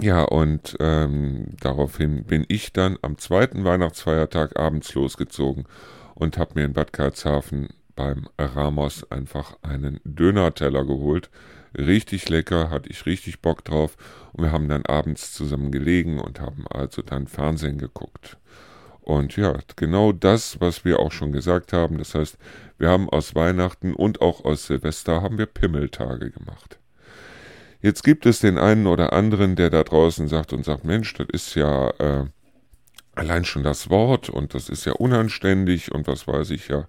ja, 0.00 0.22
und 0.22 0.76
ähm, 0.80 1.48
daraufhin 1.60 2.24
bin 2.24 2.44
ich 2.48 2.72
dann 2.72 2.96
am 3.02 3.18
zweiten 3.18 3.64
Weihnachtsfeiertag 3.64 4.58
abends 4.58 4.94
losgezogen 4.94 5.66
und 6.14 6.38
habe 6.38 6.52
mir 6.54 6.64
in 6.64 6.72
Bad 6.72 6.92
Karlshafen 6.92 7.68
beim 7.96 8.28
Ramos 8.38 9.10
einfach 9.10 9.56
einen 9.62 10.00
Dönerteller 10.04 10.86
geholt. 10.86 11.28
Richtig 11.76 12.28
lecker, 12.30 12.70
hatte 12.70 12.88
ich 12.88 13.04
richtig 13.04 13.42
Bock 13.42 13.62
drauf. 13.64 13.96
Und 14.32 14.44
wir 14.44 14.52
haben 14.52 14.68
dann 14.68 14.86
abends 14.86 15.34
zusammen 15.34 15.70
gelegen 15.70 16.18
und 16.18 16.40
haben 16.40 16.66
also 16.68 17.02
dann 17.02 17.26
Fernsehen 17.26 17.78
geguckt. 17.78 18.38
Und 19.02 19.36
ja, 19.36 19.58
genau 19.76 20.12
das, 20.12 20.60
was 20.60 20.84
wir 20.84 20.98
auch 20.98 21.12
schon 21.12 21.32
gesagt 21.32 21.72
haben. 21.74 21.98
Das 21.98 22.14
heißt, 22.14 22.38
wir 22.78 22.88
haben 22.88 23.10
aus 23.10 23.34
Weihnachten 23.34 23.92
und 23.92 24.20
auch 24.22 24.44
aus 24.44 24.66
Silvester 24.66 25.20
haben 25.20 25.36
wir 25.36 25.46
Pimmeltage 25.46 26.30
gemacht. 26.30 26.79
Jetzt 27.82 28.04
gibt 28.04 28.26
es 28.26 28.40
den 28.40 28.58
einen 28.58 28.86
oder 28.86 29.12
anderen, 29.12 29.56
der 29.56 29.70
da 29.70 29.82
draußen 29.82 30.28
sagt 30.28 30.52
und 30.52 30.64
sagt, 30.64 30.84
Mensch, 30.84 31.14
das 31.14 31.28
ist 31.32 31.54
ja 31.54 31.90
äh, 31.98 32.26
allein 33.14 33.44
schon 33.44 33.62
das 33.62 33.88
Wort 33.88 34.28
und 34.28 34.54
das 34.54 34.68
ist 34.68 34.84
ja 34.84 34.92
unanständig 34.92 35.92
und 35.92 36.06
was 36.06 36.26
weiß 36.26 36.50
ich 36.50 36.68
ja. 36.68 36.88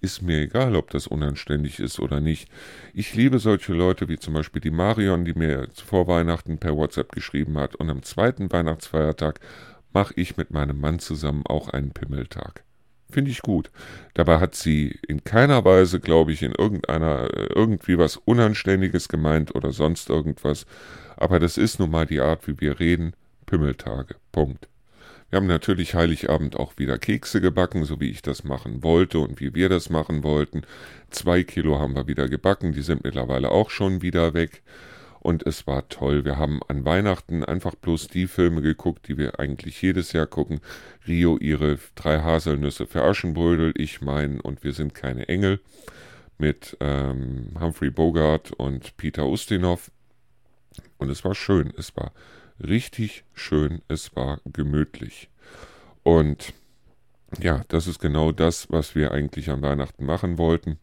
Ist 0.00 0.20
mir 0.20 0.40
egal, 0.40 0.74
ob 0.74 0.90
das 0.90 1.06
unanständig 1.06 1.78
ist 1.78 2.00
oder 2.00 2.20
nicht. 2.20 2.48
Ich 2.92 3.14
liebe 3.14 3.38
solche 3.38 3.72
Leute 3.72 4.08
wie 4.08 4.18
zum 4.18 4.34
Beispiel 4.34 4.60
die 4.60 4.72
Marion, 4.72 5.24
die 5.24 5.34
mir 5.34 5.68
vor 5.74 6.08
Weihnachten 6.08 6.58
per 6.58 6.76
WhatsApp 6.76 7.12
geschrieben 7.12 7.56
hat. 7.56 7.76
Und 7.76 7.88
am 7.88 8.02
zweiten 8.02 8.50
Weihnachtsfeiertag 8.50 9.38
mache 9.92 10.14
ich 10.16 10.36
mit 10.36 10.50
meinem 10.50 10.80
Mann 10.80 10.98
zusammen 10.98 11.46
auch 11.46 11.68
einen 11.68 11.92
Pimmeltag. 11.92 12.64
Finde 13.12 13.30
ich 13.30 13.42
gut. 13.42 13.70
Dabei 14.14 14.40
hat 14.40 14.54
sie 14.54 14.98
in 15.06 15.22
keiner 15.22 15.64
Weise, 15.64 16.00
glaube 16.00 16.32
ich, 16.32 16.42
in 16.42 16.52
irgendeiner, 16.52 17.24
äh, 17.32 17.46
irgendwie 17.54 17.98
was 17.98 18.16
Unanständiges 18.16 19.08
gemeint 19.08 19.54
oder 19.54 19.70
sonst 19.72 20.08
irgendwas. 20.08 20.66
Aber 21.16 21.38
das 21.38 21.58
ist 21.58 21.78
nun 21.78 21.90
mal 21.90 22.06
die 22.06 22.20
Art, 22.20 22.48
wie 22.48 22.58
wir 22.60 22.80
reden. 22.80 23.12
Pimmeltage. 23.46 24.16
Punkt. 24.32 24.68
Wir 25.28 25.38
haben 25.38 25.46
natürlich 25.46 25.94
Heiligabend 25.94 26.56
auch 26.56 26.74
wieder 26.76 26.98
Kekse 26.98 27.40
gebacken, 27.40 27.84
so 27.84 28.00
wie 28.00 28.10
ich 28.10 28.22
das 28.22 28.44
machen 28.44 28.82
wollte 28.82 29.18
und 29.18 29.40
wie 29.40 29.54
wir 29.54 29.68
das 29.68 29.88
machen 29.88 30.24
wollten. 30.24 30.62
Zwei 31.10 31.42
Kilo 31.42 31.78
haben 31.78 31.94
wir 31.94 32.06
wieder 32.06 32.28
gebacken, 32.28 32.72
die 32.72 32.82
sind 32.82 33.04
mittlerweile 33.04 33.50
auch 33.50 33.70
schon 33.70 34.02
wieder 34.02 34.34
weg 34.34 34.62
und 35.22 35.46
es 35.46 35.68
war 35.68 35.88
toll. 35.88 36.24
Wir 36.24 36.36
haben 36.36 36.60
an 36.66 36.84
Weihnachten 36.84 37.44
einfach 37.44 37.76
bloß 37.76 38.08
die 38.08 38.26
Filme 38.26 38.60
geguckt, 38.60 39.06
die 39.06 39.16
wir 39.16 39.38
eigentlich 39.38 39.80
jedes 39.80 40.12
Jahr 40.12 40.26
gucken. 40.26 40.60
Rio 41.06 41.38
ihre 41.38 41.78
drei 41.94 42.20
Haselnüsse 42.20 42.86
für 42.88 43.04
Aschenbrödel, 43.04 43.72
ich 43.76 44.00
mein 44.00 44.40
und 44.40 44.64
wir 44.64 44.72
sind 44.72 44.94
keine 44.94 45.28
Engel 45.28 45.60
mit 46.38 46.76
ähm, 46.80 47.52
Humphrey 47.58 47.90
Bogart 47.90 48.50
und 48.50 48.96
Peter 48.96 49.26
Ustinov. 49.26 49.92
Und 50.98 51.08
es 51.08 51.24
war 51.24 51.36
schön, 51.36 51.72
es 51.78 51.96
war 51.96 52.12
richtig 52.58 53.24
schön, 53.32 53.80
es 53.86 54.16
war 54.16 54.40
gemütlich. 54.44 55.30
Und 56.02 56.52
ja, 57.38 57.62
das 57.68 57.86
ist 57.86 58.00
genau 58.00 58.32
das, 58.32 58.72
was 58.72 58.96
wir 58.96 59.12
eigentlich 59.12 59.50
an 59.50 59.62
Weihnachten 59.62 60.04
machen 60.04 60.36
wollten. 60.36 60.80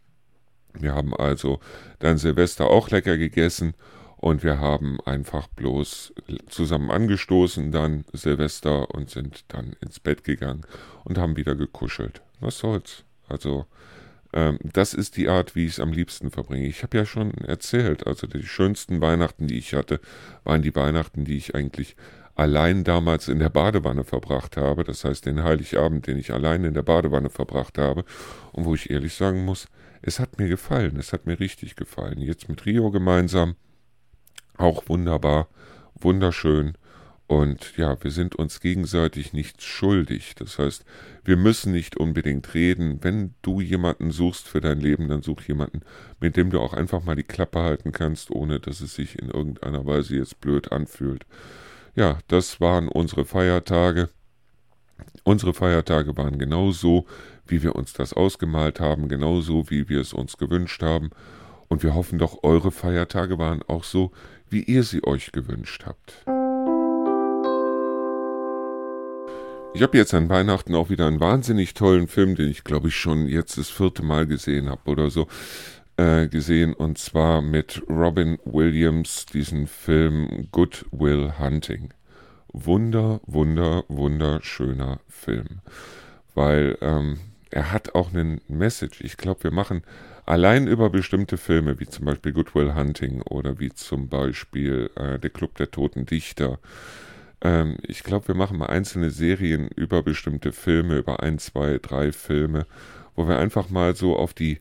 Wir 0.73 0.95
haben 0.95 1.13
also 1.13 1.59
dann 1.99 2.17
Silvester 2.17 2.67
auch 2.69 2.89
lecker 2.89 3.17
gegessen 3.17 3.73
und 4.19 4.43
wir 4.43 4.59
haben 4.59 4.99
einfach 5.05 5.47
bloß 5.47 6.13
zusammen 6.49 6.91
angestoßen, 6.91 7.71
dann 7.71 8.03
Silvester 8.11 8.93
und 8.93 9.09
sind 9.09 9.45
dann 9.47 9.77
ins 9.81 10.01
Bett 10.01 10.25
gegangen 10.25 10.63
und 11.05 11.17
haben 11.17 11.37
wieder 11.37 11.55
gekuschelt. 11.55 12.21
Was 12.41 12.59
soll's? 12.59 13.05
Also, 13.29 13.65
ähm, 14.33 14.59
das 14.61 14.93
ist 14.93 15.15
die 15.15 15.29
Art, 15.29 15.55
wie 15.55 15.65
ich 15.65 15.73
es 15.73 15.79
am 15.79 15.93
liebsten 15.93 16.31
verbringe. 16.31 16.67
Ich 16.67 16.83
habe 16.83 16.97
ja 16.97 17.05
schon 17.05 17.31
erzählt, 17.35 18.07
also 18.07 18.27
die 18.27 18.43
schönsten 18.43 18.99
Weihnachten, 18.99 19.47
die 19.47 19.57
ich 19.57 19.73
hatte, 19.73 20.01
waren 20.43 20.61
die 20.61 20.75
Weihnachten, 20.75 21.23
die 21.23 21.37
ich 21.37 21.55
eigentlich 21.55 21.95
allein 22.35 22.83
damals 22.83 23.29
in 23.29 23.39
der 23.39 23.49
Badewanne 23.49 24.03
verbracht 24.03 24.57
habe. 24.57 24.83
Das 24.83 25.05
heißt, 25.05 25.25
den 25.25 25.43
Heiligabend, 25.43 26.07
den 26.07 26.17
ich 26.17 26.33
allein 26.33 26.65
in 26.65 26.73
der 26.73 26.83
Badewanne 26.83 27.29
verbracht 27.29 27.77
habe. 27.77 28.03
Und 28.51 28.65
wo 28.65 28.75
ich 28.75 28.89
ehrlich 28.89 29.13
sagen 29.13 29.45
muss, 29.45 29.69
es 30.01 30.19
hat 30.19 30.39
mir 30.39 30.49
gefallen. 30.49 30.97
Es 30.97 31.13
hat 31.13 31.25
mir 31.25 31.39
richtig 31.39 31.77
gefallen. 31.77 32.19
Jetzt 32.19 32.49
mit 32.49 32.65
Rio 32.65 32.91
gemeinsam 32.91 33.55
auch 34.59 34.87
wunderbar, 34.87 35.47
wunderschön. 35.95 36.73
Und 37.27 37.77
ja, 37.77 37.95
wir 38.03 38.09
sind 38.09 38.35
uns 38.35 38.59
gegenseitig 38.59 39.33
nichts 39.33 39.63
schuldig. 39.63 40.33
Das 40.35 40.57
heißt, 40.57 40.83
wir 41.23 41.37
müssen 41.37 41.71
nicht 41.71 41.95
unbedingt 41.95 42.55
reden. 42.55 43.03
Wenn 43.03 43.35
du 43.43 43.61
jemanden 43.61 44.09
suchst 44.09 44.47
für 44.47 44.61
dein 44.61 44.79
Leben, 44.79 45.07
dann 45.09 45.21
such 45.21 45.41
jemanden, 45.43 45.81
mit 46.19 46.37
dem 46.37 46.49
du 46.49 46.59
auch 46.59 46.73
einfach 46.73 47.03
mal 47.03 47.15
die 47.15 47.23
Klappe 47.23 47.59
halten 47.59 47.91
kannst, 47.91 48.31
ohne 48.31 48.59
dass 48.59 48.81
es 48.81 48.95
sich 48.95 49.19
in 49.19 49.29
irgendeiner 49.29 49.85
Weise 49.85 50.15
jetzt 50.15 50.41
blöd 50.41 50.71
anfühlt. 50.71 51.27
Ja, 51.95 52.17
das 52.27 52.59
waren 52.59 52.87
unsere 52.87 53.25
Feiertage. 53.25 54.09
Unsere 55.23 55.53
Feiertage 55.53 56.17
waren 56.17 56.39
genauso, 56.39 57.05
wie 57.45 57.61
wir 57.61 57.75
uns 57.75 57.93
das 57.93 58.13
ausgemalt 58.13 58.79
haben, 58.79 59.07
genauso, 59.07 59.69
wie 59.69 59.87
wir 59.87 60.01
es 60.01 60.13
uns 60.13 60.37
gewünscht 60.37 60.81
haben. 60.81 61.11
Und 61.67 61.83
wir 61.83 61.93
hoffen 61.93 62.17
doch, 62.17 62.41
eure 62.41 62.71
Feiertage 62.71 63.37
waren 63.37 63.61
auch 63.61 63.83
so, 63.83 64.11
wie 64.49 64.63
ihr 64.63 64.83
sie 64.83 65.03
euch 65.03 65.31
gewünscht 65.31 65.83
habt. 65.85 66.25
Ich 69.73 69.83
habe 69.83 69.97
jetzt 69.97 70.13
an 70.13 70.29
Weihnachten 70.29 70.73
auch 70.73 70.89
wieder 70.89 71.07
einen 71.07 71.19
wahnsinnig 71.19 71.75
tollen 71.75 72.07
Film, 72.07 72.35
den 72.35 72.49
ich 72.49 72.63
glaube 72.63 72.87
ich 72.87 72.95
schon 72.95 73.27
jetzt 73.27 73.57
das 73.57 73.69
vierte 73.69 74.03
Mal 74.03 74.25
gesehen 74.25 74.67
habe 74.67 74.89
oder 74.89 75.09
so, 75.11 75.27
äh, 75.97 76.27
gesehen 76.27 76.73
und 76.73 76.97
zwar 76.97 77.41
mit 77.41 77.83
Robin 77.87 78.39
Williams, 78.45 79.25
diesen 79.27 79.67
Film 79.67 80.47
Good 80.51 80.85
Will 80.91 81.33
Hunting. 81.37 81.93
Wunder, 82.51 83.21
wunder, 83.27 83.83
wunderschöner 83.89 85.01
Film, 85.07 85.59
weil 86.33 86.77
ähm, 86.81 87.19
er 87.51 87.71
hat 87.71 87.93
auch 87.93 88.11
einen 88.11 88.41
Message. 88.47 89.01
Ich 89.01 89.17
glaube, 89.17 89.43
wir 89.43 89.51
machen 89.51 89.83
allein 90.29 90.67
über 90.67 90.91
bestimmte 90.91 91.37
Filme, 91.37 91.79
wie 91.79 91.87
zum 91.87 92.05
Beispiel 92.05 92.33
Good 92.33 92.53
Will 92.53 92.75
Hunting 92.75 93.23
oder 93.23 93.59
wie 93.59 93.73
zum 93.73 94.09
Beispiel 94.09 94.91
äh, 94.95 95.17
Der 95.17 95.31
Club 95.31 95.55
der 95.55 95.71
Toten 95.71 96.05
Dichter. 96.05 96.59
Ähm, 97.41 97.77
ich 97.81 98.03
glaube, 98.03 98.27
wir 98.27 98.35
machen 98.35 98.59
mal 98.59 98.67
einzelne 98.67 99.09
Serien 99.09 99.69
über 99.69 100.03
bestimmte 100.03 100.51
Filme, 100.51 100.97
über 100.97 101.23
ein, 101.23 101.39
zwei, 101.39 101.79
drei 101.81 102.11
Filme, 102.11 102.67
wo 103.15 103.27
wir 103.27 103.39
einfach 103.39 103.69
mal 103.71 103.95
so 103.95 104.15
auf 104.15 104.35
die 104.35 104.59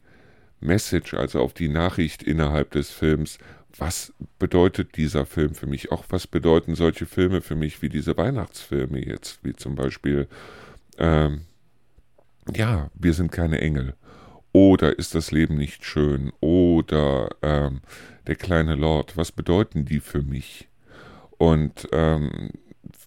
Message, 0.61 1.13
also 1.13 1.41
auf 1.41 1.53
die 1.53 1.69
Nachricht 1.69 2.23
innerhalb 2.23 2.71
des 2.71 2.91
Films, 2.91 3.39
was 3.77 4.15
bedeutet 4.39 4.97
dieser 4.97 5.27
Film 5.27 5.55
für 5.55 5.67
mich? 5.67 5.93
Auch 5.93 6.05
was 6.09 6.27
bedeuten 6.27 6.77
solche 6.77 7.05
Filme 7.05 7.43
für 7.43 7.57
mich 7.57 7.83
wie 7.83 7.91
diese 7.91 8.17
Weihnachtsfilme 8.17 9.05
jetzt, 9.05 9.41
wie 9.45 9.53
zum 9.53 9.75
Beispiel, 9.75 10.29
ähm, 10.97 11.43
ja, 12.55 12.91
wir 12.95 13.13
sind 13.13 13.31
keine 13.31 13.61
Engel 13.61 13.95
oder 14.53 14.99
ist 14.99 15.15
das 15.15 15.31
Leben 15.31 15.57
nicht 15.57 15.85
schön? 15.85 16.33
Oder 16.41 17.31
ähm, 17.43 17.81
der 18.27 18.37
kleine 18.37 18.75
Lord, 18.75 19.17
was 19.17 19.33
bedeuten 19.33 19.85
die 19.85 20.01
für 20.01 20.23
mich? 20.23 20.69
Und 21.39 21.89
ähm, 21.93 22.51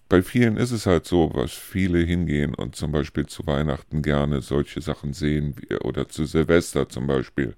bei 0.08 0.22
vielen 0.22 0.56
ist 0.56 0.72
es 0.72 0.86
halt 0.86 1.06
so, 1.06 1.30
was 1.34 1.52
viele 1.52 1.98
hingehen 2.00 2.54
und 2.54 2.76
zum 2.76 2.92
Beispiel 2.92 3.26
zu 3.26 3.46
Weihnachten 3.46 4.02
gerne 4.02 4.42
solche 4.42 4.80
Sachen 4.80 5.14
sehen 5.14 5.54
oder 5.82 6.08
zu 6.08 6.26
Silvester 6.26 6.88
zum 6.88 7.06
Beispiel 7.06 7.54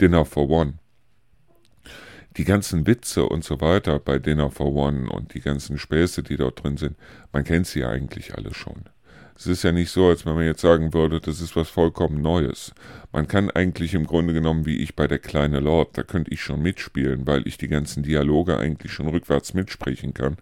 Dinner 0.00 0.24
for 0.24 0.50
One. 0.50 0.74
Die 2.36 2.44
ganzen 2.44 2.86
Witze 2.86 3.26
und 3.26 3.44
so 3.44 3.60
weiter 3.60 3.98
bei 3.98 4.18
Dinner 4.18 4.50
for 4.50 4.74
One 4.74 5.08
und 5.08 5.34
die 5.34 5.40
ganzen 5.40 5.78
Späße, 5.78 6.22
die 6.22 6.36
dort 6.36 6.62
drin 6.62 6.76
sind, 6.76 6.96
man 7.32 7.44
kennt 7.44 7.66
sie 7.66 7.80
ja 7.80 7.88
eigentlich 7.90 8.34
alle 8.34 8.52
schon. 8.52 8.84
Es 9.36 9.46
ist 9.48 9.64
ja 9.64 9.72
nicht 9.72 9.90
so, 9.90 10.06
als 10.06 10.24
wenn 10.24 10.34
man 10.34 10.46
jetzt 10.46 10.60
sagen 10.60 10.94
würde, 10.94 11.20
das 11.20 11.40
ist 11.40 11.56
was 11.56 11.68
vollkommen 11.68 12.22
Neues. 12.22 12.72
Man 13.12 13.26
kann 13.26 13.50
eigentlich 13.50 13.94
im 13.94 14.06
Grunde 14.06 14.32
genommen, 14.32 14.64
wie 14.64 14.76
ich 14.76 14.94
bei 14.94 15.08
der 15.08 15.18
kleine 15.18 15.58
Lord, 15.58 15.98
da 15.98 16.04
könnte 16.04 16.32
ich 16.32 16.40
schon 16.40 16.62
mitspielen, 16.62 17.26
weil 17.26 17.46
ich 17.46 17.58
die 17.58 17.68
ganzen 17.68 18.04
Dialoge 18.04 18.58
eigentlich 18.58 18.92
schon 18.92 19.08
rückwärts 19.08 19.52
mitsprechen 19.52 20.14
kann. 20.14 20.36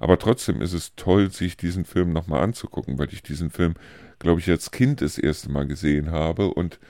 Aber 0.00 0.18
trotzdem 0.18 0.60
ist 0.60 0.72
es 0.72 0.96
toll, 0.96 1.30
sich 1.30 1.56
diesen 1.56 1.84
Film 1.84 2.12
nochmal 2.12 2.42
anzugucken, 2.42 2.98
weil 2.98 3.12
ich 3.12 3.22
diesen 3.22 3.50
Film, 3.50 3.74
glaube 4.18 4.40
ich, 4.40 4.50
als 4.50 4.72
Kind 4.72 5.00
das 5.00 5.18
erste 5.18 5.50
Mal 5.50 5.66
gesehen 5.68 6.10
habe 6.10 6.48
und 6.48 6.80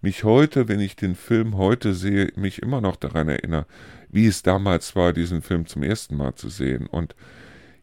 mich 0.00 0.24
heute, 0.24 0.68
wenn 0.68 0.80
ich 0.80 0.96
den 0.96 1.14
Film 1.14 1.58
heute 1.58 1.92
sehe, 1.92 2.32
mich 2.34 2.62
immer 2.62 2.80
noch 2.80 2.96
daran 2.96 3.28
erinnere, 3.28 3.66
wie 4.08 4.26
es 4.26 4.42
damals 4.42 4.96
war, 4.96 5.12
diesen 5.12 5.42
Film 5.42 5.66
zum 5.66 5.82
ersten 5.82 6.16
Mal 6.16 6.34
zu 6.34 6.48
sehen. 6.48 6.86
Und 6.86 7.14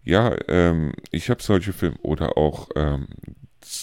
ja, 0.09 0.35
ähm, 0.47 0.93
ich 1.11 1.29
habe 1.29 1.41
solche 1.41 1.71
Filme 1.71 1.97
oder 2.01 2.37
auch, 2.37 2.69
ähm, 2.75 3.07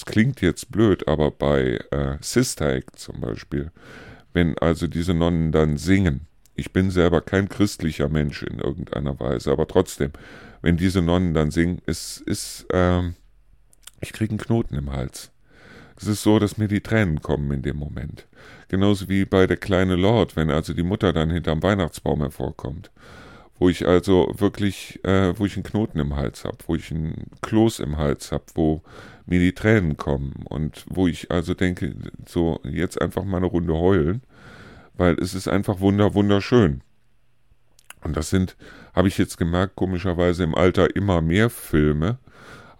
klingt 0.04 0.40
jetzt 0.40 0.72
blöd, 0.72 1.06
aber 1.06 1.30
bei 1.30 1.78
äh, 1.90 2.16
Sister 2.20 2.74
Act 2.74 2.98
zum 2.98 3.20
Beispiel, 3.20 3.70
wenn 4.32 4.58
also 4.58 4.88
diese 4.88 5.14
Nonnen 5.14 5.52
dann 5.52 5.76
singen, 5.76 6.26
ich 6.56 6.72
bin 6.72 6.90
selber 6.90 7.20
kein 7.20 7.48
christlicher 7.48 8.08
Mensch 8.08 8.42
in 8.42 8.58
irgendeiner 8.58 9.18
Weise, 9.20 9.52
aber 9.52 9.68
trotzdem, 9.68 10.10
wenn 10.62 10.76
diese 10.76 11.02
Nonnen 11.02 11.34
dann 11.34 11.50
singen, 11.50 11.80
es 11.86 12.18
ist, 12.18 12.66
ähm, 12.72 13.14
ich 14.00 14.12
kriege 14.12 14.30
einen 14.30 14.38
Knoten 14.38 14.74
im 14.74 14.90
Hals. 14.90 15.30
Es 15.98 16.06
ist 16.08 16.22
so, 16.22 16.38
dass 16.38 16.58
mir 16.58 16.68
die 16.68 16.82
Tränen 16.82 17.22
kommen 17.22 17.50
in 17.52 17.62
dem 17.62 17.76
Moment. 17.76 18.26
Genauso 18.68 19.08
wie 19.08 19.24
bei 19.24 19.46
der 19.46 19.56
kleine 19.56 19.96
Lord, 19.96 20.36
wenn 20.36 20.50
also 20.50 20.74
die 20.74 20.82
Mutter 20.82 21.12
dann 21.12 21.30
hinterm 21.30 21.62
Weihnachtsbaum 21.62 22.20
hervorkommt. 22.20 22.90
Wo 23.58 23.68
ich 23.70 23.86
also 23.86 24.32
wirklich, 24.36 25.02
äh, 25.04 25.38
wo 25.38 25.46
ich 25.46 25.56
einen 25.56 25.62
Knoten 25.62 25.98
im 25.98 26.14
Hals 26.14 26.44
habe, 26.44 26.58
wo 26.66 26.74
ich 26.74 26.90
einen 26.90 27.30
Kloß 27.40 27.80
im 27.80 27.96
Hals 27.96 28.30
habe, 28.32 28.44
wo 28.54 28.82
mir 29.24 29.40
die 29.40 29.54
Tränen 29.54 29.96
kommen 29.96 30.44
und 30.44 30.84
wo 30.88 31.06
ich 31.06 31.30
also 31.30 31.54
denke, 31.54 31.94
so 32.26 32.60
jetzt 32.64 33.00
einfach 33.00 33.24
mal 33.24 33.38
eine 33.38 33.46
Runde 33.46 33.74
heulen, 33.74 34.22
weil 34.94 35.14
es 35.14 35.34
ist 35.34 35.48
einfach 35.48 35.80
wunder, 35.80 36.14
wunderschön. 36.14 36.82
Und 38.02 38.16
das 38.16 38.30
sind, 38.30 38.56
habe 38.94 39.08
ich 39.08 39.18
jetzt 39.18 39.36
gemerkt, 39.36 39.74
komischerweise 39.74 40.44
im 40.44 40.54
Alter 40.54 40.94
immer 40.94 41.20
mehr 41.20 41.50
Filme, 41.50 42.18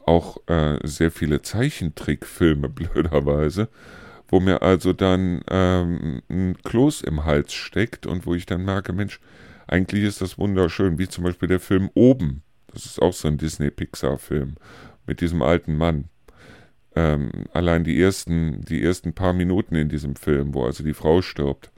auch 0.06 0.36
äh, 0.46 0.78
sehr 0.84 1.10
viele 1.10 1.42
Zeichentrickfilme, 1.42 2.68
blöderweise, 2.70 3.68
wo 4.28 4.40
mir 4.40 4.62
also 4.62 4.92
dann 4.92 5.42
ähm, 5.50 6.22
ein 6.30 6.56
Kloß 6.62 7.02
im 7.02 7.24
Hals 7.24 7.52
steckt 7.52 8.06
und 8.06 8.26
wo 8.26 8.34
ich 8.34 8.46
dann 8.46 8.64
merke, 8.64 8.92
Mensch, 8.92 9.20
eigentlich 9.66 10.04
ist 10.04 10.20
das 10.20 10.38
wunderschön, 10.38 10.98
wie 10.98 11.08
zum 11.08 11.24
Beispiel 11.24 11.48
der 11.48 11.60
Film 11.60 11.90
Oben. 11.94 12.42
Das 12.72 12.86
ist 12.86 13.00
auch 13.00 13.12
so 13.12 13.28
ein 13.28 13.38
Disney-Pixar-Film 13.38 14.56
mit 15.06 15.20
diesem 15.20 15.42
alten 15.42 15.76
Mann. 15.76 16.08
Ähm, 16.94 17.30
allein 17.52 17.84
die 17.84 18.00
ersten, 18.00 18.62
die 18.62 18.82
ersten 18.82 19.12
paar 19.12 19.32
Minuten 19.32 19.74
in 19.74 19.88
diesem 19.88 20.16
Film, 20.16 20.54
wo 20.54 20.64
also 20.64 20.82
die 20.82 20.94
Frau 20.94 21.22
stirbt, 21.22 21.70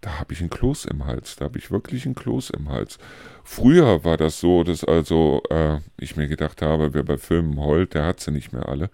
da 0.00 0.18
habe 0.18 0.32
ich 0.32 0.40
einen 0.40 0.50
Kloß 0.50 0.86
im 0.86 1.06
Hals, 1.06 1.36
da 1.36 1.44
habe 1.44 1.58
ich 1.58 1.70
wirklich 1.70 2.06
einen 2.06 2.16
Kloß 2.16 2.50
im 2.50 2.68
Hals. 2.68 2.98
Früher 3.44 4.04
war 4.04 4.16
das 4.16 4.40
so, 4.40 4.64
dass 4.64 4.82
also 4.82 5.42
äh, 5.50 5.78
ich 5.98 6.16
mir 6.16 6.26
gedacht 6.26 6.60
habe, 6.60 6.92
wer 6.92 7.04
bei 7.04 7.18
Filmen 7.18 7.58
heult, 7.58 7.94
der 7.94 8.04
hat 8.06 8.20
sie 8.20 8.32
nicht 8.32 8.52
mehr 8.52 8.68
alle. 8.68 8.90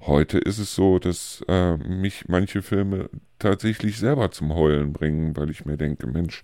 Heute 0.00 0.38
ist 0.38 0.58
es 0.58 0.74
so, 0.74 0.98
dass 0.98 1.44
äh, 1.48 1.76
mich 1.76 2.28
manche 2.28 2.62
Filme 2.62 3.08
tatsächlich 3.38 3.98
selber 3.98 4.30
zum 4.30 4.54
Heulen 4.54 4.92
bringen, 4.92 5.36
weil 5.36 5.50
ich 5.50 5.64
mir 5.64 5.76
denke, 5.76 6.06
Mensch, 6.06 6.42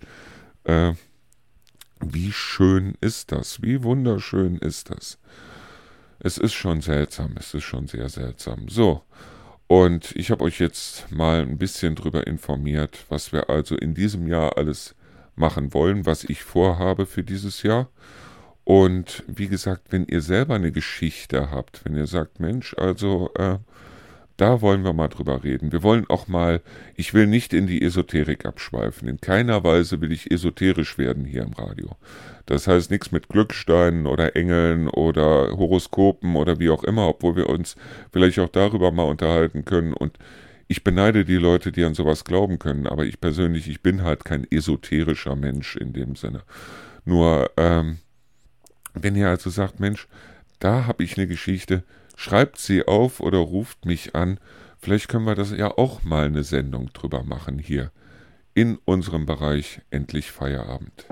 äh, 0.63 0.93
wie 1.99 2.31
schön 2.31 2.95
ist 3.01 3.31
das, 3.31 3.61
wie 3.61 3.83
wunderschön 3.83 4.57
ist 4.57 4.89
das. 4.91 5.17
Es 6.19 6.37
ist 6.37 6.53
schon 6.53 6.81
seltsam, 6.81 7.35
es 7.37 7.53
ist 7.53 7.63
schon 7.63 7.87
sehr 7.87 8.09
seltsam. 8.09 8.69
So, 8.69 9.03
und 9.67 10.15
ich 10.15 10.31
habe 10.31 10.43
euch 10.43 10.59
jetzt 10.59 11.11
mal 11.11 11.41
ein 11.41 11.57
bisschen 11.57 11.95
darüber 11.95 12.25
informiert, 12.25 13.05
was 13.09 13.33
wir 13.33 13.49
also 13.49 13.75
in 13.75 13.93
diesem 13.93 14.27
Jahr 14.27 14.57
alles 14.57 14.95
machen 15.35 15.73
wollen, 15.73 16.05
was 16.05 16.23
ich 16.23 16.43
vorhabe 16.43 17.05
für 17.05 17.23
dieses 17.23 17.63
Jahr. 17.63 17.89
Und 18.63 19.23
wie 19.27 19.47
gesagt, 19.47 19.91
wenn 19.91 20.05
ihr 20.05 20.21
selber 20.21 20.55
eine 20.55 20.71
Geschichte 20.71 21.51
habt, 21.51 21.85
wenn 21.85 21.95
ihr 21.95 22.07
sagt, 22.07 22.39
Mensch, 22.39 22.73
also 22.77 23.31
äh, 23.35 23.59
da 24.37 24.61
wollen 24.61 24.83
wir 24.83 24.93
mal 24.93 25.07
drüber 25.07 25.43
reden. 25.43 25.71
Wir 25.71 25.81
wollen 25.81 26.05
auch 26.09 26.27
mal, 26.27 26.61
ich 26.95 27.13
will 27.13 27.25
nicht 27.25 27.53
in 27.53 27.65
die 27.65 27.81
Esoterik 27.81 28.45
abschweifen. 28.45 29.07
In 29.07 29.19
keiner 29.19 29.63
Weise 29.63 29.99
will 29.99 30.11
ich 30.11 30.31
esoterisch 30.31 30.97
werden 30.99 31.25
hier 31.25 31.41
im 31.41 31.53
Radio. 31.53 31.89
Das 32.45 32.67
heißt 32.67 32.91
nichts 32.91 33.11
mit 33.11 33.29
Glücksteinen 33.29 34.05
oder 34.05 34.35
Engeln 34.35 34.87
oder 34.87 35.57
Horoskopen 35.57 36.35
oder 36.35 36.59
wie 36.59 36.69
auch 36.69 36.83
immer, 36.83 37.07
obwohl 37.07 37.35
wir 37.35 37.49
uns 37.49 37.75
vielleicht 38.11 38.37
auch 38.39 38.49
darüber 38.49 38.91
mal 38.91 39.03
unterhalten 39.03 39.65
können. 39.65 39.93
Und 39.93 40.17
ich 40.67 40.83
beneide 40.83 41.25
die 41.25 41.37
Leute, 41.37 41.71
die 41.71 41.83
an 41.83 41.95
sowas 41.95 42.23
glauben 42.23 42.59
können, 42.59 42.87
aber 42.87 43.05
ich 43.05 43.19
persönlich, 43.19 43.67
ich 43.67 43.81
bin 43.81 44.03
halt 44.03 44.23
kein 44.23 44.45
esoterischer 44.49 45.35
Mensch 45.35 45.75
in 45.75 45.93
dem 45.93 46.15
Sinne. 46.15 46.43
Nur, 47.05 47.49
ähm, 47.57 47.97
wenn 48.93 49.15
ihr 49.15 49.29
also 49.29 49.49
sagt, 49.49 49.79
Mensch, 49.79 50.07
da 50.59 50.85
habe 50.85 51.03
ich 51.03 51.17
eine 51.17 51.27
Geschichte, 51.27 51.83
schreibt 52.17 52.57
sie 52.57 52.85
auf 52.85 53.21
oder 53.21 53.37
ruft 53.37 53.85
mich 53.85 54.13
an. 54.15 54.41
Vielleicht 54.79 55.07
können 55.07 55.25
wir 55.25 55.35
das 55.35 55.51
ja 55.51 55.77
auch 55.77 56.03
mal 56.03 56.25
eine 56.25 56.43
Sendung 56.43 56.91
drüber 56.91 57.23
machen 57.23 57.59
hier 57.59 57.93
in 58.53 58.77
unserem 58.85 59.25
Bereich 59.27 59.81
Endlich 59.91 60.31
Feierabend. 60.31 61.05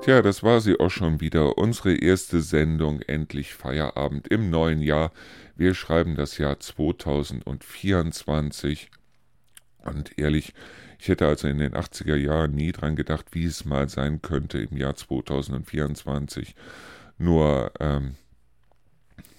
Tja, 0.00 0.22
das 0.22 0.42
war 0.42 0.62
sie 0.62 0.80
auch 0.80 0.90
schon 0.90 1.20
wieder, 1.20 1.58
unsere 1.58 1.94
erste 1.94 2.40
Sendung 2.40 3.02
Endlich 3.02 3.52
Feierabend 3.52 4.28
im 4.28 4.48
neuen 4.48 4.80
Jahr. 4.80 5.12
Wir 5.54 5.74
schreiben 5.74 6.16
das 6.16 6.38
Jahr 6.38 6.58
2024 6.58 8.90
und 9.84 10.18
ehrlich, 10.18 10.54
ich 10.98 11.08
hätte 11.08 11.26
also 11.26 11.48
in 11.48 11.58
den 11.58 11.74
80er 11.74 12.16
Jahren 12.16 12.54
nie 12.54 12.72
dran 12.72 12.96
gedacht, 12.96 13.26
wie 13.32 13.44
es 13.44 13.66
mal 13.66 13.90
sein 13.90 14.22
könnte 14.22 14.58
im 14.58 14.74
Jahr 14.76 14.96
2024. 14.96 16.54
Nur, 17.18 17.72
ähm, 17.80 18.14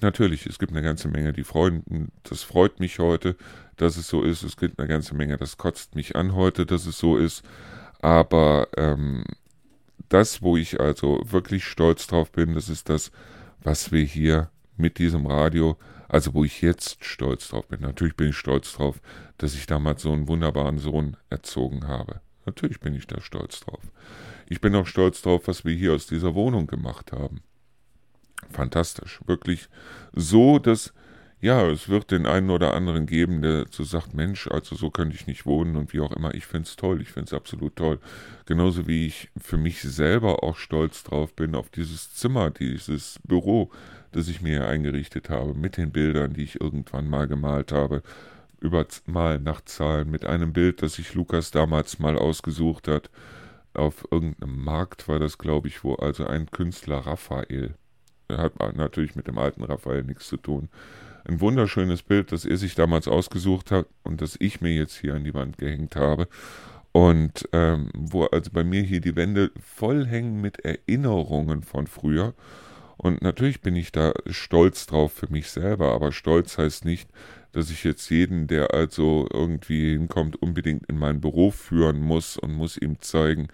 natürlich, 0.02 0.46
es 0.46 0.60
gibt 0.60 0.74
eine 0.74 0.82
ganze 0.82 1.08
Menge, 1.08 1.34
die 1.34 1.46
freuen, 1.46 2.12
das 2.24 2.44
freut 2.44 2.80
mich 2.80 3.00
heute, 3.00 3.36
dass 3.78 3.98
es 3.98 4.08
so 4.08 4.22
ist. 4.22 4.44
Es 4.44 4.58
gibt 4.58 4.80
eine 4.80 4.88
ganze 4.88 5.16
Menge, 5.16 5.38
das 5.38 5.58
kotzt 5.58 5.96
mich 5.96 6.16
an 6.16 6.34
heute, 6.36 6.66
dass 6.66 6.86
es 6.86 7.00
so 7.00 7.18
ist. 7.18 7.44
Aber 8.02 8.68
ähm, 8.78 9.24
das, 10.10 10.42
wo 10.42 10.58
ich 10.58 10.80
also 10.80 11.22
wirklich 11.24 11.64
stolz 11.66 12.08
drauf 12.08 12.32
bin, 12.32 12.54
das 12.54 12.68
ist 12.70 12.90
das, 12.90 13.12
was 13.62 13.92
wir 13.92 14.04
hier 14.04 14.50
mit 14.76 14.98
diesem 14.98 15.26
Radio, 15.26 15.78
also 16.10 16.34
wo 16.34 16.44
ich 16.44 16.62
jetzt 16.62 17.04
stolz 17.04 17.50
drauf 17.50 17.68
bin. 17.68 17.82
Natürlich 17.82 18.16
bin 18.16 18.30
ich 18.30 18.38
stolz 18.38 18.74
drauf, 18.74 19.02
dass 19.38 19.54
ich 19.54 19.68
damals 19.68 20.02
so 20.02 20.12
einen 20.12 20.28
wunderbaren 20.28 20.80
Sohn 20.80 21.16
erzogen 21.30 21.88
habe. 21.88 22.22
Natürlich 22.46 22.80
bin 22.80 22.96
ich 22.96 23.08
da 23.08 23.22
stolz 23.22 23.62
drauf. 23.62 23.84
Ich 24.48 24.60
bin 24.60 24.76
auch 24.76 24.88
stolz 24.88 25.22
drauf, 25.22 25.44
was 25.46 25.64
wir 25.64 25.76
hier 25.76 25.94
aus 25.94 26.08
dieser 26.08 26.34
Wohnung 26.36 26.68
gemacht 26.68 27.12
haben 27.12 27.42
fantastisch. 28.52 29.20
Wirklich 29.26 29.70
so, 30.14 30.60
dass, 30.60 30.94
ja, 31.42 31.68
es 31.70 31.90
wird 31.90 32.12
den 32.12 32.26
einen 32.26 32.50
oder 32.50 32.74
anderen 32.74 33.06
geben, 33.06 33.42
der 33.42 33.66
so 33.70 33.84
sagt, 33.84 34.14
Mensch, 34.14 34.48
also 34.48 34.76
so 34.76 34.90
könnte 34.90 35.16
ich 35.16 35.28
nicht 35.28 35.46
wohnen 35.46 35.76
und 35.76 35.94
wie 35.94 36.02
auch 36.02 36.12
immer. 36.12 36.34
Ich 36.34 36.46
finde 36.46 36.68
es 36.68 36.76
toll, 36.76 37.02
ich 37.02 37.12
finde 37.12 37.28
es 37.28 37.34
absolut 37.34 37.76
toll. 37.76 38.00
Genauso 38.46 38.88
wie 38.88 39.08
ich 39.08 39.30
für 39.38 39.58
mich 39.58 39.82
selber 39.82 40.44
auch 40.44 40.58
stolz 40.58 41.04
drauf 41.04 41.34
bin, 41.34 41.56
auf 41.56 41.70
dieses 41.70 42.14
Zimmer, 42.14 42.50
dieses 42.50 43.20
Büro, 43.24 43.72
das 44.12 44.28
ich 44.28 44.42
mir 44.42 44.68
eingerichtet 44.68 45.30
habe, 45.30 45.54
mit 45.54 45.78
den 45.78 45.92
Bildern, 45.92 46.34
die 46.34 46.44
ich 46.44 46.60
irgendwann 46.60 47.10
mal 47.10 47.28
gemalt 47.28 47.72
habe 47.72 48.04
über 48.62 48.86
mal 49.06 49.40
nach 49.40 49.62
Zahlen 49.62 50.10
mit 50.10 50.26
einem 50.26 50.54
Bild, 50.54 50.82
das 50.82 50.96
sich 50.96 51.14
Lukas 51.14 51.52
damals 51.52 52.00
mal 52.00 52.18
ausgesucht 52.18 52.88
hat. 52.88 53.10
Auf 53.74 54.06
irgendeinem 54.12 54.64
Markt 54.64 55.08
war 55.08 55.20
das, 55.20 55.38
glaube 55.38 55.68
ich, 55.68 55.84
wo 55.84 55.96
also 55.96 56.26
ein 56.26 56.50
Künstler 56.52 56.98
Raphael 56.98 57.76
hat 58.38 58.58
natürlich 58.76 59.16
mit 59.16 59.28
dem 59.28 59.38
alten 59.38 59.64
Raphael 59.64 60.04
nichts 60.04 60.28
zu 60.28 60.38
tun. 60.38 60.70
Ein 61.26 61.42
wunderschönes 61.42 62.04
Bild, 62.04 62.32
das 62.32 62.46
er 62.46 62.58
sich 62.58 62.76
damals 62.76 63.08
ausgesucht 63.08 63.72
hat 63.72 63.88
und 64.04 64.22
das 64.22 64.36
ich 64.40 64.62
mir 64.62 64.74
jetzt 64.74 64.96
hier 64.96 65.16
an 65.16 65.24
die 65.24 65.34
Wand 65.34 65.58
gehängt 65.58 65.96
habe. 65.96 66.28
Und 66.92 67.48
ähm, 67.54 67.90
wo 67.94 68.26
also 68.26 68.50
bei 68.52 68.64
mir 68.64 68.82
hier 68.82 69.02
die 69.02 69.16
Wände 69.16 69.52
voll 69.62 70.06
hängen 70.08 70.42
mit 70.42 70.60
Erinnerungen 70.60 71.62
von 71.62 71.88
früher. 71.88 72.34
Und 73.02 73.22
natürlich 73.22 73.62
bin 73.62 73.78
ich 73.78 73.94
da 73.94 74.12
stolz 74.28 74.86
drauf 74.86 75.14
für 75.14 75.32
mich 75.32 75.50
selber, 75.50 75.94
aber 75.94 76.12
stolz 76.12 76.58
heißt 76.58 76.84
nicht, 76.84 77.10
dass 77.54 77.72
ich 77.72 77.86
jetzt 77.86 78.10
jeden, 78.10 78.48
der 78.48 78.74
also 78.74 79.26
irgendwie 79.32 79.92
hinkommt, 79.94 80.42
unbedingt 80.42 80.86
in 80.88 81.00
mein 81.00 81.22
Büro 81.22 81.50
führen 81.50 82.02
muss 82.02 82.36
und 82.36 82.52
muss 82.54 82.76
ihm 82.76 83.00
zeigen, 83.00 83.48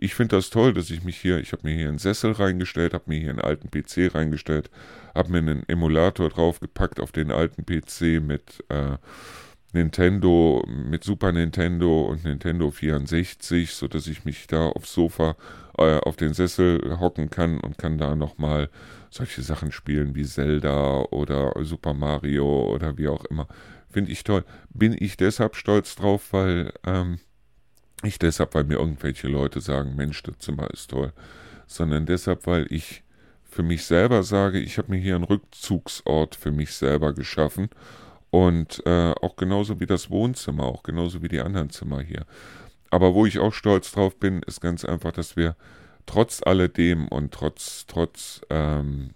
ich 0.00 0.16
finde 0.16 0.34
das 0.34 0.50
toll, 0.50 0.74
dass 0.74 0.90
ich 0.90 1.04
mich 1.04 1.16
hier, 1.16 1.38
ich 1.38 1.52
habe 1.52 1.68
mir 1.68 1.76
hier 1.76 1.88
einen 1.88 1.98
Sessel 1.98 2.32
reingestellt, 2.32 2.92
habe 2.92 3.04
mir 3.06 3.20
hier 3.20 3.30
einen 3.30 3.40
alten 3.40 3.70
PC 3.70 4.12
reingestellt, 4.16 4.68
habe 5.14 5.30
mir 5.30 5.38
einen 5.38 5.68
Emulator 5.68 6.28
draufgepackt 6.28 6.98
auf 6.98 7.12
den 7.12 7.30
alten 7.30 7.64
PC 7.64 8.20
mit 8.20 8.64
äh, 8.68 8.96
Nintendo, 9.72 10.64
mit 10.66 11.04
Super 11.04 11.30
Nintendo 11.30 12.02
und 12.06 12.24
Nintendo 12.24 12.72
64, 12.72 13.70
sodass 13.70 14.08
ich 14.08 14.24
mich 14.24 14.48
da 14.48 14.66
aufs 14.66 14.92
Sofa 14.92 15.36
äh, 15.78 15.98
auf 15.98 16.16
den 16.16 16.34
Sessel 16.34 16.98
hocken 17.00 17.30
kann 17.30 17.60
und 17.60 17.78
kann 17.78 17.98
da 17.98 18.14
nochmal 18.16 18.68
solche 19.10 19.42
Sachen 19.42 19.72
spielen 19.72 20.14
wie 20.14 20.24
Zelda 20.24 21.02
oder 21.10 21.52
Super 21.64 21.94
Mario 21.94 22.72
oder 22.72 22.98
wie 22.98 23.08
auch 23.08 23.24
immer. 23.26 23.48
Finde 23.90 24.12
ich 24.12 24.24
toll. 24.24 24.44
Bin 24.70 24.94
ich 24.98 25.16
deshalb 25.16 25.56
stolz 25.56 25.96
drauf, 25.96 26.32
weil 26.32 26.72
ähm, 26.84 27.18
nicht 28.02 28.22
deshalb, 28.22 28.54
weil 28.54 28.64
mir 28.64 28.78
irgendwelche 28.78 29.28
Leute 29.28 29.60
sagen, 29.60 29.96
Mensch, 29.96 30.22
das 30.22 30.38
Zimmer 30.38 30.70
ist 30.70 30.90
toll, 30.90 31.12
sondern 31.66 32.06
deshalb, 32.06 32.46
weil 32.46 32.66
ich 32.70 33.02
für 33.44 33.62
mich 33.62 33.84
selber 33.84 34.22
sage, 34.22 34.60
ich 34.60 34.78
habe 34.78 34.92
mir 34.92 34.98
hier 34.98 35.16
einen 35.16 35.24
Rückzugsort 35.24 36.36
für 36.36 36.52
mich 36.52 36.74
selber 36.74 37.12
geschaffen 37.14 37.70
und 38.30 38.82
äh, 38.86 39.12
auch 39.22 39.36
genauso 39.36 39.80
wie 39.80 39.86
das 39.86 40.10
Wohnzimmer, 40.10 40.64
auch 40.64 40.82
genauso 40.82 41.22
wie 41.22 41.28
die 41.28 41.40
anderen 41.40 41.70
Zimmer 41.70 42.00
hier. 42.00 42.24
Aber 42.90 43.14
wo 43.14 43.26
ich 43.26 43.38
auch 43.38 43.52
stolz 43.52 43.92
drauf 43.92 44.18
bin, 44.18 44.42
ist 44.42 44.60
ganz 44.60 44.84
einfach, 44.84 45.12
dass 45.12 45.36
wir 45.36 45.56
trotz 46.06 46.42
alledem 46.42 47.08
und 47.08 47.32
trotz, 47.32 47.86
trotz 47.86 48.40
ähm, 48.50 49.10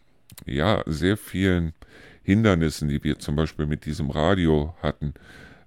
ja, 0.46 0.82
sehr 0.86 1.16
vielen 1.16 1.72
Hindernissen, 2.22 2.88
die 2.88 3.02
wir 3.02 3.18
zum 3.18 3.36
Beispiel 3.36 3.66
mit 3.66 3.84
diesem 3.86 4.10
Radio 4.10 4.74
hatten, 4.82 5.14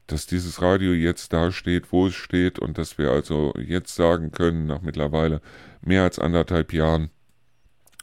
dass 0.08 0.28
dieses 0.28 0.62
Radio 0.62 0.94
jetzt 0.94 1.34
da 1.34 1.52
steht, 1.52 1.92
wo 1.92 2.08
es 2.08 2.14
steht 2.14 2.60
und 2.60 2.78
dass 2.78 2.98
wir 2.98 3.12
also 3.12 3.54
jetzt 3.58 3.96
sagen 3.96 4.32
können, 4.32 4.68
nach 4.68 4.82
mittlerweile 4.82 5.42
mehr 5.82 6.04
als 6.04 6.20
anderthalb 6.20 6.74
Jahren, 6.74 7.10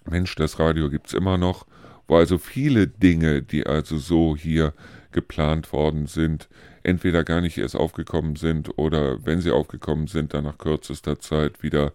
Mensch, 0.05 0.35
das 0.35 0.59
Radio 0.59 0.91
gibt 0.91 1.09
es 1.09 1.15
immer 1.15 1.39
noch, 1.39 1.67
wo 2.09 2.17
also 2.17 2.39
viele 2.39 2.89
Dinge, 2.89 3.43
die 3.43 3.67
also 3.67 3.99
so 3.99 4.37
hier 4.37 4.75
geplant 5.13 5.73
worden 5.73 6.07
sind, 6.07 6.49
entweder 6.83 7.25
gar 7.25 7.41
nicht 7.41 7.59
erst 7.59 7.77
aufgekommen 7.77 8.37
sind 8.37 8.77
oder 8.79 9.25
wenn 9.25 9.41
sie 9.41 9.51
aufgekommen 9.51 10.07
sind, 10.07 10.35
dann 10.35 10.45
nach 10.45 10.59
kürzester 10.59 11.19
Zeit 11.19 11.63
wieder 11.63 11.93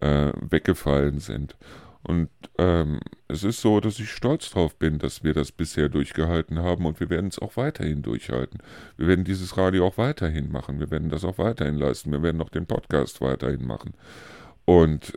äh, 0.00 0.32
weggefallen 0.40 1.20
sind. 1.20 1.56
Und 2.04 2.30
ähm, 2.58 2.98
es 3.28 3.44
ist 3.44 3.60
so, 3.60 3.78
dass 3.78 4.00
ich 4.00 4.10
stolz 4.10 4.50
drauf 4.50 4.76
bin, 4.76 4.98
dass 4.98 5.22
wir 5.22 5.34
das 5.34 5.52
bisher 5.52 5.88
durchgehalten 5.88 6.58
haben 6.58 6.84
und 6.84 6.98
wir 6.98 7.10
werden 7.10 7.28
es 7.28 7.38
auch 7.38 7.56
weiterhin 7.56 8.02
durchhalten. 8.02 8.58
Wir 8.96 9.06
werden 9.06 9.24
dieses 9.24 9.56
Radio 9.56 9.86
auch 9.86 9.98
weiterhin 9.98 10.50
machen. 10.50 10.80
Wir 10.80 10.90
werden 10.90 11.10
das 11.10 11.24
auch 11.24 11.38
weiterhin 11.38 11.76
leisten. 11.76 12.10
Wir 12.10 12.22
werden 12.22 12.42
auch 12.42 12.48
den 12.48 12.66
Podcast 12.66 13.20
weiterhin 13.20 13.64
machen. 13.64 13.94
Und 14.64 15.12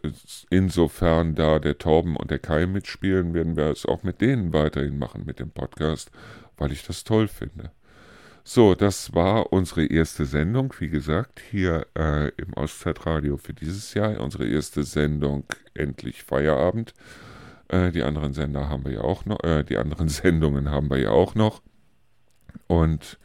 insofern 0.50 1.36
da 1.36 1.60
der 1.60 1.78
Torben 1.78 2.16
und 2.16 2.32
der 2.32 2.40
Kai 2.40 2.66
mitspielen, 2.66 3.34
werden 3.34 3.56
wir 3.58 3.70
es 3.70 3.86
auch 3.86 4.04
mit 4.04 4.22
denen 4.22 4.54
weiterhin 4.54 4.98
machen, 4.98 5.24
mit 5.26 5.40
dem 5.40 5.52
Podcast, 5.52 6.12
weil 6.58 6.72
ich 6.72 6.86
das 6.86 7.04
toll 7.04 7.28
finde. 7.28 7.72
So, 8.48 8.76
das 8.76 9.16
war 9.16 9.52
unsere 9.52 9.88
erste 9.88 10.26
Sendung, 10.26 10.72
wie 10.78 10.90
gesagt, 10.90 11.42
hier 11.50 11.88
äh, 11.98 12.30
im 12.38 12.54
Auszeitradio 12.54 13.38
für 13.38 13.54
dieses 13.54 13.96
Jahr. 13.96 14.20
Unsere 14.20 14.46
erste 14.46 14.84
Sendung, 14.84 15.46
endlich 15.74 16.22
Feierabend. 16.22 16.94
Äh, 17.70 17.92
die 17.92 18.04
anderen 18.04 18.34
Sender 18.34 18.70
haben 18.70 18.86
wir 18.86 18.92
ja 18.92 19.02
auch 19.02 19.26
noch, 19.26 19.44
äh, 19.44 19.64
die 19.64 19.78
anderen 19.78 20.10
Sendungen 20.10 20.70
haben 20.70 20.92
wir 20.92 21.00
ja 21.00 21.10
auch 21.10 21.34
noch. 21.34 21.64
Und 22.68 23.18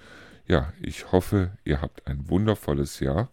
ja, 0.48 0.72
ich 0.80 1.12
hoffe, 1.12 1.50
ihr 1.64 1.82
habt 1.82 2.06
ein 2.06 2.30
wundervolles 2.30 3.00
Jahr 3.00 3.30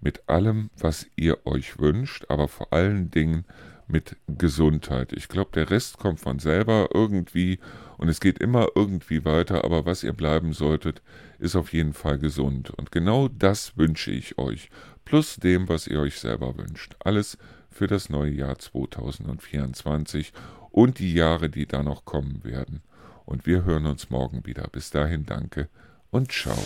mit 0.00 0.28
allem, 0.28 0.70
was 0.76 1.06
ihr 1.14 1.46
euch 1.46 1.78
wünscht, 1.78 2.26
aber 2.28 2.48
vor 2.48 2.72
allen 2.72 3.12
Dingen 3.12 3.44
mit 3.86 4.16
Gesundheit. 4.26 5.12
Ich 5.12 5.28
glaube, 5.28 5.52
der 5.54 5.70
Rest 5.70 5.98
kommt 5.98 6.18
von 6.18 6.40
selber 6.40 6.88
irgendwie 6.92 7.60
und 8.02 8.08
es 8.08 8.18
geht 8.18 8.40
immer 8.40 8.66
irgendwie 8.74 9.24
weiter, 9.24 9.62
aber 9.62 9.86
was 9.86 10.02
ihr 10.02 10.12
bleiben 10.12 10.54
solltet, 10.54 11.02
ist 11.38 11.54
auf 11.54 11.72
jeden 11.72 11.92
Fall 11.92 12.18
gesund. 12.18 12.70
Und 12.70 12.90
genau 12.90 13.28
das 13.28 13.76
wünsche 13.78 14.10
ich 14.10 14.38
euch, 14.38 14.70
plus 15.04 15.36
dem, 15.36 15.68
was 15.68 15.86
ihr 15.86 16.00
euch 16.00 16.18
selber 16.18 16.58
wünscht. 16.58 16.96
Alles 17.04 17.38
für 17.70 17.86
das 17.86 18.08
neue 18.08 18.32
Jahr 18.32 18.58
2024 18.58 20.32
und 20.72 20.98
die 20.98 21.14
Jahre, 21.14 21.48
die 21.48 21.66
da 21.66 21.84
noch 21.84 22.04
kommen 22.04 22.42
werden. 22.42 22.82
Und 23.24 23.46
wir 23.46 23.64
hören 23.64 23.86
uns 23.86 24.10
morgen 24.10 24.44
wieder. 24.46 24.64
Bis 24.72 24.90
dahin 24.90 25.24
danke 25.24 25.68
und 26.10 26.32
ciao. 26.32 26.58